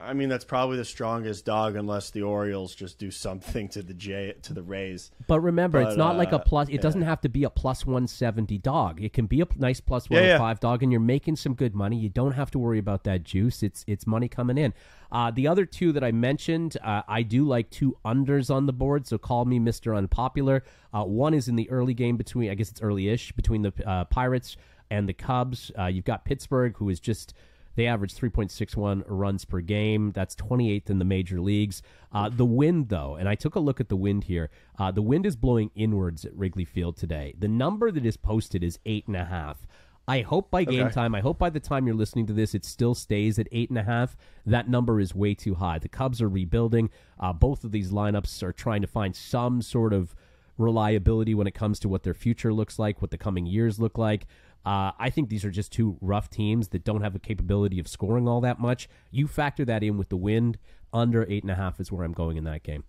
I 0.00 0.12
mean, 0.12 0.28
that's 0.28 0.44
probably 0.44 0.76
the 0.76 0.84
strongest 0.84 1.44
dog, 1.44 1.74
unless 1.74 2.10
the 2.10 2.22
Orioles 2.22 2.72
just 2.74 2.98
do 2.98 3.10
something 3.10 3.68
to 3.70 3.82
the 3.82 3.94
J 3.94 4.34
to 4.42 4.54
the 4.54 4.62
Rays. 4.62 5.10
But 5.26 5.40
remember, 5.40 5.80
it's 5.80 5.96
But, 5.96 5.98
not 5.98 6.16
like 6.16 6.30
a 6.30 6.36
uh, 6.36 6.44
plus. 6.44 6.68
It 6.68 6.74
yeah. 6.74 6.80
doesn't 6.80 7.02
have 7.02 7.20
to 7.22 7.28
be 7.28 7.42
a 7.42 7.50
plus 7.50 7.84
one 7.84 8.06
seventy 8.06 8.58
dog. 8.58 9.02
It 9.02 9.12
can 9.12 9.26
be 9.26 9.40
a 9.40 9.46
nice 9.56 9.80
plus 9.80 10.06
Yeah, 10.08 10.38
one 10.38 10.48
yeah. 10.50 10.54
dog, 10.60 10.84
and 10.84 10.92
you're 10.92 11.00
making 11.00 11.34
some 11.36 11.54
good 11.54 11.74
money. 11.74 11.98
You 11.98 12.08
don't 12.08 12.32
have 12.32 12.50
to 12.52 12.60
worry 12.60 12.78
about 12.78 13.02
that 13.04 13.24
juice. 13.24 13.62
It's 13.64 13.84
it's 13.88 14.06
money 14.06 14.28
coming 14.28 14.56
in. 14.56 14.72
Uh, 15.10 15.32
the 15.32 15.48
other 15.48 15.66
two 15.66 15.90
that 15.92 16.04
I 16.04 16.12
mentioned, 16.12 16.76
uh, 16.84 17.02
I 17.08 17.22
do 17.22 17.44
like 17.44 17.68
two 17.70 17.96
unders 18.04 18.54
on 18.54 18.66
the 18.66 18.72
board. 18.72 19.06
So 19.06 19.18
call 19.18 19.46
me 19.46 19.58
Mister 19.58 19.96
Unpopular. 19.96 20.62
Uh, 20.94 21.04
one 21.04 21.34
is 21.34 21.48
in 21.48 21.56
the 21.56 21.68
early 21.70 21.94
game 21.94 22.16
between, 22.16 22.50
I 22.50 22.54
guess 22.54 22.70
it's 22.70 22.80
early-ish 22.80 23.32
between 23.32 23.62
the 23.62 23.72
uh, 23.84 24.04
Pirates 24.04 24.56
and 24.90 25.08
the 25.08 25.12
Cubs. 25.12 25.70
Uh, 25.78 25.86
you've 25.86 26.04
got 26.04 26.24
Pittsburgh, 26.24 26.76
who 26.76 26.88
is 26.88 27.00
just 27.00 27.34
they 27.78 27.86
average 27.86 28.12
3.61 28.12 29.04
runs 29.06 29.44
per 29.44 29.60
game. 29.60 30.10
That's 30.10 30.34
28th 30.34 30.90
in 30.90 30.98
the 30.98 31.04
major 31.04 31.40
leagues. 31.40 31.80
Uh, 32.10 32.28
the 32.28 32.44
wind, 32.44 32.88
though, 32.88 33.14
and 33.14 33.28
I 33.28 33.36
took 33.36 33.54
a 33.54 33.60
look 33.60 33.78
at 33.78 33.88
the 33.88 33.94
wind 33.94 34.24
here. 34.24 34.50
Uh, 34.76 34.90
the 34.90 35.00
wind 35.00 35.24
is 35.24 35.36
blowing 35.36 35.70
inwards 35.76 36.24
at 36.24 36.34
Wrigley 36.34 36.64
Field 36.64 36.96
today. 36.96 37.34
The 37.38 37.46
number 37.46 37.92
that 37.92 38.04
is 38.04 38.16
posted 38.16 38.64
is 38.64 38.80
eight 38.84 39.06
and 39.06 39.14
a 39.14 39.26
half. 39.26 39.64
I 40.08 40.22
hope 40.22 40.50
by 40.50 40.64
game 40.64 40.86
Okay. 40.86 40.92
time, 40.94 41.14
I 41.14 41.20
hope 41.20 41.38
by 41.38 41.50
the 41.50 41.60
time 41.60 41.86
you're 41.86 41.94
listening 41.94 42.26
to 42.26 42.32
this, 42.32 42.52
it 42.52 42.64
still 42.64 42.96
stays 42.96 43.38
at 43.38 43.46
eight 43.52 43.68
and 43.68 43.78
a 43.78 43.84
half. 43.84 44.16
That 44.44 44.68
number 44.68 44.98
is 44.98 45.14
way 45.14 45.34
too 45.34 45.54
high. 45.54 45.78
The 45.78 45.88
Cubs 45.88 46.20
are 46.20 46.28
rebuilding. 46.28 46.90
Uh, 47.20 47.32
both 47.32 47.62
of 47.62 47.70
these 47.70 47.92
lineups 47.92 48.42
are 48.42 48.52
trying 48.52 48.80
to 48.80 48.88
find 48.88 49.14
some 49.14 49.62
sort 49.62 49.92
of 49.92 50.16
reliability 50.56 51.34
when 51.34 51.46
it 51.46 51.54
comes 51.54 51.78
to 51.78 51.88
what 51.88 52.02
their 52.02 52.14
future 52.14 52.52
looks 52.52 52.78
like, 52.78 53.00
what 53.00 53.12
the 53.12 53.18
coming 53.18 53.46
years 53.46 53.78
look 53.78 53.96
like. 53.96 54.26
Uh, 54.68 54.92
I 54.98 55.08
think 55.08 55.30
these 55.30 55.44
are 55.46 55.50
just 55.50 55.72
two 55.72 55.96
rough 56.02 56.28
teams 56.28 56.68
that 56.68 56.84
don't 56.84 57.00
have 57.00 57.14
a 57.14 57.18
capability 57.18 57.78
of 57.78 57.88
scoring 57.88 58.28
all 58.28 58.42
that 58.42 58.58
much. 58.60 58.86
You 59.10 59.26
factor 59.26 59.64
that 59.64 59.82
in 59.82 59.96
with 59.96 60.10
the 60.10 60.16
wind. 60.16 60.58
Under 60.92 61.24
eight 61.28 61.42
and 61.42 61.50
a 61.50 61.54
half 61.54 61.80
is 61.80 61.90
where 61.90 62.04
I'm 62.04 62.12
going 62.12 62.36
in 62.36 62.44
that 62.44 62.62
game. 62.62 62.84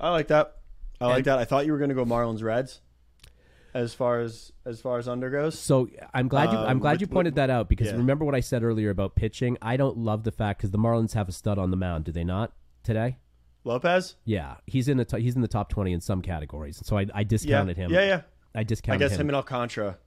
I 0.00 0.10
like 0.10 0.28
that. 0.28 0.56
I 1.00 1.06
like 1.06 1.24
that. 1.24 1.38
I 1.38 1.44
thought 1.44 1.66
you 1.66 1.72
were 1.72 1.78
going 1.78 1.90
to 1.90 1.94
go 1.94 2.04
Marlins 2.04 2.42
Reds, 2.42 2.80
as 3.74 3.92
far 3.94 4.20
as 4.20 4.52
as 4.64 4.80
far 4.80 4.98
as 4.98 5.06
under 5.08 5.30
goes. 5.30 5.58
So 5.58 5.88
I'm 6.14 6.26
glad 6.28 6.50
you 6.52 6.58
I'm 6.58 6.68
Um, 6.70 6.78
glad 6.80 6.92
with- 6.92 7.00
you 7.02 7.06
pointed 7.08 7.34
that 7.36 7.50
out 7.50 7.68
because 7.68 7.88
yeah. 7.88 7.96
remember 7.96 8.24
what 8.24 8.34
I 8.34 8.40
said 8.40 8.62
earlier 8.62 8.90
about 8.90 9.14
pitching. 9.14 9.56
I 9.62 9.76
don't 9.76 9.98
love 9.98 10.24
the 10.24 10.32
fact 10.32 10.58
because 10.60 10.70
the 10.72 10.78
Marlins 10.78 11.12
have 11.14 11.28
a 11.28 11.32
stud 11.32 11.58
on 11.58 11.70
the 11.70 11.76
mound. 11.76 12.04
Do 12.04 12.12
they 12.12 12.24
not 12.24 12.52
today? 12.82 13.18
Lopez. 13.64 14.14
Yeah, 14.24 14.56
he's 14.66 14.88
in 14.88 14.96
the 14.96 15.04
to- 15.06 15.18
he's 15.18 15.34
in 15.36 15.42
the 15.42 15.48
top 15.48 15.68
twenty 15.68 15.92
in 15.92 16.00
some 16.00 16.22
categories. 16.22 16.80
So 16.84 16.96
I, 16.98 17.02
I 17.14 17.20
Yeah, 17.20 17.24
discounted 17.24 17.76
him. 17.76 17.90
yeah, 17.92 18.02
yeah. 18.04 18.20
I 18.54 18.62
discounted 18.64 19.00
him. 19.02 19.06
I 19.06 19.08
guess 19.08 19.16
him. 19.16 19.22
him 19.22 19.28
and 19.30 19.36
Alcantara 19.36 19.98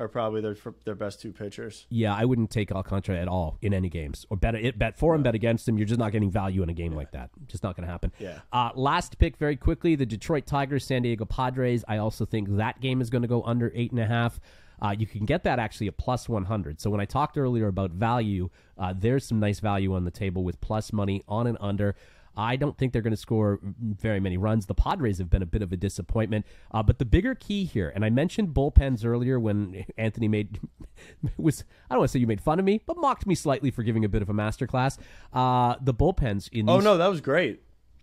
are 0.00 0.08
probably 0.08 0.40
their 0.40 0.56
their 0.84 0.94
best 0.94 1.20
two 1.20 1.32
pitchers. 1.32 1.86
Yeah, 1.90 2.14
I 2.14 2.24
wouldn't 2.24 2.50
take 2.50 2.72
Alcantara 2.72 3.18
at 3.18 3.28
all 3.28 3.58
in 3.62 3.74
any 3.74 3.88
games 3.88 4.26
or 4.30 4.36
bet 4.36 4.54
it 4.54 4.78
bet 4.78 4.98
for 4.98 5.14
him, 5.14 5.22
bet 5.22 5.34
against 5.34 5.68
him. 5.68 5.78
You're 5.78 5.86
just 5.86 6.00
not 6.00 6.10
getting 6.10 6.30
value 6.30 6.62
in 6.62 6.70
a 6.70 6.74
game 6.74 6.94
like 6.94 7.12
that. 7.12 7.30
Just 7.46 7.62
not 7.62 7.76
going 7.76 7.86
to 7.86 7.92
happen. 7.92 8.10
Yeah. 8.18 8.40
Uh, 8.52 8.70
last 8.74 9.18
pick 9.18 9.36
very 9.36 9.56
quickly: 9.56 9.94
the 9.94 10.06
Detroit 10.06 10.46
Tigers, 10.46 10.84
San 10.84 11.02
Diego 11.02 11.26
Padres. 11.26 11.84
I 11.86 11.98
also 11.98 12.24
think 12.24 12.56
that 12.56 12.80
game 12.80 13.00
is 13.00 13.10
going 13.10 13.22
to 13.22 13.28
go 13.28 13.42
under 13.42 13.70
eight 13.74 13.90
and 13.90 14.00
a 14.00 14.06
half. 14.06 14.40
Uh, 14.82 14.94
you 14.98 15.06
can 15.06 15.26
get 15.26 15.44
that 15.44 15.58
actually 15.58 15.88
at 15.88 15.96
plus 15.98 16.26
100. 16.26 16.80
So 16.80 16.88
when 16.88 17.02
I 17.02 17.04
talked 17.04 17.36
earlier 17.36 17.66
about 17.66 17.90
value, 17.90 18.48
uh, 18.78 18.94
there's 18.96 19.26
some 19.26 19.38
nice 19.38 19.60
value 19.60 19.94
on 19.94 20.04
the 20.04 20.10
table 20.10 20.42
with 20.42 20.58
plus 20.62 20.90
money 20.90 21.22
on 21.28 21.46
and 21.46 21.58
under. 21.60 21.94
I 22.36 22.56
don't 22.56 22.76
think 22.78 22.92
they're 22.92 23.02
going 23.02 23.12
to 23.12 23.16
score 23.16 23.58
very 23.62 24.20
many 24.20 24.36
runs. 24.36 24.66
The 24.66 24.74
Padres 24.74 25.18
have 25.18 25.30
been 25.30 25.42
a 25.42 25.46
bit 25.46 25.62
of 25.62 25.72
a 25.72 25.76
disappointment. 25.76 26.46
Uh, 26.70 26.82
but 26.82 26.98
the 26.98 27.04
bigger 27.04 27.34
key 27.34 27.64
here, 27.64 27.92
and 27.94 28.04
I 28.04 28.10
mentioned 28.10 28.54
bullpens 28.54 29.04
earlier 29.04 29.38
when 29.38 29.84
Anthony 29.96 30.28
made 30.28 30.60
was 31.36 31.64
I 31.88 31.94
don't 31.94 32.00
want 32.00 32.10
to 32.10 32.12
say 32.12 32.18
you 32.20 32.26
made 32.26 32.40
fun 32.40 32.58
of 32.58 32.64
me, 32.64 32.82
but 32.86 32.96
mocked 32.96 33.26
me 33.26 33.34
slightly 33.34 33.70
for 33.70 33.82
giving 33.82 34.04
a 34.04 34.08
bit 34.08 34.22
of 34.22 34.30
a 34.30 34.34
masterclass. 34.34 34.98
Uh, 35.32 35.76
the 35.80 35.94
bullpens 35.94 36.48
in 36.52 36.68
Oh 36.68 36.76
these, 36.76 36.84
no, 36.84 36.96
that 36.96 37.08
was 37.08 37.20
great. 37.20 37.62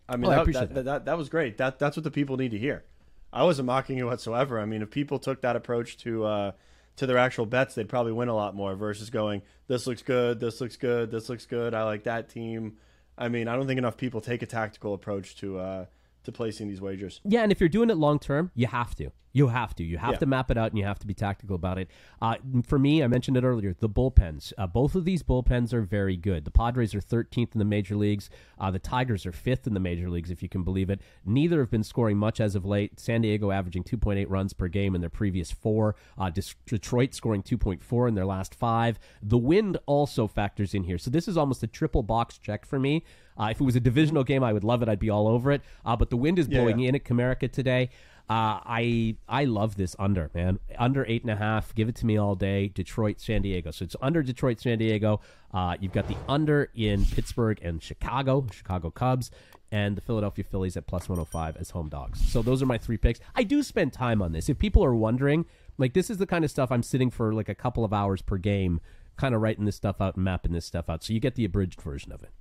I 0.09 0.15
mean, 0.15 0.27
Oh, 0.27 0.31
I 0.31 0.35
that, 0.35 0.41
appreciate 0.41 0.67
that, 0.69 0.73
that, 0.75 0.85
that 0.85 1.05
that 1.05 1.17
was 1.17 1.29
great. 1.29 1.57
That 1.57 1.79
that's 1.79 1.97
what 1.97 2.03
the 2.03 2.11
people 2.11 2.37
need 2.37 2.51
to 2.51 2.57
hear. 2.57 2.83
I 3.31 3.43
wasn't 3.43 3.65
mocking 3.67 3.97
you 3.97 4.05
whatsoever. 4.05 4.59
I 4.59 4.65
mean, 4.65 4.81
if 4.81 4.89
people 4.89 5.19
took 5.19 5.41
that 5.41 5.55
approach 5.55 5.97
to 5.99 6.25
uh, 6.25 6.51
to 6.97 7.05
their 7.05 7.17
actual 7.17 7.45
bets, 7.45 7.75
they'd 7.75 7.89
probably 7.89 8.11
win 8.11 8.27
a 8.27 8.35
lot 8.35 8.55
more 8.55 8.75
versus 8.75 9.09
going, 9.09 9.41
this 9.67 9.87
looks 9.87 10.01
good, 10.01 10.39
this 10.39 10.59
looks 10.59 10.75
good, 10.75 11.11
this 11.11 11.29
looks 11.29 11.45
good. 11.45 11.73
I 11.73 11.83
like 11.83 12.03
that 12.03 12.29
team. 12.29 12.77
I 13.17 13.30
mean, 13.30 13.47
I 13.47 13.56
don't 13.56 13.67
think 13.67 13.77
enough 13.80 13.97
people 13.97 14.21
take 14.21 14.41
a 14.41 14.45
tactical 14.45 14.93
approach 14.93 15.36
to 15.38 15.60
uh, 15.60 15.86
to 16.27 16.31
placing 16.31 16.67
these 16.67 16.81
wagers. 16.81 17.19
Yeah, 17.23 17.41
and 17.41 17.51
if 17.51 17.59
you're 17.59 17.69
doing 17.69 17.89
it 17.89 17.97
long 17.97 18.19
term, 18.19 18.51
you 18.53 18.67
have 18.67 18.93
to. 18.95 19.11
You 19.33 19.49
have 19.49 19.75
to. 19.75 19.83
You 19.83 19.97
have 19.99 20.13
Yeah. 20.13 20.17
to 20.19 20.25
map 20.25 20.49
it 20.49 20.57
out, 20.57 20.71
and 20.71 20.79
you 20.79 20.83
have 20.85 20.97
to 20.99 21.05
be 21.05 21.13
tactical 21.13 21.55
about 21.55 21.77
it. 21.77 21.89
Uh, 22.21 22.35
for 22.65 22.79
me, 22.79 23.03
I 23.03 23.07
mentioned 23.07 23.37
it 23.37 23.43
earlier. 23.43 23.73
The 23.77 23.87
bullpens. 23.89 24.51
Uh, 24.57 24.65
both 24.65 24.95
of 24.95 25.05
these 25.05 25.21
bullpens 25.21 25.73
are 25.73 25.83
very 25.83 26.17
good. 26.17 26.43
The 26.43 26.49
Padres 26.51 26.95
are 26.95 27.01
13th 27.01 27.53
in 27.53 27.59
the 27.59 27.65
major 27.65 27.95
leagues. 27.95 28.31
Uh, 28.57 28.71
the 28.71 28.79
Tigers 28.79 29.27
are 29.27 29.31
fifth 29.31 29.67
in 29.67 29.75
the 29.75 29.79
major 29.79 30.09
leagues, 30.09 30.31
if 30.31 30.41
you 30.41 30.49
can 30.49 30.63
believe 30.63 30.89
it. 30.89 31.01
Neither 31.23 31.59
have 31.59 31.69
been 31.69 31.83
scoring 31.83 32.17
much 32.17 32.39
as 32.41 32.55
of 32.55 32.65
late. 32.65 32.99
San 32.99 33.21
Diego 33.21 33.51
averaging 33.51 33.83
2.8 33.83 34.27
runs 34.27 34.53
per 34.53 34.67
game 34.69 34.95
in 34.95 35.01
their 35.01 35.09
previous 35.09 35.51
four. 35.51 35.95
Uh, 36.17 36.31
Detroit 36.65 37.13
scoring 37.13 37.43
2.4 37.43 38.07
in 38.07 38.15
their 38.15 38.25
last 38.25 38.55
five. 38.55 38.97
The 39.21 39.37
wind 39.37 39.77
also 39.85 40.25
factors 40.27 40.73
in 40.73 40.83
here. 40.83 40.97
So 40.97 41.11
this 41.11 41.27
is 41.27 41.37
almost 41.37 41.61
a 41.61 41.67
triple 41.67 42.01
box 42.01 42.39
check 42.39 42.65
for 42.65 42.79
me. 42.79 43.03
Uh, 43.39 43.50
if 43.52 43.62
it 43.62 43.63
was 43.63 43.76
a 43.76 43.80
divisional 43.80 44.23
game, 44.23 44.43
I 44.43 44.52
would 44.54 44.63
love 44.63 44.82
it. 44.82 44.89
I'd 44.89 45.00
be 45.00 45.10
all 45.10 45.28
over 45.28 45.52
it. 45.52 45.62
Uh, 45.86 45.95
but 45.95 46.10
the 46.10 46.17
wind 46.17 46.39
is 46.39 46.47
Yeah, 46.47 46.60
blowing 46.60 46.80
yeah. 46.80 46.89
in 46.89 46.95
at 46.95 47.04
Comerica 47.04 47.52
today. 47.52 47.89
Uh, 48.30 48.60
I 48.65 49.15
I 49.30 49.45
love 49.45 49.78
this 49.78 49.95
under 49.97 50.30
man 50.34 50.60
under 50.78 51.06
eight 51.08 51.21
and 51.21 51.32
a 51.32 51.38
half. 51.38 51.73
Give 51.73 51.88
it 51.88 51.95
to 51.97 52.06
me 52.06 52.17
all 52.17 52.36
day. 52.36 52.67
Detroit, 52.67 53.21
San 53.21 53.41
Diego. 53.41 53.71
So 53.71 53.86
it's 53.86 53.95
under 54.02 54.21
Detroit, 54.21 54.60
San 54.60 54.80
Diego. 54.80 55.21
Uh, 55.54 55.78
you've 55.80 55.93
got 55.93 56.10
the 56.10 56.17
under 56.28 56.69
in 56.76 57.06
Pittsburgh 57.06 57.58
and 57.63 57.82
Chicago, 57.82 58.45
Chicago 58.52 58.91
Cubs, 58.91 59.32
and 59.71 59.95
the 59.95 60.02
Philadelphia 60.02 60.43
Phillies 60.43 60.76
at 60.76 60.88
plus 60.88 61.08
one 61.08 61.17
hundred 61.17 61.30
five 61.30 61.56
as 61.56 61.69
home 61.69 61.88
dogs. 61.88 62.19
So 62.30 62.41
those 62.41 62.62
are 62.62 62.65
my 62.65 62.78
three 62.78 62.97
picks. 62.97 63.21
I 63.34 63.43
do 63.43 63.63
spend 63.63 63.93
time 63.93 64.21
on 64.21 64.34
this. 64.34 64.50
If 64.50 64.60
people 64.60 64.84
are 64.84 64.93
wondering, 64.93 65.45
like 65.78 65.93
this 65.93 66.10
is 66.10 66.17
the 66.17 66.28
kind 66.28 66.43
of 66.43 66.52
stuff 66.52 66.69
I'm 66.69 66.84
sitting 66.84 67.10
for 67.10 67.34
like 67.34 67.47
a 67.47 67.56
couple 67.56 67.86
of 67.86 67.93
hours 67.93 68.21
per 68.21 68.36
game, 68.38 68.82
kind 69.15 69.36
of 69.36 69.41
writing 69.41 69.63
this 69.63 69.78
stuff 69.78 70.02
out 70.02 70.15
and 70.15 70.26
mapping 70.26 70.52
this 70.52 70.65
stuff 70.65 70.89
out. 70.89 71.02
So 71.02 71.13
you 71.13 71.21
get 71.21 71.36
the 71.36 71.45
abridged 71.45 71.80
version 71.82 72.12
of 72.12 72.23
it. 72.23 72.32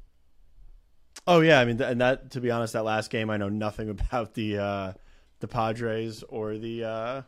Oh 1.26 1.40
yeah, 1.40 1.60
I 1.60 1.64
mean, 1.64 1.80
and 1.80 2.00
that 2.00 2.30
to 2.32 2.40
be 2.40 2.50
honest, 2.50 2.74
that 2.74 2.84
last 2.84 3.10
game 3.10 3.30
I 3.30 3.36
know 3.36 3.48
nothing 3.48 3.88
about 4.10 4.34
the 4.34 4.58
uh, 4.58 4.92
the 5.40 5.48
Padres 5.48 6.22
or 6.28 6.56
the 6.56 6.84
uh, 6.84 7.22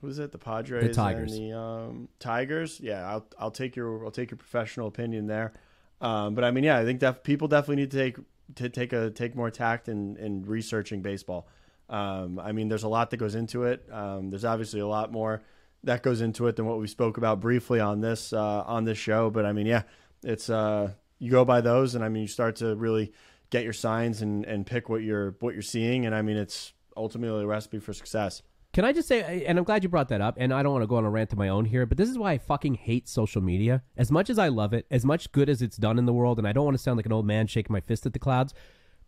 who 0.00 0.08
is 0.08 0.18
it? 0.18 0.32
The 0.32 0.38
Padres, 0.38 0.88
the 0.88 0.94
Tigers. 0.94 1.32
and 1.32 1.50
the 1.50 1.58
um, 1.58 2.08
Tigers. 2.18 2.80
Yeah, 2.80 3.08
I'll 3.08 3.26
I'll 3.38 3.50
take 3.50 3.74
your 3.76 4.04
I'll 4.04 4.10
take 4.10 4.30
your 4.30 4.38
professional 4.38 4.86
opinion 4.86 5.26
there. 5.26 5.52
Um, 6.00 6.34
but 6.34 6.44
I 6.44 6.50
mean, 6.50 6.64
yeah, 6.64 6.78
I 6.78 6.84
think 6.84 7.00
def- 7.00 7.22
people 7.22 7.48
definitely 7.48 7.76
need 7.76 7.90
to 7.92 7.96
take 7.96 8.16
to 8.56 8.68
take 8.68 8.92
a 8.92 9.10
take 9.10 9.34
more 9.34 9.50
tact 9.50 9.88
in 9.88 10.16
in 10.18 10.42
researching 10.42 11.00
baseball. 11.00 11.48
Um, 11.88 12.38
I 12.38 12.52
mean, 12.52 12.68
there's 12.68 12.82
a 12.82 12.88
lot 12.88 13.10
that 13.10 13.16
goes 13.16 13.34
into 13.34 13.64
it. 13.64 13.86
Um, 13.90 14.30
there's 14.30 14.44
obviously 14.44 14.80
a 14.80 14.86
lot 14.86 15.12
more 15.12 15.42
that 15.84 16.02
goes 16.02 16.20
into 16.20 16.46
it 16.46 16.56
than 16.56 16.66
what 16.66 16.78
we 16.78 16.86
spoke 16.86 17.16
about 17.18 17.40
briefly 17.40 17.80
on 17.80 18.00
this 18.00 18.32
uh, 18.32 18.62
on 18.66 18.84
this 18.84 18.98
show. 18.98 19.30
But 19.30 19.46
I 19.46 19.52
mean, 19.52 19.66
yeah, 19.66 19.82
it's 20.22 20.50
uh, 20.50 20.92
you 21.18 21.30
go 21.30 21.44
by 21.44 21.60
those, 21.60 21.94
and 21.94 22.04
I 22.04 22.08
mean, 22.08 22.22
you 22.22 22.28
start 22.28 22.56
to 22.56 22.74
really 22.76 23.12
get 23.50 23.64
your 23.64 23.72
signs 23.72 24.22
and, 24.22 24.44
and 24.44 24.66
pick 24.66 24.88
what 24.88 25.02
you're 25.02 25.36
what 25.40 25.54
you're 25.54 25.62
seeing, 25.62 26.06
and 26.06 26.14
I 26.14 26.22
mean, 26.22 26.36
it's 26.36 26.72
ultimately 26.96 27.42
a 27.42 27.46
recipe 27.46 27.78
for 27.78 27.92
success. 27.92 28.42
Can 28.72 28.84
I 28.84 28.92
just 28.92 29.06
say, 29.06 29.44
and 29.44 29.56
I'm 29.56 29.64
glad 29.64 29.84
you 29.84 29.88
brought 29.88 30.08
that 30.08 30.20
up, 30.20 30.34
and 30.36 30.52
I 30.52 30.64
don't 30.64 30.72
want 30.72 30.82
to 30.82 30.88
go 30.88 30.96
on 30.96 31.04
a 31.04 31.10
rant 31.10 31.30
of 31.32 31.38
my 31.38 31.48
own 31.48 31.64
here, 31.64 31.86
but 31.86 31.96
this 31.96 32.10
is 32.10 32.18
why 32.18 32.32
I 32.32 32.38
fucking 32.38 32.74
hate 32.74 33.08
social 33.08 33.40
media. 33.40 33.84
As 33.96 34.10
much 34.10 34.28
as 34.28 34.36
I 34.36 34.48
love 34.48 34.72
it, 34.72 34.84
as 34.90 35.04
much 35.04 35.30
good 35.30 35.48
as 35.48 35.62
it's 35.62 35.76
done 35.76 35.96
in 35.96 36.06
the 36.06 36.12
world, 36.12 36.38
and 36.38 36.48
I 36.48 36.52
don't 36.52 36.64
want 36.64 36.76
to 36.76 36.82
sound 36.82 36.96
like 36.96 37.06
an 37.06 37.12
old 37.12 37.24
man 37.24 37.46
shaking 37.46 37.72
my 37.72 37.80
fist 37.80 38.04
at 38.04 38.12
the 38.12 38.18
clouds, 38.18 38.52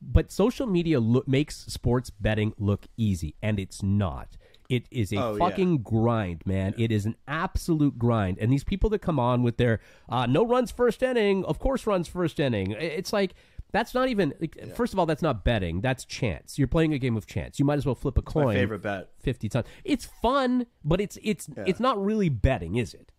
but 0.00 0.30
social 0.30 0.68
media 0.68 1.00
look, 1.00 1.26
makes 1.26 1.56
sports 1.66 2.10
betting 2.10 2.54
look 2.58 2.86
easy, 2.96 3.34
and 3.42 3.58
it's 3.58 3.82
not. 3.82 4.36
It 4.68 4.86
is 4.90 5.12
a 5.12 5.16
Oh, 5.16 5.32
yeah. 5.36 5.38
fucking 5.48 5.78
grind, 5.82 6.42
man. 6.46 6.74
It 6.76 6.90
is 6.90 7.06
an 7.06 7.16
absolute 7.28 7.98
grind. 7.98 8.38
And 8.40 8.52
these 8.52 8.64
people 8.64 8.90
that 8.90 8.98
come 9.00 9.18
on 9.20 9.42
with 9.42 9.56
their 9.56 9.80
uh, 10.08 10.26
no 10.26 10.44
runs 10.44 10.70
first 10.70 11.02
inning, 11.02 11.44
of 11.44 11.58
course 11.58 11.86
runs 11.86 12.08
first 12.08 12.40
inning. 12.40 12.72
It's 12.72 13.12
like 13.12 13.34
that's 13.72 13.94
not 13.94 14.08
even. 14.08 14.32
Like, 14.40 14.74
First 14.76 14.92
of 14.92 14.98
all, 14.98 15.06
that's 15.06 15.22
not 15.22 15.44
betting. 15.44 15.80
That's 15.80 16.04
chance. 16.04 16.58
You're 16.58 16.68
playing 16.68 16.94
a 16.94 16.98
game 16.98 17.16
of 17.16 17.26
chance. 17.26 17.58
You 17.58 17.64
might 17.64 17.78
as 17.78 17.84
well 17.86 17.94
flip 17.96 18.16
a 18.16 18.22
My 18.22 18.30
coin 18.32 18.54
favorite 18.54 18.82
bet. 18.82 19.10
50 19.20 19.48
times. 19.48 19.66
It's 19.84 20.04
fun, 20.22 20.66
but 20.84 21.00
it's 21.00 21.18
it's 21.22 21.48
it's 21.66 21.80
not 21.80 22.02
really 22.02 22.28
betting, 22.28 22.76
is 22.76 22.94
it? 22.94 23.12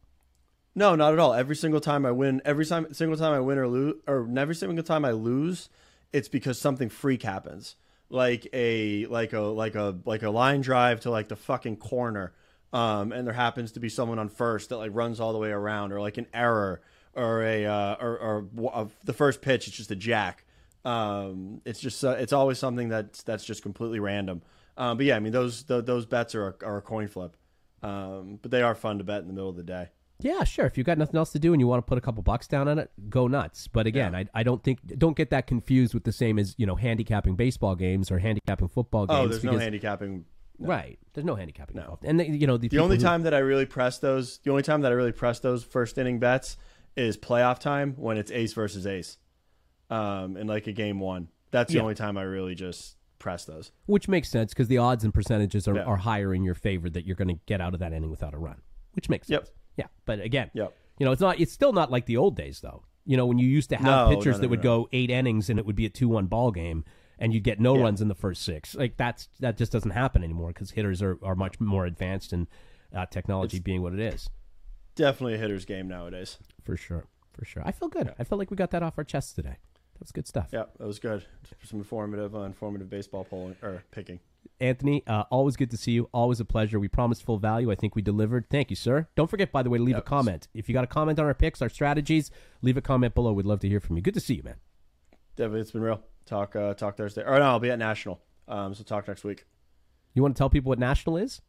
No, 0.73 0.95
not 0.95 1.11
at 1.13 1.19
all. 1.19 1.33
Every 1.33 1.55
single 1.55 1.81
time 1.81 2.05
I 2.05 2.11
win, 2.11 2.41
every 2.45 2.65
time 2.65 2.93
single 2.93 3.17
time 3.17 3.33
I 3.33 3.39
win 3.39 3.57
or 3.57 3.67
lose, 3.67 3.95
or 4.07 4.27
every 4.37 4.55
single 4.55 4.83
time 4.83 5.05
I 5.05 5.11
lose, 5.11 5.69
it's 6.13 6.27
because 6.29 6.59
something 6.59 6.87
freak 6.89 7.23
happens, 7.23 7.75
like 8.09 8.47
a 8.53 9.05
like 9.07 9.33
a 9.33 9.39
like 9.39 9.75
a 9.75 9.97
like 10.05 10.23
a 10.23 10.29
line 10.29 10.61
drive 10.61 11.01
to 11.01 11.09
like 11.09 11.27
the 11.27 11.35
fucking 11.35 11.77
corner, 11.77 12.33
um, 12.73 13.11
and 13.11 13.25
there 13.27 13.33
happens 13.33 13.73
to 13.73 13.79
be 13.79 13.89
someone 13.89 14.19
on 14.19 14.29
first 14.29 14.69
that 14.69 14.77
like 14.77 14.91
runs 14.93 15.19
all 15.19 15.33
the 15.33 15.39
way 15.39 15.51
around, 15.51 15.91
or 15.91 16.01
like 16.01 16.17
an 16.17 16.27
error, 16.33 16.81
or 17.13 17.43
a 17.43 17.65
uh, 17.65 17.95
or, 17.99 18.17
or 18.17 18.89
the 19.03 19.13
first 19.13 19.41
pitch, 19.41 19.67
it's 19.67 19.77
just 19.77 19.91
a 19.91 19.95
jack. 19.95 20.45
Um, 20.85 21.61
it's 21.65 21.79
just 21.79 22.03
uh, 22.03 22.11
it's 22.11 22.33
always 22.33 22.59
something 22.59 22.89
that's 22.89 23.23
that's 23.23 23.43
just 23.43 23.61
completely 23.61 23.99
random. 23.99 24.41
Um, 24.77 24.97
but 24.97 25.05
yeah, 25.05 25.15
I 25.15 25.19
mean 25.19 25.33
those 25.33 25.63
tho- 25.63 25.81
those 25.81 26.05
bets 26.05 26.35
are 26.35 26.49
a, 26.49 26.65
are 26.65 26.77
a 26.77 26.81
coin 26.81 27.07
flip, 27.07 27.35
um, 27.83 28.39
but 28.41 28.51
they 28.51 28.61
are 28.61 28.75
fun 28.75 28.99
to 28.99 29.03
bet 29.03 29.21
in 29.21 29.27
the 29.27 29.33
middle 29.33 29.49
of 29.49 29.55
the 29.55 29.63
day. 29.63 29.89
Yeah, 30.19 30.43
sure. 30.43 30.65
If 30.65 30.77
you've 30.77 30.87
got 30.87 30.97
nothing 30.97 31.15
else 31.17 31.31
to 31.33 31.39
do 31.39 31.53
and 31.53 31.61
you 31.61 31.67
want 31.67 31.85
to 31.85 31.87
put 31.87 31.97
a 31.97 32.01
couple 32.01 32.23
bucks 32.23 32.47
down 32.47 32.67
on 32.67 32.79
it, 32.79 32.89
go 33.09 33.27
nuts. 33.27 33.67
But 33.67 33.85
again, 33.85 34.15
I, 34.15 34.25
I 34.33 34.41
don't 34.43 34.63
think 34.63 34.79
don't 34.97 35.15
get 35.15 35.29
that 35.29 35.45
confused 35.47 35.93
with 35.93 36.03
the 36.05 36.11
same 36.11 36.39
as 36.39 36.55
you 36.57 36.65
know 36.65 36.75
handicapping 36.75 37.35
baseball 37.35 37.75
games 37.75 38.09
or 38.09 38.17
handicapping 38.19 38.67
football 38.67 39.05
games. 39.05 39.19
Oh, 39.19 39.27
there's 39.27 39.43
no 39.43 39.51
because- 39.51 39.63
handicapping. 39.63 40.25
Right. 40.59 40.97
There's 41.13 41.23
no 41.23 41.35
handicapping 41.35 41.77
involved. 41.77 42.03
And 42.03 42.19
they, 42.19 42.29
you 42.29 42.47
know 42.47 42.57
the, 42.57 42.67
The 42.67 42.79
only 42.79 42.97
time 42.97 43.21
that 43.23 43.33
I 43.35 43.37
really 43.37 43.67
press 43.67 43.99
those, 43.99 44.39
the 44.39 44.49
only 44.49 44.63
time 44.63 44.81
that 44.81 44.91
I 44.91 44.95
really 44.95 45.11
press 45.11 45.39
those 45.39 45.63
first 45.63 45.99
inning 45.99 46.17
bets 46.17 46.57
is 46.95 47.15
playoff 47.15 47.59
time 47.59 47.93
when 47.95 48.17
it's 48.17 48.31
ace 48.31 48.53
versus 48.53 48.87
ace, 48.87 49.19
um, 49.91 50.35
in 50.35 50.47
like 50.47 50.65
a 50.65 50.71
game 50.71 50.99
one. 50.99 51.27
That's 51.51 51.71
the 51.71 51.77
Yeah. 51.77 51.83
only 51.83 51.93
time 51.93 52.17
I 52.17 52.23
really 52.23 52.55
just 52.55 52.95
press 53.19 53.45
those. 53.45 53.71
which 53.85 54.07
makes 54.07 54.29
sense 54.29 54.51
because 54.53 54.67
the 54.67 54.77
odds 54.79 55.03
and 55.03 55.13
percentages 55.13 55.67
are, 55.67 55.75
Yeah. 55.75 55.83
are 55.83 55.97
higher 55.97 56.33
in 56.33 56.43
your 56.43 56.53
favor 56.55 56.89
that 56.89 57.05
you're 57.05 57.15
going 57.15 57.27
to 57.29 57.39
get 57.45 57.61
out 57.61 57.73
of 57.75 57.79
that 57.79 57.93
inning 57.93 58.09
without 58.11 58.33
a 58.33 58.37
run, 58.37 58.61
which 58.93 59.09
makes 59.09 59.29
Yep. 59.29 59.45
sense. 59.45 59.56
Yeah, 59.77 59.87
but 60.05 60.19
again, 60.19 60.51
Yep. 60.53 60.73
you 60.99 61.05
know, 61.05 61.11
it's 61.11 61.21
not. 61.21 61.39
It's 61.39 61.51
still 61.53 61.71
not 61.73 61.89
like 61.91 62.05
the 62.05 62.17
old 62.17 62.35
days 62.35 62.59
though. 62.59 62.83
You 63.05 63.15
know, 63.15 63.25
when 63.25 63.37
you 63.39 63.47
used 63.47 63.69
to 63.69 63.77
have 63.77 63.85
No, 63.85 64.09
pitchers 64.09 64.25
no, 64.25 64.31
no, 64.31 64.37
that 64.41 64.49
would 64.49 64.61
go 64.61 64.89
eight 64.91 65.09
innings 65.09 65.49
and 65.49 65.57
it 65.59 65.65
would 65.65 65.75
be 65.77 65.85
a 65.85 65.89
two-one 65.89 66.25
ball 66.25 66.51
game, 66.51 66.83
and 67.19 67.33
you'd 67.33 67.43
get 67.43 67.59
no 67.59 67.75
Yeah. 67.77 67.83
runs 67.83 68.01
in 68.01 68.09
the 68.09 68.15
first 68.15 68.43
six. 68.43 68.75
Like 68.75 68.97
that's 68.97 69.29
that 69.39 69.55
just 69.57 69.71
doesn't 69.71 69.91
happen 69.91 70.23
anymore 70.23 70.49
because 70.49 70.71
hitters 70.71 71.01
are, 71.01 71.17
are 71.23 71.35
much 71.35 71.59
more 71.61 71.85
advanced 71.85 72.33
and 72.33 72.47
uh, 72.93 73.05
technology 73.05 73.59
being 73.59 73.81
what 73.81 73.93
it 73.93 73.99
is. 73.99 74.29
Definitely 74.95 75.35
a 75.35 75.37
hitter's 75.37 75.63
game 75.65 75.87
nowadays. 75.87 76.37
For 76.63 76.75
sure, 76.75 77.05
for 77.33 77.45
sure. 77.45 77.61
I 77.65 77.71
feel 77.71 77.87
good. 77.87 78.13
I 78.17 78.23
felt 78.23 78.39
like 78.39 78.49
we 78.51 78.57
got 78.57 78.71
that 78.71 78.81
off 78.83 78.97
our 78.97 79.03
chests 79.03 79.31
today. 79.33 79.57
That 79.93 79.99
was 80.01 80.11
good 80.11 80.27
stuff. 80.27 80.49
Yeah, 80.51 80.63
that 80.77 80.85
was 80.87 80.99
good. 80.99 81.25
Some 81.63 81.79
informative, 81.79 82.35
uh, 82.35 82.39
informative 82.41 82.89
baseball 82.89 83.23
polling 83.23 83.55
or 83.61 83.83
picking. 83.91 84.19
Anthony, 84.59 85.03
uh, 85.05 85.23
always 85.29 85.55
good 85.55 85.69
to 85.71 85.77
see 85.77 85.91
you. 85.91 86.09
Always 86.13 86.39
a 86.39 86.45
pleasure. 86.45 86.79
We 86.79 86.87
promised 86.87 87.23
full 87.23 87.37
value. 87.37 87.71
I 87.71 87.75
think 87.75 87.95
we 87.95 88.01
delivered. 88.01 88.49
Thank 88.49 88.69
you, 88.69 88.75
sir. 88.75 89.07
Don't 89.15 89.29
forget, 89.29 89.51
by 89.51 89.61
the 89.61 89.69
way, 89.69 89.77
to 89.77 89.83
leave 89.83 89.97
a 89.97 90.01
comment. 90.01 90.47
If 90.53 90.67
you 90.67 90.73
got 90.73 90.83
a 90.83 90.87
comment 90.87 91.19
on 91.19 91.25
our 91.25 91.33
picks, 91.33 91.61
our 91.61 91.69
strategies, 91.69 92.31
leave 92.61 92.77
a 92.77 92.81
comment 92.81 93.13
below. 93.13 93.33
We'd 93.33 93.45
love 93.45 93.59
to 93.61 93.69
hear 93.69 93.79
from 93.79 93.97
you. 93.97 94.01
Good 94.01 94.15
to 94.15 94.19
see 94.19 94.35
you, 94.35 94.43
man. 94.43 94.55
Definitely, 95.35 95.61
it's 95.61 95.71
been 95.71 95.81
real. 95.81 96.01
Talk, 96.25 96.55
uh, 96.55 96.73
talk 96.73 96.97
Thursday. 96.97 97.21
Or 97.23 97.37
no, 97.39 97.45
I'll 97.45 97.59
be 97.59 97.69
at 97.69 97.79
National. 97.79 98.19
Um, 98.47 98.73
so 98.73 98.83
talk 98.83 99.07
next 99.07 99.23
week. 99.23 99.45
You 100.13 100.23
want 100.23 100.35
to 100.35 100.39
tell 100.39 100.49
people 100.49 100.69
what 100.69 100.79
National 100.79 101.17
is? 101.17 101.41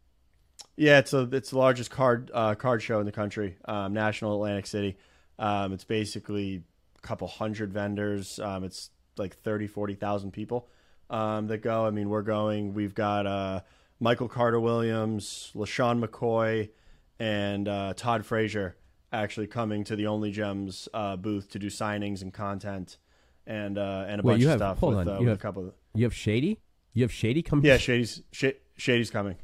Yeah, 0.77 0.99
it's 0.99 1.13
a 1.13 1.29
it's 1.33 1.51
the 1.51 1.59
largest 1.59 1.91
card 1.91 2.31
uh, 2.35 2.55
card 2.55 2.83
show 2.83 3.01
in 3.01 3.07
the 3.07 3.13
country. 3.13 3.57
Um, 3.65 3.95
National 3.95 4.35
Atlantic 4.35 4.67
City. 4.67 4.99
Um, 5.39 5.73
it's 5.73 5.85
basically 5.85 6.65
a 6.97 7.01
couple 7.01 7.29
hundred 7.29 7.73
vendors. 7.73 8.39
Um, 8.41 8.65
it's 8.65 8.91
like 9.17 9.37
30, 9.37 9.67
40,000 9.67 10.33
people 10.33 10.69
um, 11.11 11.47
that 11.49 11.59
go. 11.59 11.87
I 11.87 11.91
mean, 11.91 12.09
we're 12.09 12.23
going. 12.23 12.75
We've 12.75 12.95
got 12.95 13.27
uh, 13.27 13.61
Michael 14.01 14.29
Carter 14.29 14.61
Williams, 14.61 15.51
LeSean 15.55 16.05
McCoy, 16.05 16.71
and 17.19 17.69
uh, 17.69 17.95
Todd 17.97 18.25
Frazier 18.27 18.77
actually 19.13 19.47
coming 19.47 19.85
to 19.85 19.97
the 19.97 20.07
Only 20.07 20.31
Gems 20.31 20.89
uh, 20.93 21.17
booth 21.17 21.51
to 21.51 21.59
do 21.59 21.69
signings 21.69 22.21
and 22.23 22.33
content 22.33 22.99
and 23.47 23.79
uh, 23.79 24.05
and 24.07 24.21
a 24.21 24.25
Wait, 24.25 24.35
bunch 24.35 24.45
of 24.45 24.53
stuff 24.59 24.79
hold 24.79 24.97
with, 24.97 25.09
on, 25.09 25.15
uh, 25.17 25.19
you 25.21 25.21
with 25.21 25.29
have- 25.31 25.39
a 25.39 25.41
couple 25.43 25.67
of 25.69 25.75
You 25.95 26.05
have 26.05 26.15
Shady? 26.15 26.59
You 26.93 27.05
have 27.05 27.13
Shady 27.13 27.43
coming? 27.43 27.65
yeah, 27.65 27.77
Shady's 27.79 28.23
Sh- 28.33 28.59
Shady's 28.77 29.11
coming. 29.11 29.37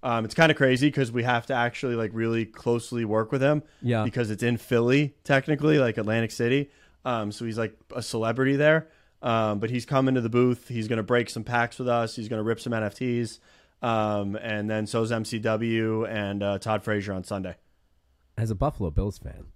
Um, 0.00 0.24
it's 0.24 0.34
kind 0.34 0.52
of 0.52 0.56
crazy 0.56 0.86
because 0.86 1.10
we 1.10 1.24
have 1.24 1.46
to 1.46 1.54
actually 1.54 1.96
like 1.96 2.12
really 2.14 2.44
closely 2.44 3.04
work 3.04 3.32
with 3.32 3.42
him. 3.42 3.64
Yeah. 3.82 4.04
Because 4.04 4.30
it's 4.30 4.44
in 4.44 4.56
Philly, 4.56 5.16
technically, 5.24 5.78
like 5.80 5.98
Atlantic 5.98 6.30
City. 6.30 6.70
Um, 7.04 7.32
so 7.32 7.44
he's 7.44 7.58
like 7.58 7.76
a 7.96 8.00
celebrity 8.02 8.54
there. 8.54 8.86
Um, 9.20 9.58
but 9.58 9.70
he's 9.70 9.84
coming 9.84 10.14
to 10.14 10.20
the 10.20 10.28
booth. 10.28 10.68
He's 10.68 10.86
going 10.88 10.98
to 10.98 11.02
break 11.02 11.28
some 11.30 11.42
packs 11.44 11.78
with 11.78 11.88
us. 11.88 12.14
He's 12.16 12.28
going 12.28 12.38
to 12.38 12.44
rip 12.44 12.60
some 12.60 12.72
NFTs. 12.72 13.38
Um, 13.82 14.36
and 14.36 14.68
then 14.70 14.86
so's 14.86 15.10
MCW 15.10 16.08
and 16.08 16.42
uh, 16.42 16.58
Todd 16.58 16.82
Frazier 16.84 17.12
on 17.12 17.24
Sunday. 17.24 17.56
As 18.36 18.50
a 18.50 18.54
Buffalo 18.54 18.90
Bills 18.90 19.18
fan, 19.18 19.46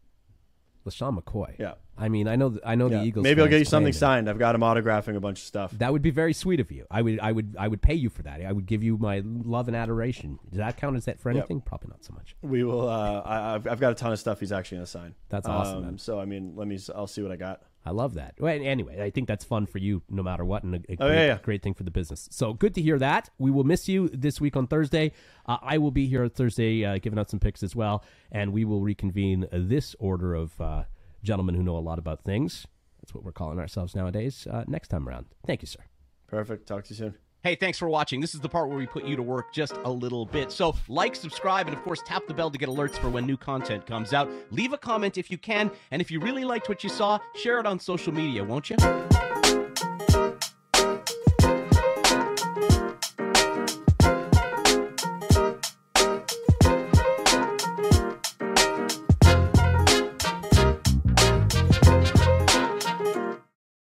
LeSean 0.86 1.16
McCoy. 1.20 1.56
Yeah. 1.58 1.74
I 1.96 2.08
mean, 2.08 2.26
I 2.26 2.34
know, 2.36 2.50
th- 2.50 2.62
I 2.64 2.74
know 2.74 2.88
Yeah. 2.88 2.98
the 2.98 3.04
Eagles. 3.04 3.22
Maybe 3.22 3.40
I'll 3.42 3.48
get 3.48 3.58
you 3.60 3.64
something 3.64 3.92
signed. 3.92 4.28
I've 4.28 4.38
got 4.38 4.54
him 4.56 4.62
autographing 4.62 5.14
a 5.14 5.20
bunch 5.20 5.38
of 5.40 5.44
stuff. 5.44 5.70
That 5.78 5.92
would 5.92 6.02
be 6.02 6.10
very 6.10 6.32
sweet 6.32 6.58
of 6.58 6.72
you. 6.72 6.86
I 6.90 7.02
would, 7.02 7.20
I 7.20 7.30
would, 7.30 7.54
I 7.58 7.68
would 7.68 7.82
pay 7.82 7.94
you 7.94 8.08
for 8.08 8.22
that. 8.22 8.40
I 8.44 8.50
would 8.50 8.66
give 8.66 8.82
you 8.82 8.96
my 8.98 9.22
love 9.24 9.68
and 9.68 9.76
adoration. 9.76 10.38
Does 10.50 10.58
that 10.58 10.76
count 10.78 10.96
as 10.96 11.04
that 11.04 11.20
for 11.20 11.28
anything? 11.30 11.60
Probably 11.60 11.90
not 11.90 12.04
so 12.04 12.12
much. 12.14 12.34
We 12.42 12.64
will. 12.64 12.88
Uh, 12.88 13.20
I, 13.20 13.54
I've, 13.54 13.66
I've 13.68 13.80
got 13.80 13.92
a 13.92 13.94
ton 13.94 14.12
of 14.12 14.18
stuff 14.18 14.40
he's 14.40 14.50
actually 14.50 14.78
going 14.78 14.86
to 14.86 14.90
sign. 14.90 15.14
That's 15.28 15.46
awesome, 15.46 15.84
Um, 15.86 15.98
so 15.98 16.18
I 16.18 16.24
mean, 16.24 16.54
let 16.56 16.66
me. 16.66 16.78
I'll 16.94 17.06
see 17.06 17.22
what 17.22 17.30
I 17.30 17.36
got. 17.36 17.62
I 17.84 17.90
love 17.90 18.14
that. 18.14 18.34
Well, 18.38 18.56
anyway, 18.62 19.02
I 19.02 19.10
think 19.10 19.26
that's 19.26 19.44
fun 19.44 19.66
for 19.66 19.78
you 19.78 20.02
no 20.08 20.22
matter 20.22 20.44
what, 20.44 20.62
and 20.62 20.74
a, 20.74 20.78
a 20.88 20.96
Oh, 21.00 21.06
great, 21.08 21.14
yeah, 21.16 21.26
yeah. 21.26 21.38
great 21.42 21.62
thing 21.62 21.74
for 21.74 21.82
the 21.82 21.90
business. 21.90 22.28
So 22.30 22.52
good 22.52 22.74
to 22.76 22.82
hear 22.82 22.98
that. 23.00 23.28
We 23.38 23.50
will 23.50 23.64
miss 23.64 23.88
you 23.88 24.08
this 24.08 24.40
week 24.40 24.56
on 24.56 24.66
Thursday. 24.68 25.12
Uh, 25.46 25.58
I 25.60 25.78
will 25.78 25.90
be 25.90 26.06
here 26.06 26.28
Thursday 26.28 26.84
uh, 26.84 26.98
giving 26.98 27.18
out 27.18 27.28
some 27.30 27.40
picks 27.40 27.62
as 27.62 27.74
well, 27.74 28.04
and 28.30 28.52
we 28.52 28.64
will 28.64 28.82
reconvene 28.82 29.46
this 29.52 29.96
order 29.98 30.34
of 30.34 30.60
uh, 30.60 30.84
gentlemen 31.24 31.54
who 31.56 31.62
know 31.62 31.76
a 31.76 31.80
lot 31.80 31.98
about 31.98 32.22
things. 32.24 32.66
That's 33.00 33.14
what 33.14 33.24
we're 33.24 33.32
calling 33.32 33.58
ourselves 33.58 33.96
nowadays. 33.96 34.46
Uh, 34.48 34.62
next 34.68 34.88
time 34.88 35.08
around. 35.08 35.26
Thank 35.44 35.62
you, 35.62 35.66
sir. 35.66 35.80
Perfect. 36.28 36.66
Talk 36.68 36.84
to 36.84 36.90
you 36.90 36.96
soon. 36.96 37.14
Hey, 37.44 37.56
thanks 37.56 37.76
for 37.76 37.88
watching. 37.88 38.20
This 38.20 38.36
is 38.36 38.40
the 38.40 38.48
part 38.48 38.68
where 38.68 38.78
we 38.78 38.86
put 38.86 39.04
you 39.04 39.16
to 39.16 39.22
work 39.22 39.52
just 39.52 39.72
a 39.84 39.90
little 39.90 40.24
bit. 40.24 40.52
So, 40.52 40.76
like, 40.86 41.16
subscribe, 41.16 41.66
and 41.66 41.76
of 41.76 41.82
course, 41.82 42.00
tap 42.06 42.22
the 42.28 42.34
bell 42.34 42.52
to 42.52 42.56
get 42.56 42.68
alerts 42.68 42.96
for 42.96 43.08
when 43.08 43.26
new 43.26 43.36
content 43.36 43.84
comes 43.84 44.12
out. 44.12 44.30
Leave 44.52 44.72
a 44.72 44.78
comment 44.78 45.18
if 45.18 45.28
you 45.28 45.38
can, 45.38 45.68
and 45.90 46.00
if 46.00 46.08
you 46.08 46.20
really 46.20 46.44
liked 46.44 46.68
what 46.68 46.84
you 46.84 46.88
saw, 46.88 47.18
share 47.34 47.58
it 47.58 47.66
on 47.66 47.80
social 47.80 48.14
media, 48.14 48.44
won't 48.44 48.70
you? 48.70 48.76